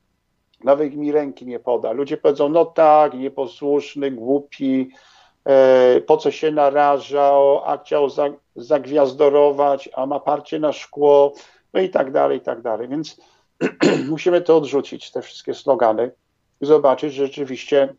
nawet 0.64 0.96
mi 0.96 1.12
ręki 1.12 1.46
nie 1.46 1.58
poda. 1.58 1.92
Ludzie 1.92 2.16
powiedzą, 2.16 2.48
no 2.48 2.64
tak, 2.64 3.14
nieposłuszny, 3.14 4.10
głupi, 4.10 4.90
e, 5.44 6.00
po 6.00 6.16
co 6.16 6.30
się 6.30 6.50
narażał, 6.50 7.64
a 7.64 7.78
chciał 7.78 8.08
zagwiazdorować, 8.56 9.88
a 9.94 10.06
ma 10.06 10.20
parcie 10.20 10.58
na 10.58 10.72
szkło, 10.72 11.32
no 11.72 11.80
i 11.80 11.90
tak 11.90 12.12
dalej, 12.12 12.38
i 12.38 12.40
tak 12.40 12.62
dalej. 12.62 12.88
Więc 12.88 13.20
musimy 14.10 14.40
to 14.40 14.56
odrzucić, 14.56 15.10
te 15.10 15.22
wszystkie 15.22 15.54
slogany 15.54 16.10
i 16.60 16.66
zobaczyć, 16.66 17.14
że 17.14 17.26
rzeczywiście 17.26 17.94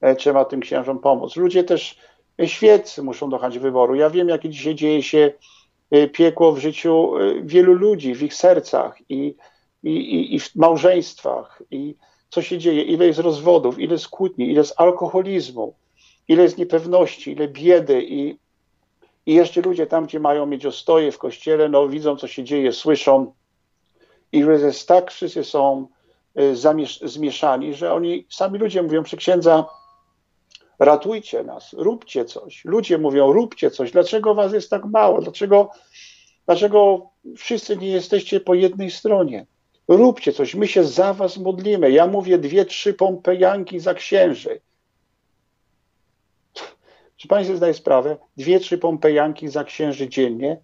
e, 0.00 0.16
trzeba 0.16 0.44
tym 0.44 0.60
księżom 0.60 0.98
pomóc. 0.98 1.36
Ludzie 1.36 1.64
też 1.64 1.98
świeccy 2.44 3.02
muszą 3.02 3.30
dochać 3.30 3.58
wyboru. 3.58 3.94
Ja 3.94 4.10
wiem, 4.10 4.28
jakie 4.28 4.50
dzisiaj 4.50 4.74
dzieje 4.74 5.02
się 5.02 5.32
piekło 6.12 6.52
w 6.52 6.58
życiu 6.58 7.12
wielu 7.42 7.72
ludzi, 7.72 8.14
w 8.14 8.22
ich 8.22 8.34
sercach 8.34 8.98
i 9.08 9.34
i, 9.86 9.90
i, 9.90 10.34
i 10.34 10.40
w 10.40 10.56
małżeństwach, 10.56 11.62
i 11.70 11.94
co 12.30 12.42
się 12.42 12.58
dzieje, 12.58 12.82
ile 12.82 13.06
jest 13.06 13.18
rozwodów, 13.18 13.78
ile 13.78 13.92
jest 13.92 14.08
kłótni, 14.08 14.44
ile 14.44 14.58
jest 14.60 14.80
alkoholizmu, 14.80 15.74
ile 16.28 16.42
jest 16.42 16.58
niepewności, 16.58 17.32
ile 17.32 17.48
biedy 17.48 18.02
i, 18.02 18.38
i 19.26 19.34
jeszcze 19.34 19.60
ludzie 19.60 19.86
tam, 19.86 20.06
gdzie 20.06 20.20
mają 20.20 20.46
mieć 20.46 20.66
ostoje 20.66 21.12
w 21.12 21.18
kościele, 21.18 21.68
no 21.68 21.88
widzą, 21.88 22.16
co 22.16 22.28
się 22.28 22.44
dzieje, 22.44 22.72
słyszą 22.72 23.32
i 24.32 24.38
jest 24.38 24.88
tak, 24.88 25.10
wszyscy 25.10 25.44
są 25.44 25.86
zmieszani, 27.02 27.74
że 27.74 27.92
oni, 27.92 28.26
sami 28.30 28.58
ludzie 28.58 28.82
mówią 28.82 29.02
przy 29.02 29.16
księdza, 29.16 29.64
ratujcie 30.78 31.42
nas, 31.42 31.72
róbcie 31.72 32.24
coś. 32.24 32.64
Ludzie 32.64 32.98
mówią, 32.98 33.32
róbcie 33.32 33.70
coś. 33.70 33.92
Dlaczego 33.92 34.34
was 34.34 34.52
jest 34.52 34.70
tak 34.70 34.84
mało? 34.84 35.20
Dlaczego, 35.20 35.70
dlaczego 36.46 37.10
wszyscy 37.36 37.76
nie 37.76 37.88
jesteście 37.88 38.40
po 38.40 38.54
jednej 38.54 38.90
stronie? 38.90 39.46
Róbcie 39.88 40.32
coś, 40.32 40.54
my 40.54 40.68
się 40.68 40.84
za 40.84 41.14
was 41.14 41.38
modlimy. 41.38 41.90
Ja 41.90 42.06
mówię 42.06 42.38
dwie, 42.38 42.64
trzy 42.64 42.94
pompejanki 42.94 43.80
za 43.80 43.94
księży. 43.94 44.60
Czy 47.16 47.28
Pani 47.28 47.44
sobie 47.44 47.56
zdaje 47.56 47.74
sprawę? 47.74 48.16
Dwie, 48.36 48.60
trzy 48.60 48.78
pompejanki 48.78 49.48
za 49.48 49.64
księży 49.64 50.08
dziennie. 50.08 50.60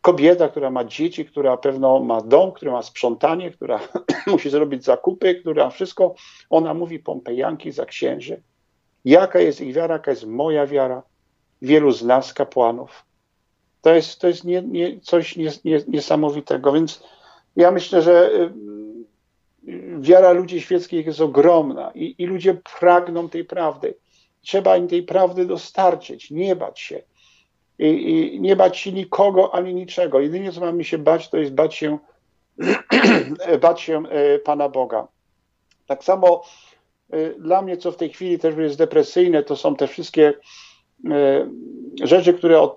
Kobieta, 0.00 0.48
która 0.48 0.70
ma 0.70 0.84
dzieci, 0.84 1.24
która 1.24 1.56
pewno 1.56 2.00
ma 2.00 2.20
dom, 2.20 2.52
która 2.52 2.72
ma 2.72 2.82
sprzątanie, 2.82 3.50
która 3.50 3.80
musi 4.26 4.50
zrobić 4.50 4.84
zakupy, 4.84 5.34
która 5.34 5.70
wszystko, 5.70 6.14
ona 6.50 6.74
mówi 6.74 6.98
pompejanki 6.98 7.72
za 7.72 7.86
księży. 7.86 8.42
Jaka 9.08 9.40
jest 9.40 9.60
ich 9.60 9.74
wiara, 9.74 9.94
jaka 9.94 10.10
jest 10.10 10.26
moja 10.26 10.66
wiara, 10.66 11.02
wielu 11.62 11.92
z 11.92 12.04
nas, 12.04 12.34
kapłanów. 12.34 13.04
To 13.82 13.94
jest, 13.94 14.20
to 14.20 14.28
jest 14.28 14.44
nie, 14.44 14.62
nie, 14.62 15.00
coś 15.00 15.36
nie, 15.36 15.50
niesamowitego, 15.88 16.72
więc 16.72 17.02
ja 17.56 17.70
myślę, 17.70 18.02
że 18.02 18.30
y, 18.30 18.50
wiara 20.00 20.32
ludzi 20.32 20.60
świeckich 20.60 21.06
jest 21.06 21.20
ogromna 21.20 21.90
i, 21.94 22.14
i 22.18 22.26
ludzie 22.26 22.54
pragną 22.80 23.28
tej 23.28 23.44
prawdy. 23.44 23.94
Trzeba 24.40 24.76
im 24.76 24.88
tej 24.88 25.02
prawdy 25.02 25.46
dostarczyć, 25.46 26.30
nie 26.30 26.56
bać 26.56 26.80
się. 26.80 27.02
I, 27.78 27.86
I, 27.86 28.40
nie 28.40 28.56
bać 28.56 28.78
się 28.78 28.92
nikogo 28.92 29.54
ani 29.54 29.74
niczego. 29.74 30.20
Jedynie 30.20 30.52
co 30.52 30.60
mamy 30.60 30.84
się 30.84 30.98
bać, 30.98 31.28
to 31.28 31.36
jest 31.36 31.52
bać 31.52 31.74
się, 31.74 31.98
bać 33.62 33.80
się 33.80 34.02
e, 34.08 34.38
Pana 34.38 34.68
Boga. 34.68 35.08
Tak 35.86 36.04
samo 36.04 36.42
dla 37.38 37.62
mnie, 37.62 37.76
co 37.76 37.92
w 37.92 37.96
tej 37.96 38.08
chwili 38.08 38.38
też 38.38 38.56
jest 38.56 38.78
depresyjne, 38.78 39.42
to 39.42 39.56
są 39.56 39.76
te 39.76 39.86
wszystkie 39.86 40.34
e, 41.10 41.48
rzeczy, 42.02 42.34
które 42.34 42.68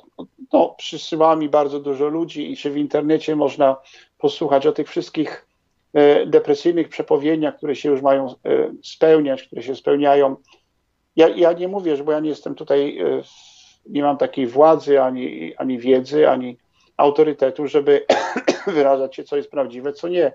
no, 0.54 0.76
przysyła 0.78 1.36
mi 1.36 1.50
bardzo 1.50 1.80
dużo 1.80 2.08
ludzi 2.08 2.52
i 2.52 2.58
czy 2.58 2.72
w 2.72 2.78
internecie 2.78 3.36
można 3.36 3.78
posłuchać 4.18 4.68
o 4.68 4.72
tych 4.72 4.90
wszystkich 4.90 5.48
depresyjnych 6.26 6.90
przepowiedniach, 6.90 7.58
które 7.58 7.76
się 7.76 7.90
już 7.90 8.02
mają 8.02 8.36
spełniać, 8.84 9.44
które 9.44 9.64
się 9.64 9.76
spełniają 9.76 10.36
ja, 11.16 11.28
ja 11.28 11.54
nie 11.54 11.68
mówię, 11.68 11.98
że 11.98 12.04
bo 12.04 12.12
ja 12.12 12.20
nie 12.20 12.30
jestem 12.30 12.56
tutaj, 12.56 13.00
nie 13.86 14.04
mam 14.04 14.18
takiej 14.18 14.48
władzy, 14.48 15.02
ani, 15.02 15.56
ani 15.56 15.80
wiedzy, 15.80 16.30
ani 16.30 16.58
autorytetu, 16.98 17.68
żeby 17.68 18.06
wyrażać 18.68 19.16
się, 19.16 19.24
co 19.24 19.38
jest 19.38 19.52
prawdziwe, 19.52 19.94
co 19.94 20.08
nie. 20.08 20.32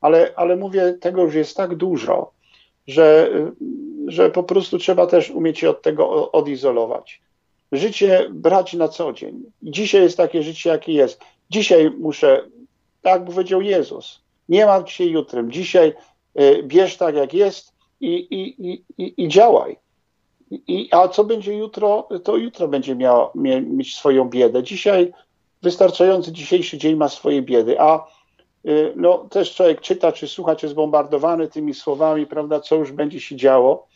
Ale, 0.00 0.32
ale 0.36 0.56
mówię, 0.56 0.94
tego 1.00 1.22
już 1.22 1.34
jest 1.34 1.56
tak 1.56 1.74
dużo, 1.74 2.32
że, 2.86 3.30
że 4.06 4.30
po 4.30 4.42
prostu 4.42 4.78
trzeba 4.78 5.06
też 5.06 5.30
umieć 5.30 5.58
się 5.58 5.70
od 5.70 5.82
tego 5.82 6.32
odizolować. 6.32 7.20
Życie 7.72 8.26
brać 8.30 8.72
na 8.72 8.88
co 8.88 9.12
dzień. 9.12 9.42
Dzisiaj 9.62 10.02
jest 10.02 10.16
takie 10.16 10.42
życie, 10.42 10.70
jakie 10.70 10.92
jest. 10.92 11.20
Dzisiaj 11.50 11.90
muszę, 11.90 12.44
tak 13.02 13.24
powiedział 13.24 13.62
Jezus, 13.62 14.20
nie 14.48 14.66
mam 14.66 14.86
się 14.86 15.04
jutrem. 15.04 15.52
Dzisiaj 15.52 15.94
e, 16.34 16.62
bierz 16.62 16.96
tak, 16.96 17.14
jak 17.14 17.34
jest 17.34 17.72
i, 18.00 18.14
i, 18.14 18.72
i, 18.98 19.24
i 19.24 19.28
działaj. 19.28 19.76
I, 20.50 20.88
a 20.90 21.08
co 21.08 21.24
będzie 21.24 21.54
jutro, 21.54 22.08
to 22.24 22.36
jutro 22.36 22.68
będzie 22.68 22.96
miał, 22.96 23.30
mieć 23.34 23.96
swoją 23.96 24.28
biedę. 24.28 24.62
Dzisiaj 24.62 25.12
wystarczający 25.62 26.32
dzisiejszy 26.32 26.78
dzień 26.78 26.96
ma 26.96 27.08
swoje 27.08 27.42
biedy, 27.42 27.80
a 27.80 27.96
y, 27.96 28.00
no, 28.96 29.18
też 29.18 29.54
człowiek 29.54 29.80
czyta, 29.80 30.12
czy 30.12 30.28
słucha, 30.28 30.56
czy 30.56 30.66
jest 30.66 30.76
bombardowany 30.76 31.48
tymi 31.48 31.74
słowami, 31.74 32.26
prawda, 32.26 32.60
co 32.60 32.76
już 32.76 32.92
będzie 32.92 33.20
się 33.20 33.36
działo. 33.36 33.86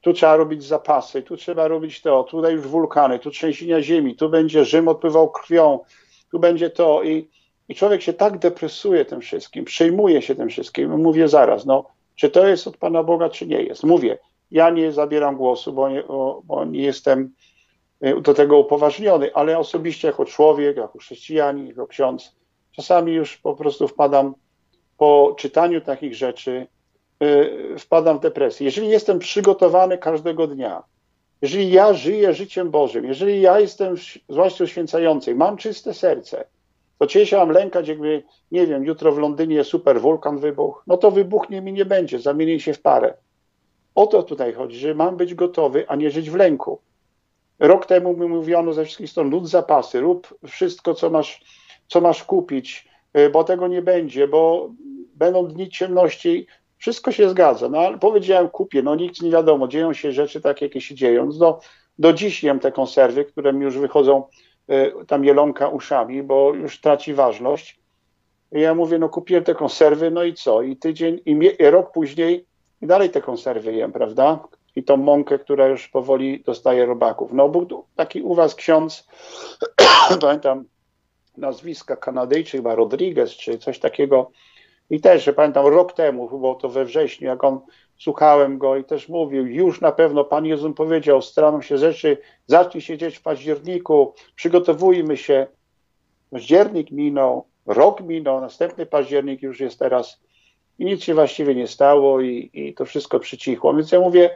Tu 0.00 0.12
trzeba 0.12 0.36
robić 0.36 0.64
zapasy, 0.64 1.22
tu 1.22 1.36
trzeba 1.36 1.68
robić 1.68 2.02
to, 2.02 2.24
tutaj 2.24 2.54
już 2.54 2.68
wulkany, 2.68 3.18
tu 3.18 3.30
trzęsienia 3.30 3.82
ziemi, 3.82 4.16
tu 4.16 4.28
będzie 4.28 4.64
Rzym 4.64 4.88
odpływał 4.88 5.30
krwią, 5.30 5.78
tu 6.30 6.38
będzie 6.38 6.70
to 6.70 7.02
i, 7.02 7.28
i 7.68 7.74
człowiek 7.74 8.02
się 8.02 8.12
tak 8.12 8.38
depresuje 8.38 9.04
tym 9.04 9.20
wszystkim, 9.20 9.64
przejmuje 9.64 10.22
się 10.22 10.34
tym 10.34 10.48
wszystkim. 10.48 11.00
Mówię 11.00 11.28
zaraz, 11.28 11.66
no, 11.66 11.84
czy 12.16 12.30
to 12.30 12.46
jest 12.46 12.66
od 12.66 12.76
Pana 12.76 13.02
Boga, 13.02 13.28
czy 13.28 13.46
nie 13.46 13.62
jest. 13.62 13.84
Mówię, 13.84 14.18
ja 14.50 14.70
nie 14.70 14.92
zabieram 14.92 15.36
głosu, 15.36 15.72
bo 15.72 15.88
nie, 15.88 16.04
bo 16.44 16.64
nie 16.64 16.82
jestem 16.82 17.34
e, 18.00 18.20
do 18.20 18.34
tego 18.34 18.58
upoważniony, 18.58 19.34
ale 19.34 19.58
osobiście 19.58 20.08
jako 20.08 20.24
człowiek, 20.24 20.76
jako 20.76 20.98
chrześcijanin, 20.98 21.66
jako 21.66 21.86
ksiądz, 21.86 22.39
czasami 22.80 23.12
już 23.12 23.36
po 23.36 23.54
prostu 23.54 23.88
wpadam 23.88 24.34
po 24.98 25.34
czytaniu 25.38 25.80
takich 25.80 26.14
rzeczy, 26.14 26.66
e, 27.20 27.78
wpadam 27.78 28.18
w 28.18 28.20
depresję. 28.20 28.64
Jeżeli 28.64 28.88
jestem 28.88 29.18
przygotowany 29.18 29.98
każdego 29.98 30.46
dnia, 30.46 30.82
jeżeli 31.42 31.70
ja 31.70 31.92
żyję 31.94 32.34
życiem 32.34 32.70
Bożym, 32.70 33.04
jeżeli 33.04 33.40
ja 33.40 33.60
jestem 33.60 33.94
zwłaszcza 34.28 34.64
uświęcający, 34.64 35.34
mam 35.34 35.56
czyste 35.56 35.94
serce, 35.94 36.44
to 36.98 37.06
czy 37.06 37.26
się 37.26 37.36
mam 37.36 37.50
lękać, 37.50 37.88
jakby, 37.88 38.22
nie 38.52 38.66
wiem, 38.66 38.84
jutro 38.84 39.12
w 39.12 39.18
Londynie 39.18 39.64
super 39.64 40.00
wulkan 40.00 40.38
wybuchł, 40.38 40.80
no 40.86 40.96
to 40.96 41.10
wybuchnie 41.10 41.60
mi 41.60 41.72
nie 41.72 41.84
będzie, 41.84 42.18
zamieni 42.18 42.60
się 42.60 42.74
w 42.74 42.80
parę. 42.80 43.14
O 43.94 44.06
to 44.06 44.22
tutaj 44.22 44.52
chodzi, 44.52 44.78
że 44.78 44.94
mam 44.94 45.16
być 45.16 45.34
gotowy, 45.34 45.84
a 45.88 45.96
nie 45.96 46.10
żyć 46.10 46.30
w 46.30 46.34
lęku. 46.34 46.80
Rok 47.58 47.86
temu 47.86 48.16
mi 48.16 48.26
mówiono 48.26 48.72
ze 48.72 48.84
wszystkich 48.84 49.10
stron, 49.10 49.30
lud 49.30 49.48
zapasy, 49.48 50.00
rób 50.00 50.34
wszystko, 50.48 50.94
co 50.94 51.10
masz, 51.10 51.40
co 51.90 52.00
masz 52.00 52.24
kupić, 52.24 52.88
y, 53.18 53.30
bo 53.30 53.44
tego 53.44 53.68
nie 53.68 53.82
będzie, 53.82 54.28
bo 54.28 54.70
będą 55.14 55.46
dni 55.46 55.68
ciemności. 55.68 56.46
Wszystko 56.78 57.12
się 57.12 57.28
zgadza, 57.28 57.68
no 57.68 57.78
ale 57.78 57.98
powiedziałem 57.98 58.48
kupię, 58.48 58.82
no 58.82 58.94
nic 58.94 59.22
nie 59.22 59.30
wiadomo, 59.30 59.68
dzieją 59.68 59.92
się 59.92 60.12
rzeczy 60.12 60.40
takie, 60.40 60.66
jakie 60.66 60.80
się 60.80 60.94
dzieją. 60.94 61.28
No, 61.38 61.60
do, 61.98 62.12
dziś 62.12 62.42
jem 62.44 62.60
te 62.60 62.72
konserwy, 62.72 63.24
które 63.24 63.52
mi 63.52 63.64
już 63.64 63.78
wychodzą 63.78 64.24
y, 64.70 64.92
tam 65.06 65.24
jelonka 65.24 65.68
uszami, 65.68 66.22
bo 66.22 66.54
już 66.54 66.80
traci 66.80 67.14
ważność. 67.14 67.80
I 68.52 68.60
ja 68.60 68.74
mówię, 68.74 68.98
no 68.98 69.08
kupiłem 69.08 69.44
te 69.44 69.54
konserwy, 69.54 70.10
no 70.10 70.22
i 70.22 70.34
co? 70.34 70.62
I 70.62 70.76
tydzień, 70.76 71.20
i, 71.26 71.56
i 71.58 71.70
rok 71.70 71.92
później 71.92 72.46
i 72.82 72.86
dalej 72.86 73.10
te 73.10 73.20
konserwy 73.20 73.72
jem, 73.72 73.92
prawda? 73.92 74.38
I 74.76 74.82
tą 74.82 74.96
mąkę, 74.96 75.38
która 75.38 75.66
już 75.66 75.88
powoli 75.88 76.42
dostaje 76.46 76.86
robaków. 76.86 77.32
No 77.32 77.48
był 77.48 77.84
taki 77.96 78.22
u 78.22 78.34
was 78.34 78.54
ksiądz, 78.54 79.08
pamiętam 80.20 80.64
nazwiska 81.40 81.96
Kanadyjczyk, 81.96 82.52
chyba 82.60 82.74
Rodriguez, 82.74 83.30
czy 83.30 83.58
coś 83.58 83.78
takiego. 83.78 84.30
I 84.90 85.00
też, 85.00 85.24
że 85.24 85.32
pamiętam, 85.32 85.66
rok 85.66 85.92
temu, 85.92 86.28
było 86.28 86.54
to 86.54 86.68
we 86.68 86.84
wrześniu, 86.84 87.26
jak 87.26 87.44
on, 87.44 87.60
słuchałem 87.98 88.58
go 88.58 88.76
i 88.76 88.84
też 88.84 89.08
mówił, 89.08 89.46
już 89.46 89.80
na 89.80 89.92
pewno 89.92 90.24
Pan 90.24 90.46
Jezus 90.46 90.76
powiedział, 90.76 91.22
staną 91.22 91.62
się 91.62 91.78
rzeczy, 91.78 92.18
zacznij 92.46 92.80
się 92.80 92.98
dzieć 92.98 93.16
w 93.16 93.22
październiku, 93.22 94.14
przygotowujmy 94.34 95.16
się. 95.16 95.46
Październik 96.30 96.90
minął, 96.90 97.46
rok 97.66 98.00
minął, 98.00 98.40
następny 98.40 98.86
październik 98.86 99.42
już 99.42 99.60
jest 99.60 99.78
teraz 99.78 100.20
i 100.78 100.84
nic 100.84 101.02
się 101.02 101.14
właściwie 101.14 101.54
nie 101.54 101.66
stało 101.66 102.20
i, 102.20 102.50
i 102.52 102.74
to 102.74 102.84
wszystko 102.84 103.20
przycichło. 103.20 103.74
Więc 103.74 103.92
ja 103.92 104.00
mówię, 104.00 104.30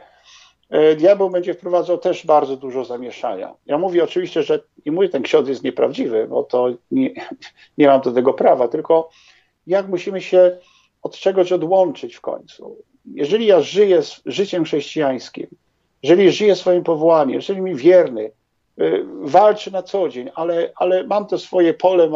diabeł 0.97 1.29
będzie 1.29 1.53
wprowadzał 1.53 1.97
też 1.97 2.25
bardzo 2.25 2.57
dużo 2.57 2.85
zamieszania. 2.85 3.53
Ja 3.65 3.77
mówię 3.77 4.03
oczywiście, 4.03 4.43
że 4.43 4.59
nie 4.85 4.91
mówię, 4.91 5.09
ten 5.09 5.23
ksiądz 5.23 5.49
jest 5.49 5.63
nieprawdziwy, 5.63 6.27
bo 6.27 6.43
to 6.43 6.69
nie, 6.91 7.09
nie 7.77 7.87
mam 7.87 8.01
do 8.01 8.11
tego 8.11 8.33
prawa, 8.33 8.67
tylko 8.67 9.09
jak 9.67 9.87
musimy 9.87 10.21
się 10.21 10.57
od 11.01 11.17
czegoś 11.17 11.51
odłączyć 11.51 12.15
w 12.15 12.21
końcu. 12.21 12.77
Jeżeli 13.05 13.45
ja 13.45 13.61
żyję 13.61 14.03
z 14.03 14.21
życiem 14.25 14.63
chrześcijańskim, 14.63 15.47
jeżeli 16.03 16.31
żyję 16.31 16.55
swoim 16.55 16.83
powołaniem, 16.83 17.35
jeżeli 17.35 17.61
mi 17.61 17.75
wierny, 17.75 18.31
e, 18.77 18.91
walczę 19.21 19.71
na 19.71 19.83
co 19.83 20.09
dzień, 20.09 20.29
ale, 20.35 20.71
ale 20.75 21.03
mam 21.03 21.27
to 21.27 21.37
swoje 21.39 21.73
pole 21.73 22.09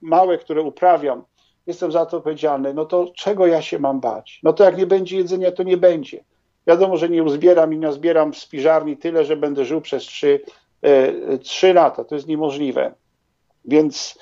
małe, 0.00 0.38
które 0.38 0.62
uprawiam, 0.62 1.24
jestem 1.66 1.92
za 1.92 2.06
to 2.06 2.16
odpowiedzialny, 2.16 2.74
no 2.74 2.84
to 2.84 3.12
czego 3.16 3.46
ja 3.46 3.62
się 3.62 3.78
mam 3.78 4.00
bać? 4.00 4.40
No 4.42 4.52
to 4.52 4.64
jak 4.64 4.76
nie 4.76 4.86
będzie 4.86 5.16
jedzenia, 5.16 5.52
to 5.52 5.62
nie 5.62 5.76
będzie. 5.76 6.24
Wiadomo, 6.66 6.96
że 6.96 7.08
nie 7.08 7.22
uzbieram 7.22 7.74
i 7.74 7.78
nie 7.78 7.92
zbieram 7.92 8.32
w 8.32 8.38
spiżarni 8.38 8.96
tyle, 8.96 9.24
że 9.24 9.36
będę 9.36 9.64
żył 9.64 9.80
przez 9.80 10.02
trzy, 10.02 10.40
e, 10.82 11.38
trzy 11.38 11.74
lata. 11.74 12.04
To 12.04 12.14
jest 12.14 12.28
niemożliwe. 12.28 12.94
Więc 13.64 14.18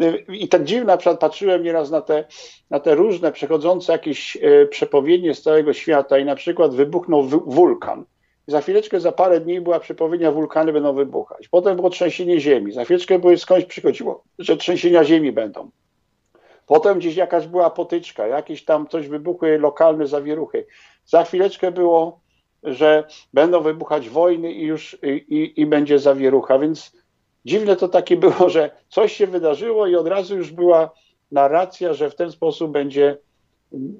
e, 0.00 0.18
i 0.18 0.48
tak 0.48 0.64
dziwnie 0.64 0.84
na 0.84 0.96
przykład 0.96 1.20
patrzyłem 1.20 1.62
nieraz 1.62 1.90
na 1.90 2.00
te, 2.00 2.24
na 2.70 2.80
te 2.80 2.94
różne 2.94 3.32
przechodzące 3.32 3.92
jakieś 3.92 4.36
e, 4.36 4.66
przepowiednie 4.66 5.34
z 5.34 5.42
całego 5.42 5.72
świata 5.72 6.18
i 6.18 6.24
na 6.24 6.34
przykład 6.34 6.74
wybuchnął 6.74 7.22
wulkan. 7.46 8.04
Za 8.46 8.60
chwileczkę, 8.60 9.00
za 9.00 9.12
parę 9.12 9.40
dni 9.40 9.60
była 9.60 9.80
przepowiednia, 9.80 10.32
wulkany 10.32 10.72
będą 10.72 10.92
wybuchać. 10.92 11.48
Potem 11.48 11.76
było 11.76 11.90
trzęsienie 11.90 12.40
ziemi. 12.40 12.72
Za 12.72 12.84
chwileczkę 12.84 13.18
były 13.18 13.38
skądś 13.38 13.66
przychodziło, 13.66 14.24
że 14.38 14.56
trzęsienia 14.56 15.04
ziemi 15.04 15.32
będą. 15.32 15.70
Potem 16.66 16.98
gdzieś 16.98 17.16
jakaś 17.16 17.46
była 17.46 17.70
potyczka, 17.70 18.26
jakieś 18.26 18.64
tam 18.64 18.88
coś 18.88 19.08
wybuchły 19.08 19.58
lokalne 19.58 20.06
zawieruchy. 20.06 20.66
Za 21.04 21.24
chwileczkę 21.24 21.72
było, 21.72 22.20
że 22.62 23.04
będą 23.34 23.60
wybuchać 23.60 24.08
wojny 24.08 24.52
i 24.52 24.62
już 24.62 24.98
i, 25.28 25.52
i, 25.56 25.66
będzie 25.66 25.98
zawierucha, 25.98 26.58
więc 26.58 26.92
dziwne 27.44 27.76
to 27.76 27.88
takie 27.88 28.16
było, 28.16 28.48
że 28.48 28.70
coś 28.88 29.12
się 29.12 29.26
wydarzyło 29.26 29.86
i 29.86 29.96
od 29.96 30.06
razu 30.06 30.36
już 30.36 30.50
była 30.50 30.90
narracja, 31.32 31.94
że 31.94 32.10
w 32.10 32.14
ten 32.14 32.32
sposób 32.32 32.70
będzie 32.70 33.18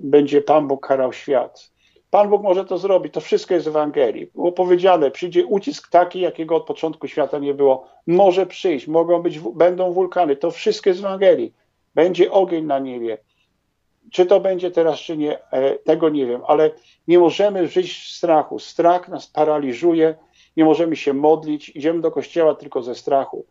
będzie 0.02 0.42
Pan 0.42 0.68
Bóg 0.68 0.86
karał 0.86 1.12
świat. 1.12 1.72
Pan 2.10 2.28
Bóg 2.28 2.42
może 2.42 2.64
to 2.64 2.78
zrobić, 2.78 3.14
to 3.14 3.20
wszystko 3.20 3.54
jest 3.54 3.66
w 3.66 3.68
Ewangelii. 3.68 4.26
Było 4.34 4.52
powiedziane, 4.52 5.10
przyjdzie 5.10 5.46
ucisk 5.46 5.90
taki, 5.90 6.20
jakiego 6.20 6.56
od 6.56 6.66
początku 6.66 7.08
świata 7.08 7.38
nie 7.38 7.54
było. 7.54 7.88
Może 8.06 8.46
przyjść, 8.46 8.86
mogą 8.86 9.22
być, 9.22 9.38
będą 9.38 9.92
wulkany, 9.92 10.36
to 10.36 10.50
wszystko 10.50 10.90
jest 10.90 11.00
w 11.00 11.04
Ewangelii. 11.04 11.52
Będzie 11.94 12.32
ogień 12.32 12.64
na 12.64 12.78
niebie. 12.78 13.18
Czy 14.12 14.26
to 14.26 14.40
będzie 14.40 14.70
teraz, 14.70 14.98
czy 14.98 15.16
nie, 15.16 15.50
e, 15.50 15.78
tego 15.78 16.08
nie 16.08 16.26
wiem, 16.26 16.42
ale 16.46 16.70
nie 17.08 17.18
możemy 17.18 17.68
żyć 17.68 17.92
w 17.92 18.08
strachu. 18.08 18.58
Strach 18.58 19.08
nas 19.08 19.26
paraliżuje, 19.26 20.14
nie 20.56 20.64
możemy 20.64 20.96
się 20.96 21.12
modlić, 21.12 21.68
idziemy 21.68 22.00
do 22.00 22.10
kościoła 22.10 22.54
tylko 22.54 22.82
ze 22.82 22.94
strachu. 22.94 23.46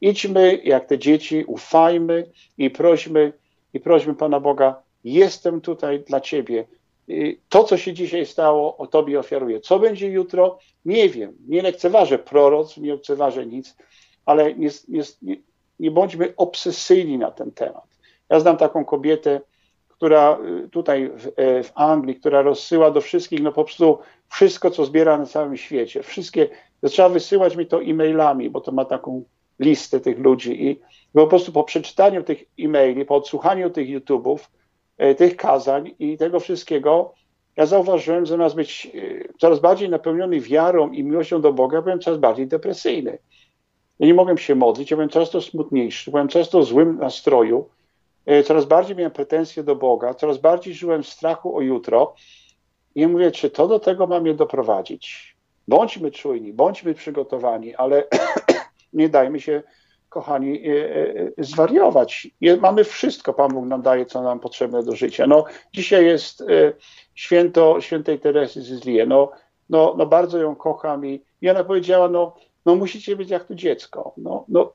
Idźmy 0.00 0.60
jak 0.64 0.86
te 0.86 0.98
dzieci, 0.98 1.44
ufajmy 1.44 2.30
i 2.58 2.70
prośmy, 2.70 3.32
i 3.74 3.80
prośmy 3.80 4.14
Pana 4.14 4.40
Boga, 4.40 4.82
jestem 5.04 5.60
tutaj 5.60 6.00
dla 6.00 6.20
Ciebie. 6.20 6.66
To, 7.48 7.64
co 7.64 7.76
się 7.76 7.92
dzisiaj 7.92 8.26
stało, 8.26 8.76
o 8.76 8.86
Tobie 8.86 9.18
ofiaruję. 9.18 9.60
Co 9.60 9.78
będzie 9.78 10.08
jutro? 10.08 10.58
Nie 10.84 11.08
wiem. 11.08 11.36
Nie 11.48 11.62
lekceważę 11.62 12.18
proroc, 12.18 12.76
nie 12.76 12.92
lekceważę 12.92 13.46
nic, 13.46 13.76
ale 14.26 14.54
nie, 14.54 14.68
nie, 14.88 15.36
nie 15.80 15.90
bądźmy 15.90 16.32
obsesyjni 16.36 17.18
na 17.18 17.30
ten 17.30 17.52
temat. 17.52 17.84
Ja 18.30 18.40
znam 18.40 18.56
taką 18.56 18.84
kobietę, 18.84 19.40
która 20.02 20.38
y, 20.64 20.68
tutaj 20.68 21.10
w, 21.16 21.26
e, 21.36 21.62
w, 21.62 21.72
Anglii, 21.74 22.16
która 22.16 22.42
rozsyła 22.42 22.90
do 22.90 23.00
wszystkich, 23.00 23.42
no 23.42 23.52
po 23.52 23.64
prostu 23.64 23.98
wszystko, 24.28 24.70
co 24.70 24.84
zbiera 24.84 25.18
na 25.18 25.26
całym 25.26 25.56
świecie. 25.56 26.02
Wszystkie, 26.02 26.48
zaczęła 26.82 27.08
wysyłać 27.08 27.56
mi 27.56 27.66
to 27.66 27.82
e-mailami, 27.82 28.50
bo 28.50 28.60
to 28.60 28.72
ma 28.72 28.84
taką 28.84 29.24
listę 29.60 30.00
tych 30.00 30.18
ludzi 30.18 30.66
i 30.66 30.80
po 31.12 31.26
prostu 31.26 31.52
po 31.52 31.64
przeczytaniu 31.64 32.22
tych 32.22 32.44
e-maili, 32.58 33.04
po 33.04 33.16
odsłuchaniu 33.16 33.70
tych 33.70 33.88
YouTube'ów, 33.88 34.38
e, 34.98 35.14
tych 35.14 35.36
kazań 35.36 35.94
i 35.98 36.16
tego 36.16 36.40
wszystkiego, 36.40 37.14
ja 37.56 37.66
zauważyłem, 37.66 38.26
że 38.26 38.30
zamiast 38.30 38.54
być 38.54 38.90
e, 38.94 39.38
coraz 39.38 39.60
bardziej 39.60 39.88
napełniony 39.88 40.40
wiarą 40.40 40.90
i 40.90 41.04
miłością 41.04 41.40
do 41.40 41.52
Boga, 41.52 41.82
byłem 41.82 42.00
coraz 42.00 42.18
bardziej 42.18 42.46
depresyjny. 42.46 43.18
Ja 43.98 44.06
nie 44.06 44.14
mogłem 44.14 44.38
się 44.38 44.54
modlić, 44.54 44.90
ja 44.90 44.96
byłem 44.96 45.10
często 45.10 45.40
smutniejszy, 45.40 46.10
byłem 46.10 46.28
często 46.28 46.60
w 46.60 46.64
złym 46.64 46.98
nastroju, 46.98 47.68
coraz 48.44 48.64
bardziej 48.64 48.96
miałem 48.96 49.12
pretensje 49.12 49.62
do 49.62 49.76
Boga, 49.76 50.14
coraz 50.14 50.38
bardziej 50.38 50.74
żyłem 50.74 51.02
w 51.02 51.08
strachu 51.08 51.56
o 51.56 51.60
jutro. 51.60 52.14
I 52.94 53.06
mówię, 53.06 53.30
czy 53.30 53.50
to 53.50 53.68
do 53.68 53.78
tego 53.80 54.06
ma 54.06 54.20
mnie 54.20 54.34
doprowadzić? 54.34 55.36
Bądźmy 55.68 56.10
czujni, 56.10 56.52
bądźmy 56.52 56.94
przygotowani, 56.94 57.74
ale 57.74 58.04
nie 58.92 59.08
dajmy 59.08 59.40
się, 59.40 59.62
kochani, 60.12 60.68
e, 60.68 60.72
e, 61.38 61.44
zwariować. 61.44 62.28
Mamy 62.60 62.84
wszystko, 62.84 63.32
Pan 63.32 63.50
Bóg 63.50 63.66
nam 63.66 63.82
daje, 63.82 64.06
co 64.06 64.22
nam 64.22 64.40
potrzebne 64.40 64.82
do 64.82 64.96
życia. 64.96 65.26
No, 65.26 65.44
dzisiaj 65.72 66.06
jest 66.06 66.44
święto 67.14 67.80
świętej 67.80 68.18
Teresy 68.18 68.62
z. 68.62 68.84
No, 69.08 69.30
no, 69.70 69.94
no 69.98 70.06
bardzo 70.06 70.38
ją 70.38 70.56
kocham 70.56 71.06
i, 71.06 71.22
ona 71.50 71.64
powiedziała, 71.64 72.08
no, 72.08 72.34
no 72.66 72.74
musicie 72.74 73.16
być 73.16 73.30
jak 73.30 73.44
to 73.44 73.54
dziecko. 73.54 74.14
No, 74.16 74.44
no, 74.48 74.72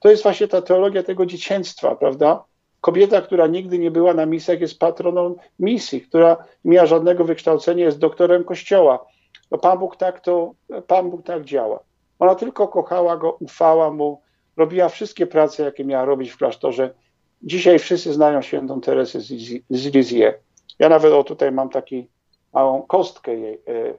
to 0.00 0.10
jest 0.10 0.22
właśnie 0.22 0.48
ta 0.48 0.62
teologia 0.62 1.02
tego 1.02 1.26
dzieciństwa, 1.26 1.96
prawda? 1.96 2.44
Kobieta, 2.84 3.20
która 3.20 3.46
nigdy 3.46 3.78
nie 3.78 3.90
była 3.90 4.14
na 4.14 4.26
misjach, 4.26 4.60
jest 4.60 4.78
patroną 4.78 5.34
misji, 5.58 6.00
która 6.00 6.36
nie 6.64 6.72
miała 6.72 6.86
żadnego 6.86 7.24
wykształcenia, 7.24 7.84
jest 7.84 7.98
doktorem 7.98 8.44
kościoła. 8.44 9.06
No 9.50 9.58
Pan 9.58 9.78
Bóg 9.78 9.96
tak 9.96 10.20
to, 10.20 10.54
Pan 10.86 11.10
Bóg 11.10 11.26
tak 11.26 11.44
działa. 11.44 11.80
Ona 12.18 12.34
tylko 12.34 12.68
kochała 12.68 13.16
go, 13.16 13.36
ufała 13.40 13.90
mu, 13.90 14.20
robiła 14.56 14.88
wszystkie 14.88 15.26
prace, 15.26 15.62
jakie 15.62 15.84
miała 15.84 16.04
robić 16.04 16.30
w 16.30 16.36
klasztorze. 16.36 16.94
Dzisiaj 17.42 17.78
wszyscy 17.78 18.12
znają 18.12 18.42
świętą 18.42 18.80
Teresę 18.80 19.20
z 19.70 19.94
Lizzie. 19.94 20.34
Ja 20.78 20.88
nawet 20.88 21.12
o 21.12 21.24
tutaj 21.24 21.52
mam 21.52 21.68
taki 21.68 22.08
małą 22.52 22.82
kostkę 22.82 23.34
jej. 23.34 23.54
E, 23.54 23.70
e, 23.70 23.94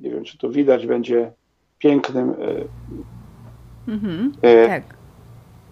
nie 0.00 0.10
wiem, 0.10 0.24
czy 0.24 0.38
to 0.38 0.48
widać, 0.48 0.86
będzie 0.86 1.32
pięknym. 1.78 2.30
E, 2.30 3.92
mhm, 3.92 4.32
tak. 4.68 4.82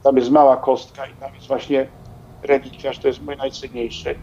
Tam 0.03 0.16
jest 0.16 0.30
mała 0.30 0.57
kostka 0.57 1.07
i 1.07 1.12
tam 1.12 1.34
jest 1.34 1.47
właśnie 1.47 1.86
relikwiarz 2.45 2.99
to 2.99 3.09
jest 3.09 3.22
mój 3.22 3.36
najcenniejszy, 3.36 4.14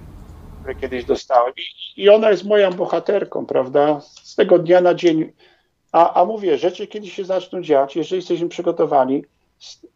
który 0.60 0.76
kiedyś 0.76 1.06
dostałem. 1.06 1.54
I, 1.58 2.04
I, 2.04 2.10
ona 2.10 2.32
jest 2.32 2.44
moją 2.44 2.74
bohaterką, 2.74 3.46
prawda? 3.46 4.02
Z 4.24 4.36
tego 4.36 4.60
dnia 4.60 4.82
na 4.82 4.94
dzień. 4.94 5.32
A, 5.92 6.22
a 6.22 6.26
mówię, 6.26 6.58
rzeczy 6.58 6.88
kiedyś 6.88 7.14
się 7.14 7.26
zaczną 7.26 7.62
dziać, 7.62 7.96
jeżeli 7.96 8.20
jesteśmy 8.20 8.50
przygotowani, 8.50 9.24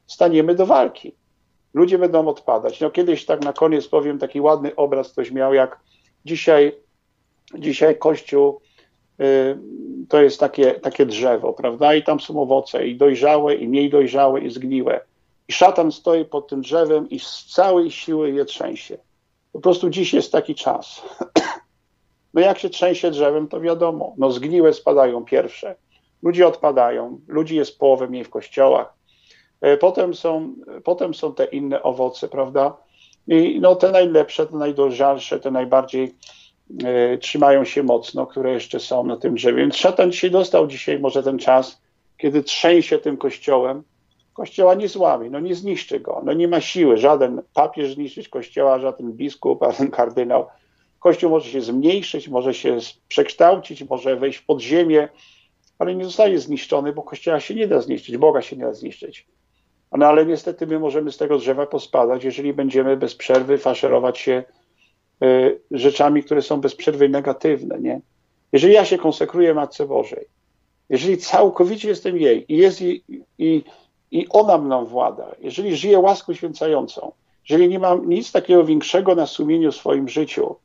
staniemy 0.07 0.55
do 0.55 0.65
walki. 0.65 1.15
Ludzie 1.73 1.97
będą 1.97 2.27
odpadać. 2.27 2.81
No 2.81 2.91
kiedyś 2.91 3.25
tak 3.25 3.43
na 3.43 3.53
koniec 3.53 3.87
powiem, 3.87 4.19
taki 4.19 4.41
ładny 4.41 4.75
obraz 4.75 5.11
ktoś 5.11 5.31
miał, 5.31 5.53
jak 5.53 5.79
dzisiaj, 6.25 6.75
dzisiaj 7.55 7.97
Kościół 7.97 8.61
y, 9.21 9.57
to 10.09 10.21
jest 10.21 10.39
takie, 10.39 10.71
takie 10.71 11.05
drzewo, 11.05 11.53
prawda? 11.53 11.95
I 11.95 12.03
tam 12.03 12.19
są 12.19 12.41
owoce, 12.41 12.87
i 12.87 12.95
dojrzałe, 12.95 13.55
i 13.55 13.67
mniej 13.67 13.89
dojrzałe, 13.89 14.41
i 14.41 14.49
zgniłe. 14.49 15.01
I 15.47 15.53
szatan 15.53 15.91
stoi 15.91 16.25
pod 16.25 16.47
tym 16.47 16.61
drzewem 16.61 17.09
i 17.09 17.19
z 17.19 17.45
całej 17.45 17.91
siły 17.91 18.31
je 18.31 18.45
trzęsie. 18.45 18.97
Po 19.51 19.59
prostu 19.59 19.89
dziś 19.89 20.13
jest 20.13 20.31
taki 20.31 20.55
czas. 20.55 21.01
No 22.33 22.41
jak 22.41 22.59
się 22.59 22.69
trzęsie 22.69 23.11
drzewem, 23.11 23.47
to 23.47 23.61
wiadomo, 23.61 24.13
no 24.17 24.31
zgniłe 24.31 24.73
spadają 24.73 25.25
pierwsze. 25.25 25.75
Ludzie 26.23 26.47
odpadają, 26.47 27.19
ludzi 27.27 27.55
jest 27.55 27.79
połowę 27.79 28.07
mniej 28.07 28.23
w 28.23 28.29
kościołach. 28.29 28.93
E, 29.61 29.77
potem 29.77 30.13
są, 30.13 30.55
potem 30.83 31.13
są 31.13 31.33
te 31.33 31.45
inne 31.45 31.83
owoce, 31.83 32.27
prawda? 32.27 32.77
I 33.27 33.59
no 33.61 33.75
te 33.75 33.91
najlepsze, 33.91 34.47
te 34.47 34.57
najdolżalsze, 34.57 35.39
te 35.39 35.51
najbardziej 35.51 36.15
e, 36.83 37.17
trzymają 37.17 37.65
się 37.65 37.83
mocno, 37.83 38.27
które 38.27 38.53
jeszcze 38.53 38.79
są 38.79 39.03
na 39.03 39.17
tym 39.17 39.35
drzewie. 39.35 39.57
Więc 39.57 39.75
szatan 39.75 40.11
dzisiaj 40.11 40.31
dostał 40.31 40.67
dzisiaj 40.67 40.99
może 40.99 41.23
ten 41.23 41.39
czas, 41.39 41.81
kiedy 42.17 42.43
trzęsie 42.43 42.97
tym 42.99 43.17
kościołem, 43.17 43.83
Kościoła 44.35 44.75
nie 44.75 44.87
złamie, 44.87 45.29
no 45.29 45.39
nie 45.39 45.55
zniszczy 45.55 45.99
go, 45.99 46.21
no 46.25 46.33
nie 46.33 46.47
ma 46.47 46.61
siły, 46.61 46.97
żaden 46.97 47.41
papież 47.53 47.93
zniszczyć 47.93 48.29
Kościoła, 48.29 48.79
żaden 48.79 49.13
biskup, 49.13 49.59
żaden 49.71 49.91
kardynał. 49.91 50.47
Kościół 50.99 51.29
może 51.29 51.49
się 51.49 51.61
zmniejszyć, 51.61 52.27
może 52.29 52.53
się 52.53 52.77
przekształcić, 53.07 53.89
może 53.89 54.15
wejść 54.15 54.39
w 54.39 54.45
podziemie, 54.45 55.09
ale 55.79 55.95
nie 55.95 56.05
zostaje 56.05 56.39
zniszczony, 56.39 56.93
bo 56.93 57.03
Kościoła 57.03 57.39
się 57.39 57.55
nie 57.55 57.67
da 57.67 57.81
zniszczyć, 57.81 58.17
Boga 58.17 58.41
się 58.41 58.55
nie 58.55 58.63
da 58.63 58.73
zniszczyć. 58.73 59.27
No 59.91 60.05
ale 60.05 60.25
niestety 60.25 60.67
my 60.67 60.79
możemy 60.79 61.11
z 61.11 61.17
tego 61.17 61.37
drzewa 61.37 61.65
pospadać, 61.65 62.23
jeżeli 62.23 62.53
będziemy 62.53 62.97
bez 62.97 63.15
przerwy 63.15 63.57
faszerować 63.57 64.17
się 64.17 64.43
y, 65.23 65.59
rzeczami, 65.71 66.23
które 66.23 66.41
są 66.41 66.61
bez 66.61 66.75
przerwy 66.75 67.09
negatywne, 67.09 67.79
nie? 67.79 68.01
Jeżeli 68.53 68.73
ja 68.73 68.85
się 68.85 68.97
konsekruję 68.97 69.53
Matce 69.53 69.85
Bożej, 69.85 70.25
jeżeli 70.89 71.17
całkowicie 71.17 71.87
jestem 71.87 72.17
jej 72.17 72.53
i 72.53 72.57
jest 72.57 72.81
i, 72.81 73.03
i 73.37 73.63
i 74.11 74.27
ona 74.29 74.57
mną 74.57 74.85
włada, 74.85 75.35
jeżeli 75.39 75.75
żyję 75.75 75.99
łaską 75.99 76.33
święcającą, 76.33 77.11
jeżeli 77.49 77.69
nie 77.69 77.79
mam 77.79 78.09
nic 78.09 78.31
takiego 78.31 78.63
większego 78.63 79.15
na 79.15 79.25
sumieniu 79.25 79.71
w 79.71 79.75
swoim 79.75 80.09
życiu, 80.09 80.55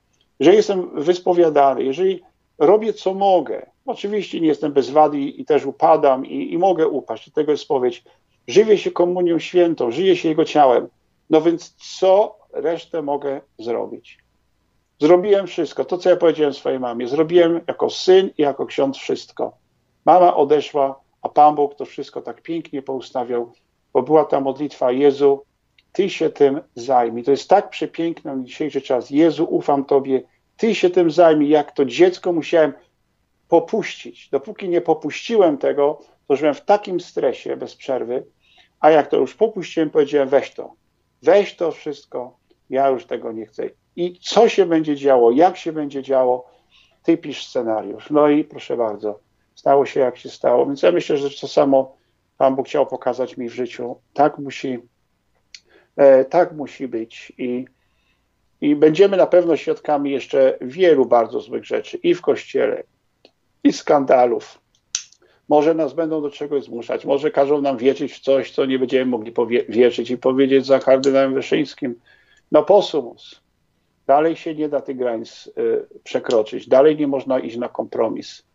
że 0.40 0.54
jestem 0.54 1.02
wyspowiadany, 1.02 1.82
jeżeli 1.82 2.22
robię 2.58 2.92
co 2.92 3.14
mogę, 3.14 3.70
oczywiście 3.86 4.40
nie 4.40 4.48
jestem 4.48 4.72
bez 4.72 4.90
wady 4.90 5.20
i 5.20 5.44
też 5.44 5.66
upadam 5.66 6.26
i, 6.26 6.52
i 6.52 6.58
mogę 6.58 6.88
upaść, 6.88 7.30
tego 7.32 7.52
jest 7.52 7.62
spowiedź, 7.62 8.04
żywię 8.48 8.78
się 8.78 8.90
komunią 8.90 9.38
świętą, 9.38 9.90
żyję 9.90 10.16
się 10.16 10.28
Jego 10.28 10.44
ciałem, 10.44 10.88
no 11.30 11.40
więc 11.40 11.74
co 11.98 12.38
resztę 12.52 13.02
mogę 13.02 13.40
zrobić? 13.58 14.18
Zrobiłem 15.00 15.46
wszystko, 15.46 15.84
to 15.84 15.98
co 15.98 16.10
ja 16.10 16.16
powiedziałem 16.16 16.54
swojej 16.54 16.80
mamie, 16.80 17.08
zrobiłem 17.08 17.60
jako 17.66 17.90
syn 17.90 18.30
i 18.38 18.42
jako 18.42 18.66
ksiądz 18.66 18.96
wszystko. 18.96 19.52
Mama 20.04 20.36
odeszła 20.36 21.00
a 21.22 21.28
Pan 21.28 21.54
Bóg 21.54 21.74
to 21.74 21.84
wszystko 21.84 22.22
tak 22.22 22.42
pięknie 22.42 22.82
poustawiał, 22.82 23.52
bo 23.92 24.02
była 24.02 24.24
ta 24.24 24.40
modlitwa 24.40 24.92
Jezu, 24.92 25.44
Ty 25.92 26.10
się 26.10 26.30
tym 26.30 26.60
zajmij. 26.74 27.24
To 27.24 27.30
jest 27.30 27.48
tak 27.48 27.70
przepiękne 27.70 28.36
na 28.36 28.44
dzisiejszy 28.44 28.80
czas. 28.80 29.10
Jezu, 29.10 29.44
ufam 29.44 29.84
Tobie, 29.84 30.22
Ty 30.56 30.74
się 30.74 30.90
tym 30.90 31.10
zajmij. 31.10 31.48
Jak 31.48 31.72
to 31.72 31.84
dziecko 31.84 32.32
musiałem 32.32 32.72
popuścić. 33.48 34.28
Dopóki 34.28 34.68
nie 34.68 34.80
popuściłem 34.80 35.58
tego, 35.58 36.00
to 36.28 36.36
żyłem 36.36 36.54
w 36.54 36.60
takim 36.60 37.00
stresie 37.00 37.56
bez 37.56 37.76
przerwy, 37.76 38.26
a 38.80 38.90
jak 38.90 39.08
to 39.08 39.16
już 39.16 39.34
popuściłem, 39.34 39.90
powiedziałem 39.90 40.28
weź 40.28 40.54
to, 40.54 40.74
weź 41.22 41.56
to 41.56 41.72
wszystko, 41.72 42.36
ja 42.70 42.88
już 42.88 43.06
tego 43.06 43.32
nie 43.32 43.46
chcę. 43.46 43.70
I 43.96 44.18
co 44.20 44.48
się 44.48 44.66
będzie 44.66 44.96
działo, 44.96 45.30
jak 45.30 45.56
się 45.56 45.72
będzie 45.72 46.02
działo, 46.02 46.50
ty 47.02 47.16
pisz 47.16 47.46
scenariusz. 47.46 48.10
No 48.10 48.28
i 48.28 48.44
proszę 48.44 48.76
bardzo, 48.76 49.20
stało 49.60 49.86
się 49.86 50.00
jak 50.00 50.16
się 50.16 50.28
stało. 50.28 50.66
Więc 50.66 50.82
ja 50.82 50.92
myślę, 50.92 51.16
że 51.16 51.30
to 51.40 51.48
samo 51.48 51.96
Pan 52.38 52.56
Bóg 52.56 52.66
chciał 52.66 52.86
pokazać 52.86 53.36
mi 53.36 53.48
w 53.48 53.54
życiu. 53.54 53.96
Tak 54.14 54.38
musi, 54.38 54.78
e, 55.96 56.24
tak 56.24 56.52
musi 56.52 56.88
być. 56.88 57.32
I, 57.38 57.64
I 58.60 58.76
będziemy 58.76 59.16
na 59.16 59.26
pewno 59.26 59.56
świadkami 59.56 60.10
jeszcze 60.10 60.58
wielu 60.60 61.06
bardzo 61.06 61.40
złych 61.40 61.64
rzeczy 61.64 61.96
i 61.96 62.14
w 62.14 62.20
kościele, 62.20 62.82
i 63.64 63.72
skandalów. 63.72 64.60
Może 65.48 65.74
nas 65.74 65.92
będą 65.92 66.22
do 66.22 66.30
czegoś 66.30 66.64
zmuszać, 66.64 67.04
może 67.04 67.30
każą 67.30 67.60
nam 67.60 67.76
wierzyć 67.76 68.12
w 68.12 68.20
coś, 68.20 68.50
co 68.50 68.64
nie 68.66 68.78
będziemy 68.78 69.06
mogli 69.06 69.32
wierzyć 69.68 70.10
i 70.10 70.18
powiedzieć 70.18 70.66
za 70.66 70.78
kardynałem 70.78 71.34
Wyszyńskim. 71.34 71.94
No 72.52 72.62
posumus. 72.62 73.40
Dalej 74.06 74.36
się 74.36 74.54
nie 74.54 74.68
da 74.68 74.80
tych 74.80 74.96
granic 74.96 75.50
y, 75.58 76.00
przekroczyć, 76.04 76.68
dalej 76.68 76.96
nie 76.96 77.06
można 77.06 77.38
iść 77.38 77.56
na 77.56 77.68
kompromis. 77.68 78.49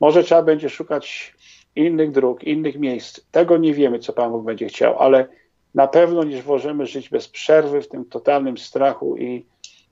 Może 0.00 0.24
trzeba 0.24 0.42
będzie 0.42 0.68
szukać 0.68 1.34
innych 1.76 2.10
dróg, 2.10 2.44
innych 2.44 2.78
miejsc. 2.78 3.20
Tego 3.30 3.56
nie 3.56 3.74
wiemy, 3.74 3.98
co 3.98 4.12
Pan 4.12 4.32
Bóg 4.32 4.44
będzie 4.44 4.68
chciał, 4.68 4.98
ale 4.98 5.28
na 5.74 5.86
pewno 5.86 6.24
nie 6.24 6.42
możemy 6.42 6.86
żyć 6.86 7.08
bez 7.08 7.28
przerwy 7.28 7.82
w 7.82 7.88
tym 7.88 8.04
totalnym 8.04 8.58
strachu 8.58 9.16
i, 9.16 9.46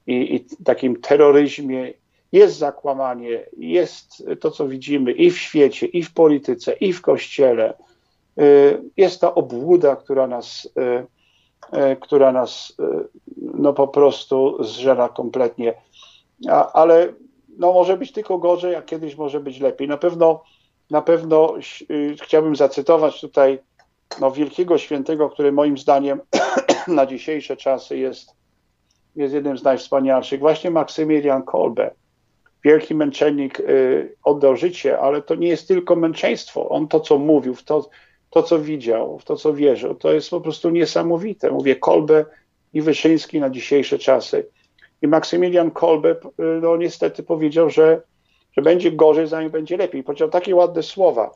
i, 0.06 0.34
i 0.34 0.64
takim 0.64 1.00
terroryzmie. 1.00 1.92
Jest 2.32 2.58
zakłamanie, 2.58 3.46
jest 3.56 4.26
to, 4.40 4.50
co 4.50 4.68
widzimy 4.68 5.12
i 5.12 5.30
w 5.30 5.38
świecie, 5.38 5.86
i 5.86 6.02
w 6.02 6.14
polityce, 6.14 6.72
i 6.72 6.92
w 6.92 7.02
kościele. 7.02 7.74
Y, 8.40 8.82
jest 8.96 9.20
ta 9.20 9.34
obłuda, 9.34 9.96
która 9.96 10.26
nas, 10.26 10.68
y, 11.72 11.78
y, 11.78 11.96
która 12.00 12.32
nas 12.32 12.76
no 13.36 13.72
po 13.72 13.88
prostu 13.88 14.64
zżera 14.64 15.08
kompletnie. 15.08 15.74
Ale 16.72 17.12
no 17.58 17.72
może 17.72 17.96
być 17.96 18.12
tylko 18.12 18.38
gorzej, 18.38 18.74
a 18.74 18.82
kiedyś 18.82 19.16
może 19.16 19.40
być 19.40 19.60
lepiej. 19.60 19.88
Na 19.88 19.96
pewno, 19.96 20.42
na 20.90 21.02
pewno 21.02 21.54
chciałbym 22.22 22.56
zacytować 22.56 23.20
tutaj 23.20 23.58
no, 24.20 24.30
wielkiego 24.30 24.78
świętego, 24.78 25.30
który 25.30 25.52
moim 25.52 25.78
zdaniem 25.78 26.20
na 26.88 27.06
dzisiejsze 27.06 27.56
czasy 27.56 27.98
jest, 27.98 28.30
jest 29.16 29.34
jednym 29.34 29.58
z 29.58 29.62
najwspanialszych, 29.62 30.40
właśnie 30.40 30.70
Maksymilian 30.70 31.42
Kolbe. 31.42 31.90
Wielki 32.64 32.94
męczennik 32.94 33.60
y, 33.60 34.16
oddał 34.24 34.56
życie, 34.56 34.98
ale 34.98 35.22
to 35.22 35.34
nie 35.34 35.48
jest 35.48 35.68
tylko 35.68 35.96
męczeństwo. 35.96 36.68
On 36.68 36.88
to, 36.88 37.00
co 37.00 37.18
mówił, 37.18 37.56
to, 37.64 37.88
to, 38.30 38.42
co 38.42 38.58
widział, 38.58 39.18
w 39.18 39.24
to, 39.24 39.36
co 39.36 39.54
wierzył, 39.54 39.94
to 39.94 40.12
jest 40.12 40.30
po 40.30 40.40
prostu 40.40 40.70
niesamowite. 40.70 41.50
Mówię 41.50 41.76
Kolbe 41.76 42.24
i 42.72 42.82
Wyszyński 42.82 43.40
na 43.40 43.50
dzisiejsze 43.50 43.98
czasy. 43.98 44.46
I 45.02 45.08
Maksymilian 45.08 45.70
Kolbe, 45.70 46.10
y, 46.10 46.42
no 46.62 46.76
niestety 46.76 47.22
powiedział, 47.22 47.70
że, 47.70 48.02
że 48.52 48.62
będzie 48.62 48.92
gorzej, 48.92 49.26
zanim 49.26 49.50
będzie 49.50 49.76
lepiej. 49.76 50.02
Powiedział 50.02 50.28
takie 50.28 50.54
ładne 50.54 50.82
słowa. 50.82 51.30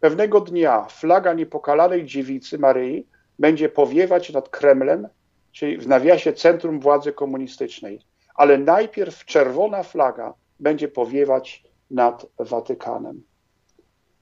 Pewnego 0.00 0.40
dnia 0.40 0.84
flaga 0.84 1.32
niepokalanej 1.32 2.04
dziewicy 2.04 2.58
Maryi 2.58 3.06
będzie 3.38 3.68
powiewać 3.68 4.32
nad 4.32 4.48
Kremlem, 4.48 5.08
czyli 5.52 5.78
w 5.78 5.88
nawiasie 5.88 6.32
centrum 6.32 6.80
władzy 6.80 7.12
komunistycznej. 7.12 8.00
Ale 8.34 8.58
najpierw 8.58 9.24
czerwona 9.24 9.82
flaga 9.82 10.34
będzie 10.60 10.88
powiewać 10.88 11.64
nad 11.90 12.26
Watykanem. 12.38 13.22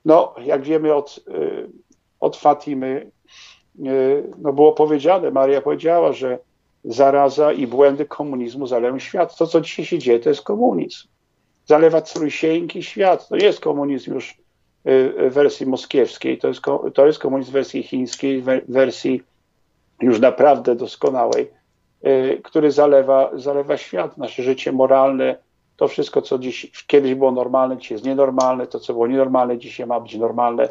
No, 0.05 0.35
jak 0.45 0.63
wiemy 0.63 0.95
od, 0.95 1.21
y, 1.29 1.71
od 2.21 2.37
Fatimy, 2.37 3.11
y, 3.87 4.31
no 4.39 4.53
było 4.53 4.73
powiedziane, 4.73 5.31
Maria 5.31 5.61
powiedziała, 5.61 6.13
że 6.13 6.39
zaraza 6.85 7.53
i 7.53 7.67
błędy 7.67 8.07
komunizmu 8.07 8.67
zaleją 8.67 8.99
świat. 8.99 9.37
To, 9.37 9.47
co 9.47 9.61
dzisiaj 9.61 9.85
się 9.85 9.99
dzieje, 9.99 10.21
to 10.21 10.29
jest 10.29 10.43
komunizm. 10.43 11.09
Zalewa 11.67 12.01
trójsieńki 12.01 12.83
świat. 12.83 13.29
To 13.29 13.37
nie 13.37 13.45
jest 13.45 13.61
komunizm 13.61 14.15
już 14.15 14.37
y, 14.87 15.31
wersji 15.31 15.67
moskiewskiej, 15.67 16.39
to 16.39 16.49
jest, 16.49 16.61
to 16.95 17.07
jest 17.07 17.19
komunizm 17.19 17.53
wersji 17.53 17.83
chińskiej, 17.83 18.43
wersji 18.69 19.23
już 20.03 20.21
naprawdę 20.21 20.75
doskonałej, 20.75 21.51
który 22.43 22.71
zalewa, 22.73 23.31
zalewa 23.35 23.77
świat, 23.77 24.19
nasze 24.19 24.43
życie 24.43 24.73
moralne, 24.73 25.37
to 25.77 25.89
wszystko, 25.89 26.23
co 26.23 26.39
dziś 26.39 26.85
kiedyś 26.87 27.15
było 27.15 27.33
normalne, 27.33 27.77
dzisiaj 27.77 27.95
jest 27.95 28.05
nienormalne, 28.05 28.67
to, 28.67 28.81
co 28.81 28.93
było 28.93 29.07
nienormalne, 29.07 29.59
dzisiaj 29.59 29.87
ma 29.87 30.01
być 30.01 30.15
normalne. 30.15 30.69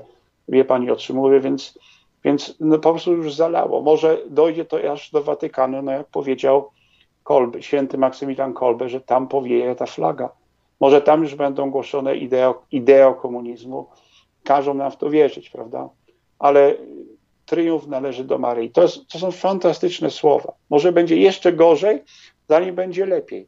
Wie 0.48 0.66
pani, 0.66 0.92
o 0.92 0.96
czym 0.96 1.16
mówię, 1.16 1.40
więc, 1.40 1.80
więc 2.24 2.56
no, 2.60 2.80
po 2.80 2.92
prostu 2.92 3.14
już 3.14 3.34
zalało. 3.34 3.82
Może 3.82 4.18
dojdzie 4.30 4.66
to 4.66 4.92
aż 4.92 5.12
do 5.12 5.24
Watykanu, 5.24 5.82
no 5.82 5.92
jak 5.92 6.08
powiedział 6.08 6.70
Kolbe, 7.24 7.62
święty 7.62 7.98
Maksymilian 7.98 8.54
Kolbe, 8.54 8.90
że 8.90 9.02
tam 9.02 9.28
powieje 9.28 9.76
ta 9.76 9.86
flaga. 9.86 10.30
Może 10.80 11.02
tam 11.02 11.24
już 11.24 11.36
będą 11.36 11.72
głoszone 11.72 12.16
ideo, 12.72 13.14
komunizmu. 13.14 13.88
Każą 14.44 14.74
nam 14.74 14.92
w 14.92 14.98
to 14.98 15.10
wierzyć, 15.10 15.50
prawda? 15.50 15.90
Ale 16.40 16.76
triumf 17.46 17.88
należy 17.88 18.24
do 18.24 18.38
Maryi. 18.38 18.70
To, 18.70 18.88
to 19.12 19.20
są 19.20 19.32
fantastyczne 19.32 20.10
słowa. 20.10 20.54
Może 20.70 20.92
będzie 20.92 21.18
jeszcze 21.18 21.54
gorzej, 21.54 22.04
zanim 22.48 22.76
będzie 22.76 23.06
lepiej 23.06 23.48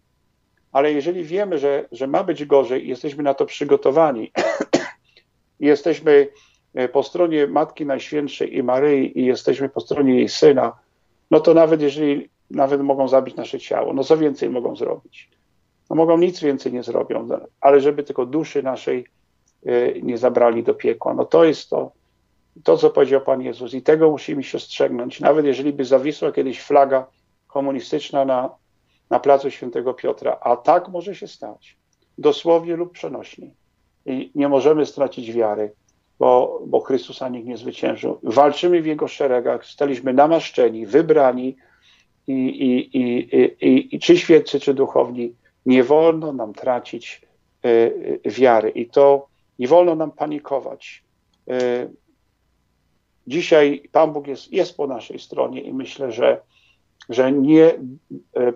ale 0.71 0.93
jeżeli 0.93 1.23
wiemy, 1.23 1.59
że, 1.59 1.85
że 1.91 2.07
ma 2.07 2.23
być 2.23 2.45
gorzej 2.45 2.85
i 2.85 2.89
jesteśmy 2.89 3.23
na 3.23 3.33
to 3.33 3.45
przygotowani, 3.45 4.31
jesteśmy 5.59 6.27
po 6.91 7.03
stronie 7.03 7.47
Matki 7.47 7.85
Najświętszej 7.85 8.57
i 8.57 8.63
Maryi 8.63 9.19
i 9.19 9.25
jesteśmy 9.25 9.69
po 9.69 9.81
stronie 9.81 10.15
jej 10.15 10.29
Syna, 10.29 10.73
no 11.31 11.39
to 11.39 11.53
nawet 11.53 11.81
jeżeli 11.81 12.29
nawet 12.49 12.81
mogą 12.81 13.07
zabić 13.07 13.35
nasze 13.35 13.59
ciało, 13.59 13.93
no 13.93 14.03
co 14.03 14.17
więcej 14.17 14.49
mogą 14.49 14.75
zrobić? 14.75 15.29
No 15.89 15.95
mogą 15.95 16.17
nic 16.17 16.39
więcej 16.39 16.73
nie 16.73 16.83
zrobią, 16.83 17.25
no, 17.25 17.39
ale 17.61 17.81
żeby 17.81 18.03
tylko 18.03 18.25
duszy 18.25 18.63
naszej 18.63 19.05
e, 19.65 20.01
nie 20.01 20.17
zabrali 20.17 20.63
do 20.63 20.73
piekła. 20.73 21.13
No 21.13 21.25
to 21.25 21.43
jest 21.43 21.69
to, 21.69 21.91
to 22.63 22.77
co 22.77 22.89
powiedział 22.89 23.21
Pan 23.21 23.41
Jezus 23.41 23.73
i 23.73 23.81
tego 23.81 24.11
musimy 24.11 24.43
się 24.43 24.59
strzegnąć. 24.59 25.19
Nawet 25.19 25.45
jeżeli 25.45 25.73
by 25.73 25.85
zawisła 25.85 26.31
kiedyś 26.31 26.61
flaga 26.61 27.07
komunistyczna 27.47 28.25
na, 28.25 28.49
na 29.09 29.19
placu 29.19 29.51
Świętego 29.51 29.93
Piotra, 29.93 30.37
a 30.41 30.57
tak 30.57 30.89
może 30.89 31.15
się 31.15 31.27
stać, 31.27 31.77
dosłownie 32.17 32.75
lub 32.75 32.91
przenośnie. 32.91 33.51
I 34.05 34.31
nie 34.35 34.49
możemy 34.49 34.85
stracić 34.85 35.31
wiary, 35.31 35.71
bo, 36.21 36.61
bo 36.67 36.79
Chrystusa 36.79 37.29
nikt 37.29 37.47
nie 37.47 37.57
zwyciężył. 37.57 38.19
Walczymy 38.23 38.81
w 38.81 38.85
Jego 38.85 39.07
szeregach, 39.07 39.65
staliśmy 39.65 40.13
namaszczeni, 40.13 40.85
wybrani 40.85 41.55
i, 42.27 42.33
i, 42.33 42.97
i, 42.97 43.29
i, 43.67 43.95
i 43.95 43.99
czy 43.99 44.17
świeccy, 44.17 44.59
czy 44.59 44.73
duchowni, 44.73 45.33
nie 45.65 45.83
wolno 45.83 46.33
nam 46.33 46.53
tracić 46.53 47.21
y, 47.65 48.19
wiary 48.25 48.69
i 48.69 48.85
to 48.85 49.27
nie 49.59 49.67
wolno 49.67 49.95
nam 49.95 50.11
panikować. 50.11 51.03
Y, 51.51 51.89
dzisiaj 53.27 53.83
Pan 53.91 54.13
Bóg 54.13 54.27
jest, 54.27 54.51
jest 54.51 54.77
po 54.77 54.87
naszej 54.87 55.19
stronie 55.19 55.61
i 55.61 55.73
myślę, 55.73 56.11
że 56.11 56.41
że 57.09 57.31
nie 57.31 57.73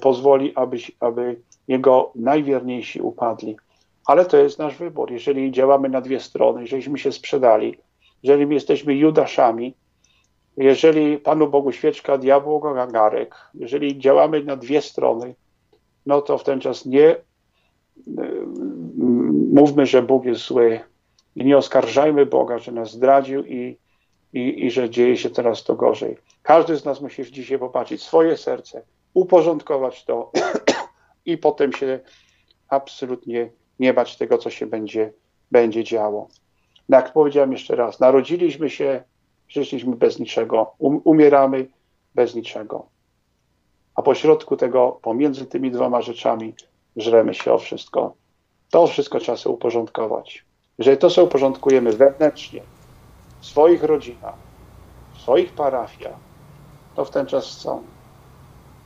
pozwoli, 0.01 0.55
aby, 0.55 0.77
aby 0.99 1.41
jego 1.67 2.11
najwierniejsi 2.15 3.01
upadli. 3.01 3.57
Ale 4.05 4.25
to 4.25 4.37
jest 4.37 4.59
nasz 4.59 4.77
wybór. 4.77 5.11
Jeżeli 5.11 5.51
działamy 5.51 5.89
na 5.89 6.01
dwie 6.01 6.19
strony, 6.19 6.61
jeżeliśmy 6.61 6.99
się 6.99 7.11
sprzedali, 7.11 7.77
jeżeli 8.23 8.53
jesteśmy 8.53 8.95
Judaszami, 8.95 9.75
jeżeli 10.57 11.17
Panu 11.17 11.47
Bogu 11.47 11.71
świeczka, 11.71 12.17
diabłu 12.17 12.59
gagarek, 12.59 13.35
jeżeli 13.53 13.99
działamy 13.99 14.43
na 14.43 14.55
dwie 14.55 14.81
strony, 14.81 15.35
no 16.05 16.21
to 16.21 16.37
w 16.37 16.43
ten 16.43 16.59
czas 16.59 16.85
nie 16.85 17.09
e, 17.09 17.17
mówmy, 19.53 19.85
że 19.85 20.01
Bóg 20.01 20.25
jest 20.25 20.41
zły 20.41 20.79
i 21.35 21.45
nie 21.45 21.57
oskarżajmy 21.57 22.25
Boga, 22.25 22.59
że 22.59 22.71
nas 22.71 22.91
zdradził 22.91 23.45
i 23.45 23.77
i, 24.35 24.65
i 24.65 24.71
że 24.71 24.89
dzieje 24.89 25.17
się 25.17 25.29
teraz 25.29 25.63
to 25.63 25.75
gorzej. 25.75 26.17
Każdy 26.43 26.77
z 26.77 26.85
nas 26.85 27.01
musi 27.01 27.31
dzisiaj 27.31 27.59
popatrzeć 27.59 28.03
swoje 28.03 28.37
serce, 28.37 28.81
uporządkować 29.13 30.05
to 30.05 30.31
i 31.25 31.37
potem 31.37 31.73
się 31.73 31.99
absolutnie 32.69 33.49
nie 33.79 33.93
bać 33.93 34.17
tego, 34.17 34.37
co 34.37 34.49
się 34.49 34.65
będzie, 34.65 35.13
będzie 35.51 35.83
działo. 35.83 36.27
No 36.89 36.97
jak 36.97 37.13
powiedziałem 37.13 37.51
jeszcze 37.51 37.75
raz, 37.75 37.99
narodziliśmy 37.99 38.69
się, 38.69 39.03
żyliśmy 39.47 39.95
bez 39.95 40.19
niczego, 40.19 40.71
um, 40.77 41.01
umieramy 41.03 41.67
bez 42.15 42.35
niczego. 42.35 42.85
A 43.95 44.01
pośrodku 44.01 44.57
tego, 44.57 44.99
pomiędzy 45.01 45.45
tymi 45.45 45.71
dwoma 45.71 46.01
rzeczami, 46.01 46.53
żremy 46.95 47.33
się 47.33 47.53
o 47.53 47.57
wszystko. 47.57 48.15
To 48.71 48.87
wszystko 48.87 49.19
trzeba 49.19 49.37
sobie 49.37 49.55
uporządkować. 49.55 50.45
Jeżeli 50.77 50.97
to 50.97 51.09
sobie 51.09 51.27
uporządkujemy 51.27 51.93
wewnętrznie, 51.93 52.61
w 53.41 53.45
swoich 53.45 53.83
rodzinach, 53.83 54.35
w 55.13 55.21
swoich 55.21 55.53
parafiach, 55.53 56.15
to 56.95 57.05
w 57.05 57.09
ten 57.09 57.25
czas 57.25 57.57
co? 57.57 57.81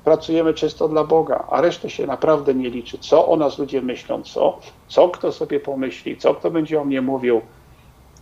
Pracujemy 0.10 0.54
czysto 0.54 0.88
dla 0.88 1.04
Boga, 1.04 1.46
a 1.50 1.62
resztę 1.62 1.90
się 1.90 2.08
naprawdę 2.08 2.54
nie 2.54 2.70
liczy. 2.70 2.98
Co 2.98 3.28
o 3.28 3.36
nas 3.36 3.60
ludzie 3.60 3.82
myślą, 3.82 4.24
co, 4.24 4.60
co 4.88 5.10
kto 5.10 5.32
sobie 5.32 5.60
pomyśli, 5.60 6.18
co 6.18 6.36
kto 6.36 6.52
będzie 6.52 6.82
o 6.82 6.86
mnie 6.86 7.02
mówił, 7.02 7.42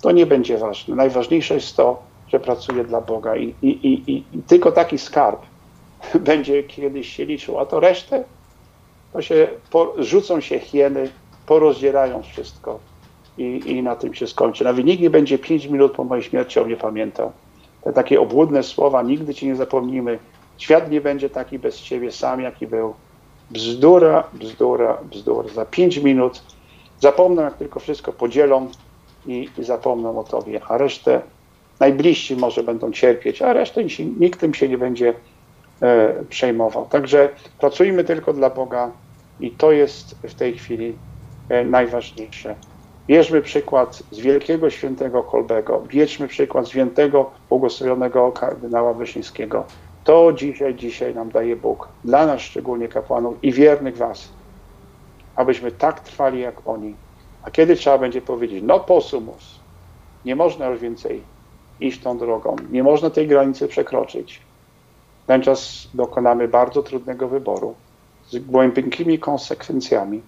to 0.01 0.11
nie 0.11 0.25
będzie 0.25 0.57
ważne. 0.57 0.95
Najważniejsze 0.95 1.53
jest 1.53 1.75
to, 1.75 2.01
że 2.27 2.39
pracuję 2.39 2.83
dla 2.83 3.01
Boga 3.01 3.35
i, 3.35 3.55
i, 3.61 3.67
i, 3.67 4.11
i 4.11 4.23
tylko 4.47 4.71
taki 4.71 4.97
skarb 4.97 5.41
będzie 6.29 6.63
kiedyś 6.63 7.15
się 7.15 7.25
liczył, 7.25 7.59
a 7.59 7.65
to 7.65 7.79
resztę 7.79 8.23
to 9.13 9.21
się 9.21 9.47
po, 9.71 9.93
rzucą 9.97 10.41
się 10.41 10.59
hieny, 10.59 11.09
porozdzierają 11.45 12.23
wszystko 12.23 12.79
i, 13.38 13.61
i 13.65 13.83
na 13.83 13.95
tym 13.95 14.13
się 14.13 14.27
skończy. 14.27 14.63
Nawet 14.63 14.85
nikt 14.85 15.01
nie 15.01 15.09
będzie 15.09 15.39
pięć 15.39 15.67
minut 15.67 15.91
po 15.91 16.03
mojej 16.03 16.23
śmierci 16.23 16.59
o 16.59 16.65
mnie 16.65 16.77
pamiętał. 16.77 17.31
Te 17.83 17.93
takie 17.93 18.21
obłudne 18.21 18.63
słowa, 18.63 19.01
nigdy 19.01 19.33
ci 19.33 19.47
nie 19.47 19.55
zapomnimy. 19.55 20.19
Świat 20.58 20.91
nie 20.91 21.01
będzie 21.01 21.30
taki 21.30 21.60
bez 21.60 21.82
ciebie 21.82 22.12
sam, 22.12 22.41
jaki 22.41 22.68
był. 22.68 22.93
Bzdura, 23.51 24.24
bzdura, 24.34 24.97
bzdura. 25.12 25.49
Za 25.49 25.66
pięć 25.66 25.97
minut 25.97 26.43
zapomną, 26.99 27.41
jak 27.41 27.58
tylko 27.58 27.80
wszystko 27.80 28.14
podzielą 28.14 28.70
i, 29.26 29.49
i 29.58 29.64
zapomną 29.64 30.20
o 30.20 30.24
tobie, 30.24 30.62
a 30.68 30.78
resztę 30.78 31.22
najbliżsi 31.80 32.36
może 32.36 32.64
będą 32.64 32.91
cierpieć, 32.91 33.41
a 33.41 33.53
resztę 33.53 33.84
nikt 34.20 34.39
tym 34.39 34.53
się 34.53 34.70
nie 34.70 34.78
będzie 34.78 35.14
e, 35.82 36.24
przejmował. 36.30 36.86
Także 36.86 37.30
pracujmy 37.60 38.03
tylko 38.03 38.34
dla 38.34 38.49
Boga, 38.49 38.91
I 39.39 39.51
to 39.51 39.72
jest 39.72 40.16
w 40.24 40.34
tej 40.34 40.53
chwili 40.58 40.97
e, 41.49 41.66
najważniejsze. 41.66 42.55
Bierzmy 43.08 43.41
przykład 43.41 44.03
z 44.12 44.20
wielkiego 44.20 44.70
świętego 44.70 45.24
Kolbego, 45.24 45.84
bierzmy 45.88 46.28
przykład 46.28 46.66
z 46.66 46.70
świętego 46.70 47.32
błogosławionego 47.49 48.32
kardynała 48.32 48.93
Wyszyńskiego. 48.93 49.66
To 50.08 50.34
dzisiaj, 50.34 50.76
dzisiaj 50.76 51.16
nam 51.16 51.30
daje 51.30 51.55
Bóg, 51.55 51.88
dla 52.03 52.26
nas 52.26 52.41
szczególnie 52.41 52.88
kapłanów 52.88 53.43
i 53.43 53.51
wiernych 53.51 53.97
Was, 53.97 54.30
abyśmy 55.36 55.72
tak 55.72 55.99
trwali 55.99 56.39
jak 56.39 56.68
oni. 56.68 56.95
A 57.43 57.51
kiedy 57.51 57.76
trzeba 57.76 57.97
będzie 57.97 58.22
powiedzieć, 58.22 58.64
no 58.64 58.80
posumus, 58.80 59.60
nie 60.26 60.36
można 60.36 60.68
już 60.68 60.80
więcej 60.80 61.22
iść 61.80 62.01
tą 62.01 62.18
drogą, 62.18 62.55
nie 62.72 62.84
można 62.84 63.10
tej 63.10 63.28
granicy 63.28 63.68
przekroczyć. 63.68 64.41
Ten 65.26 65.41
czas 65.41 65.88
dokonamy 65.93 66.47
bardzo 66.47 66.84
trudnego 66.84 67.28
wyboru 67.28 67.76
z 68.30 68.39
głębokimi 68.39 69.20
konsekwencjami, 69.20 70.22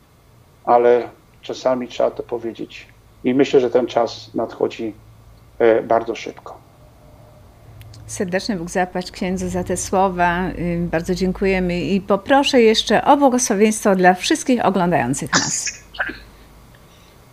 ale 0.65 1.09
czasami 1.41 1.87
trzeba 1.87 2.11
to 2.11 2.23
powiedzieć. 2.23 2.87
I 3.23 3.33
myślę, 3.33 3.59
że 3.59 3.69
ten 3.69 3.87
czas 3.87 4.35
nadchodzi 4.35 4.93
e, 5.59 5.83
bardzo 5.83 6.15
szybko. 6.15 6.68
Serdeczny 8.09 8.55
Bóg 8.55 8.69
zapłać 8.69 9.11
księdzu 9.11 9.49
za 9.49 9.63
te 9.63 9.77
słowa. 9.77 10.43
Bardzo 10.79 11.15
dziękujemy 11.15 11.81
i 11.81 12.01
poproszę 12.01 12.61
jeszcze 12.61 13.05
o 13.05 13.17
błogosławieństwo 13.17 13.95
dla 13.95 14.13
wszystkich 14.13 14.65
oglądających 14.65 15.33
nas. 15.33 15.83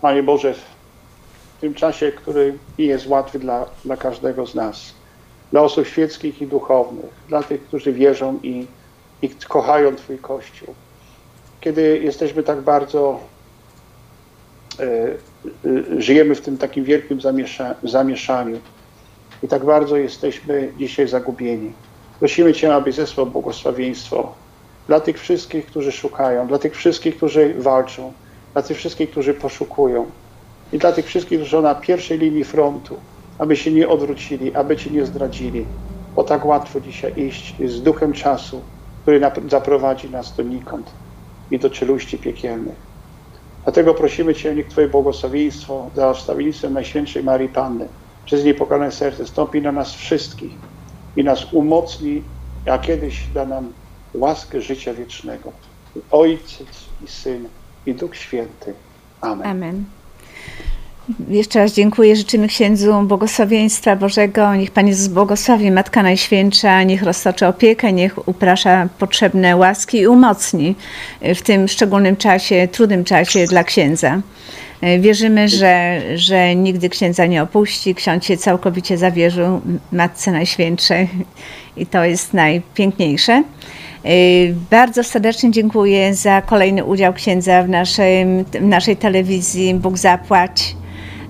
Panie 0.00 0.22
Boże, 0.22 0.54
w 1.56 1.60
tym 1.60 1.74
czasie, 1.74 2.12
który 2.12 2.58
nie 2.78 2.84
jest 2.84 3.06
łatwy 3.06 3.38
dla, 3.38 3.66
dla 3.84 3.96
każdego 3.96 4.46
z 4.46 4.54
nas, 4.54 4.94
dla 5.50 5.62
osób 5.62 5.86
świeckich 5.86 6.42
i 6.42 6.46
duchownych, 6.46 7.10
dla 7.28 7.42
tych, 7.42 7.62
którzy 7.62 7.92
wierzą 7.92 8.38
i, 8.42 8.66
i 9.22 9.28
kochają 9.48 9.96
Twój 9.96 10.18
Kościół, 10.18 10.74
kiedy 11.60 11.98
jesteśmy 11.98 12.42
tak 12.42 12.60
bardzo 12.60 13.20
E, 14.80 14.84
e, 14.84 16.02
żyjemy 16.02 16.34
w 16.34 16.40
tym 16.40 16.58
takim 16.58 16.84
wielkim 16.84 17.20
zamiesza 17.20 17.74
zamieszaniu 17.82 18.60
i 19.42 19.48
tak 19.48 19.64
bardzo 19.64 19.96
jesteśmy 19.96 20.72
dzisiaj 20.78 21.08
zagubieni. 21.08 21.72
Prosimy 22.18 22.54
Cię, 22.54 22.74
aby 22.74 22.92
zesłał 22.92 23.26
błogosławieństwo 23.26 24.32
dla 24.86 25.00
tych 25.00 25.20
wszystkich, 25.20 25.66
którzy 25.66 25.92
szukają, 25.92 26.46
dla 26.46 26.58
tych 26.58 26.76
wszystkich, 26.76 27.16
którzy 27.16 27.54
walczą, 27.58 28.12
dla 28.52 28.62
tych 28.62 28.76
wszystkich, 28.76 29.10
którzy 29.10 29.34
poszukują 29.34 30.06
i 30.72 30.78
dla 30.78 30.92
tych 30.92 31.06
wszystkich, 31.06 31.38
którzy 31.38 31.50
są 31.50 31.62
na 31.62 31.74
pierwszej 31.74 32.18
linii 32.18 32.44
frontu, 32.44 32.96
aby 33.38 33.56
się 33.56 33.72
nie 33.72 33.88
odwrócili, 33.88 34.54
aby 34.54 34.76
Cię 34.76 34.90
nie 34.90 35.06
zdradzili, 35.06 35.66
bo 36.16 36.24
tak 36.24 36.46
łatwo 36.46 36.80
dzisiaj 36.80 37.12
iść 37.16 37.54
z 37.66 37.82
duchem 37.82 38.12
czasu, 38.12 38.60
który 39.02 39.20
zaprowadzi 39.48 40.10
nas 40.10 40.36
donikąd 40.36 40.90
i 41.50 41.58
do 41.58 41.70
czeluści 41.70 42.18
piekielnych. 42.18 42.76
Dlatego 43.64 43.94
prosimy 43.94 44.34
Cię, 44.34 44.54
niech 44.54 44.68
Twoje 44.68 44.88
błogosławieństwo 44.88 45.90
za 45.94 46.14
wstawiennictwem 46.14 46.72
Najświętszej 46.72 47.22
Marii 47.22 47.48
Panny 47.48 47.88
przez 48.26 48.44
niej 48.44 48.54
pokalane 48.54 48.92
serce 48.92 49.26
stąpi 49.26 49.62
na 49.62 49.72
nas 49.72 49.94
wszystkich 49.94 50.52
i 51.16 51.24
nas 51.24 51.52
umocni, 51.52 52.22
a 52.70 52.78
kiedyś 52.78 53.26
da 53.34 53.44
nam 53.44 53.72
łaskę 54.14 54.60
życia 54.60 54.94
wiecznego. 54.94 55.52
Ojciec 56.10 56.68
i 57.04 57.08
Syn 57.08 57.48
i 57.86 57.94
Duch 57.94 58.16
Święty. 58.16 58.74
Amen. 59.20 59.46
Amen. 59.46 59.84
Jeszcze 61.28 61.58
raz 61.58 61.72
dziękuję, 61.72 62.16
życzymy 62.16 62.48
księdzu 62.48 63.02
błogosławieństwa 63.02 63.96
Bożego. 63.96 64.54
Niech 64.54 64.70
Pan 64.70 64.88
Jezus 64.88 65.08
błogosławi 65.08 65.70
Matka 65.70 66.02
Najświętsza, 66.02 66.82
niech 66.82 67.02
roztoczy 67.02 67.46
opiekę, 67.46 67.92
niech 67.92 68.28
uprasza 68.28 68.88
potrzebne 68.98 69.56
łaski 69.56 69.98
i 69.98 70.06
umocni 70.06 70.74
w 71.34 71.42
tym 71.42 71.68
szczególnym 71.68 72.16
czasie, 72.16 72.68
trudnym 72.72 73.04
czasie 73.04 73.46
dla 73.46 73.64
księdza. 73.64 74.20
Wierzymy, 75.00 75.48
że, 75.48 76.00
że 76.14 76.54
nigdy 76.54 76.88
księdza 76.88 77.26
nie 77.26 77.42
opuści. 77.42 77.94
Ksiądz 77.94 78.24
się 78.24 78.36
całkowicie 78.36 78.98
zawierzył 78.98 79.60
Matce 79.92 80.32
Najświętszej 80.32 81.08
i 81.76 81.86
to 81.86 82.04
jest 82.04 82.34
najpiękniejsze. 82.34 83.42
Bardzo 84.70 85.04
serdecznie 85.04 85.50
dziękuję 85.50 86.14
za 86.14 86.42
kolejny 86.42 86.84
udział 86.84 87.12
księdza 87.12 87.62
w, 87.62 87.68
naszej 87.68 88.26
w 88.44 88.62
naszej 88.62 88.96
telewizji. 88.96 89.74
Bóg 89.74 89.98
zapłać. 89.98 90.76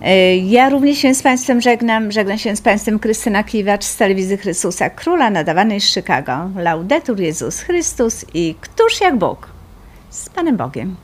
E, 0.03 0.37
ja 0.37 0.69
również 0.69 0.99
się 0.99 1.15
z 1.15 1.23
Państwem 1.23 1.61
żegnam. 1.61 2.13
Żegnam 2.13 2.39
się 2.39 2.57
z 2.57 2.61
Państwem 2.61 2.99
Krystyna 2.99 3.45
Kiwacz 3.45 3.85
z 3.85 3.97
telewizji 3.97 4.37
Chrystusa 4.37 4.91
Króla 4.91 5.31
nadawanej 5.31 5.81
z 5.81 5.95
Chicago. 5.95 6.51
Laudetur 6.57 7.21
Jezus 7.21 7.61
Chrystus 7.61 8.25
i 8.35 8.55
Któż 8.61 9.01
jak 9.01 9.19
Bóg? 9.19 9.49
Z 10.11 10.29
Panem 10.29 10.57
Bogiem. 10.57 10.97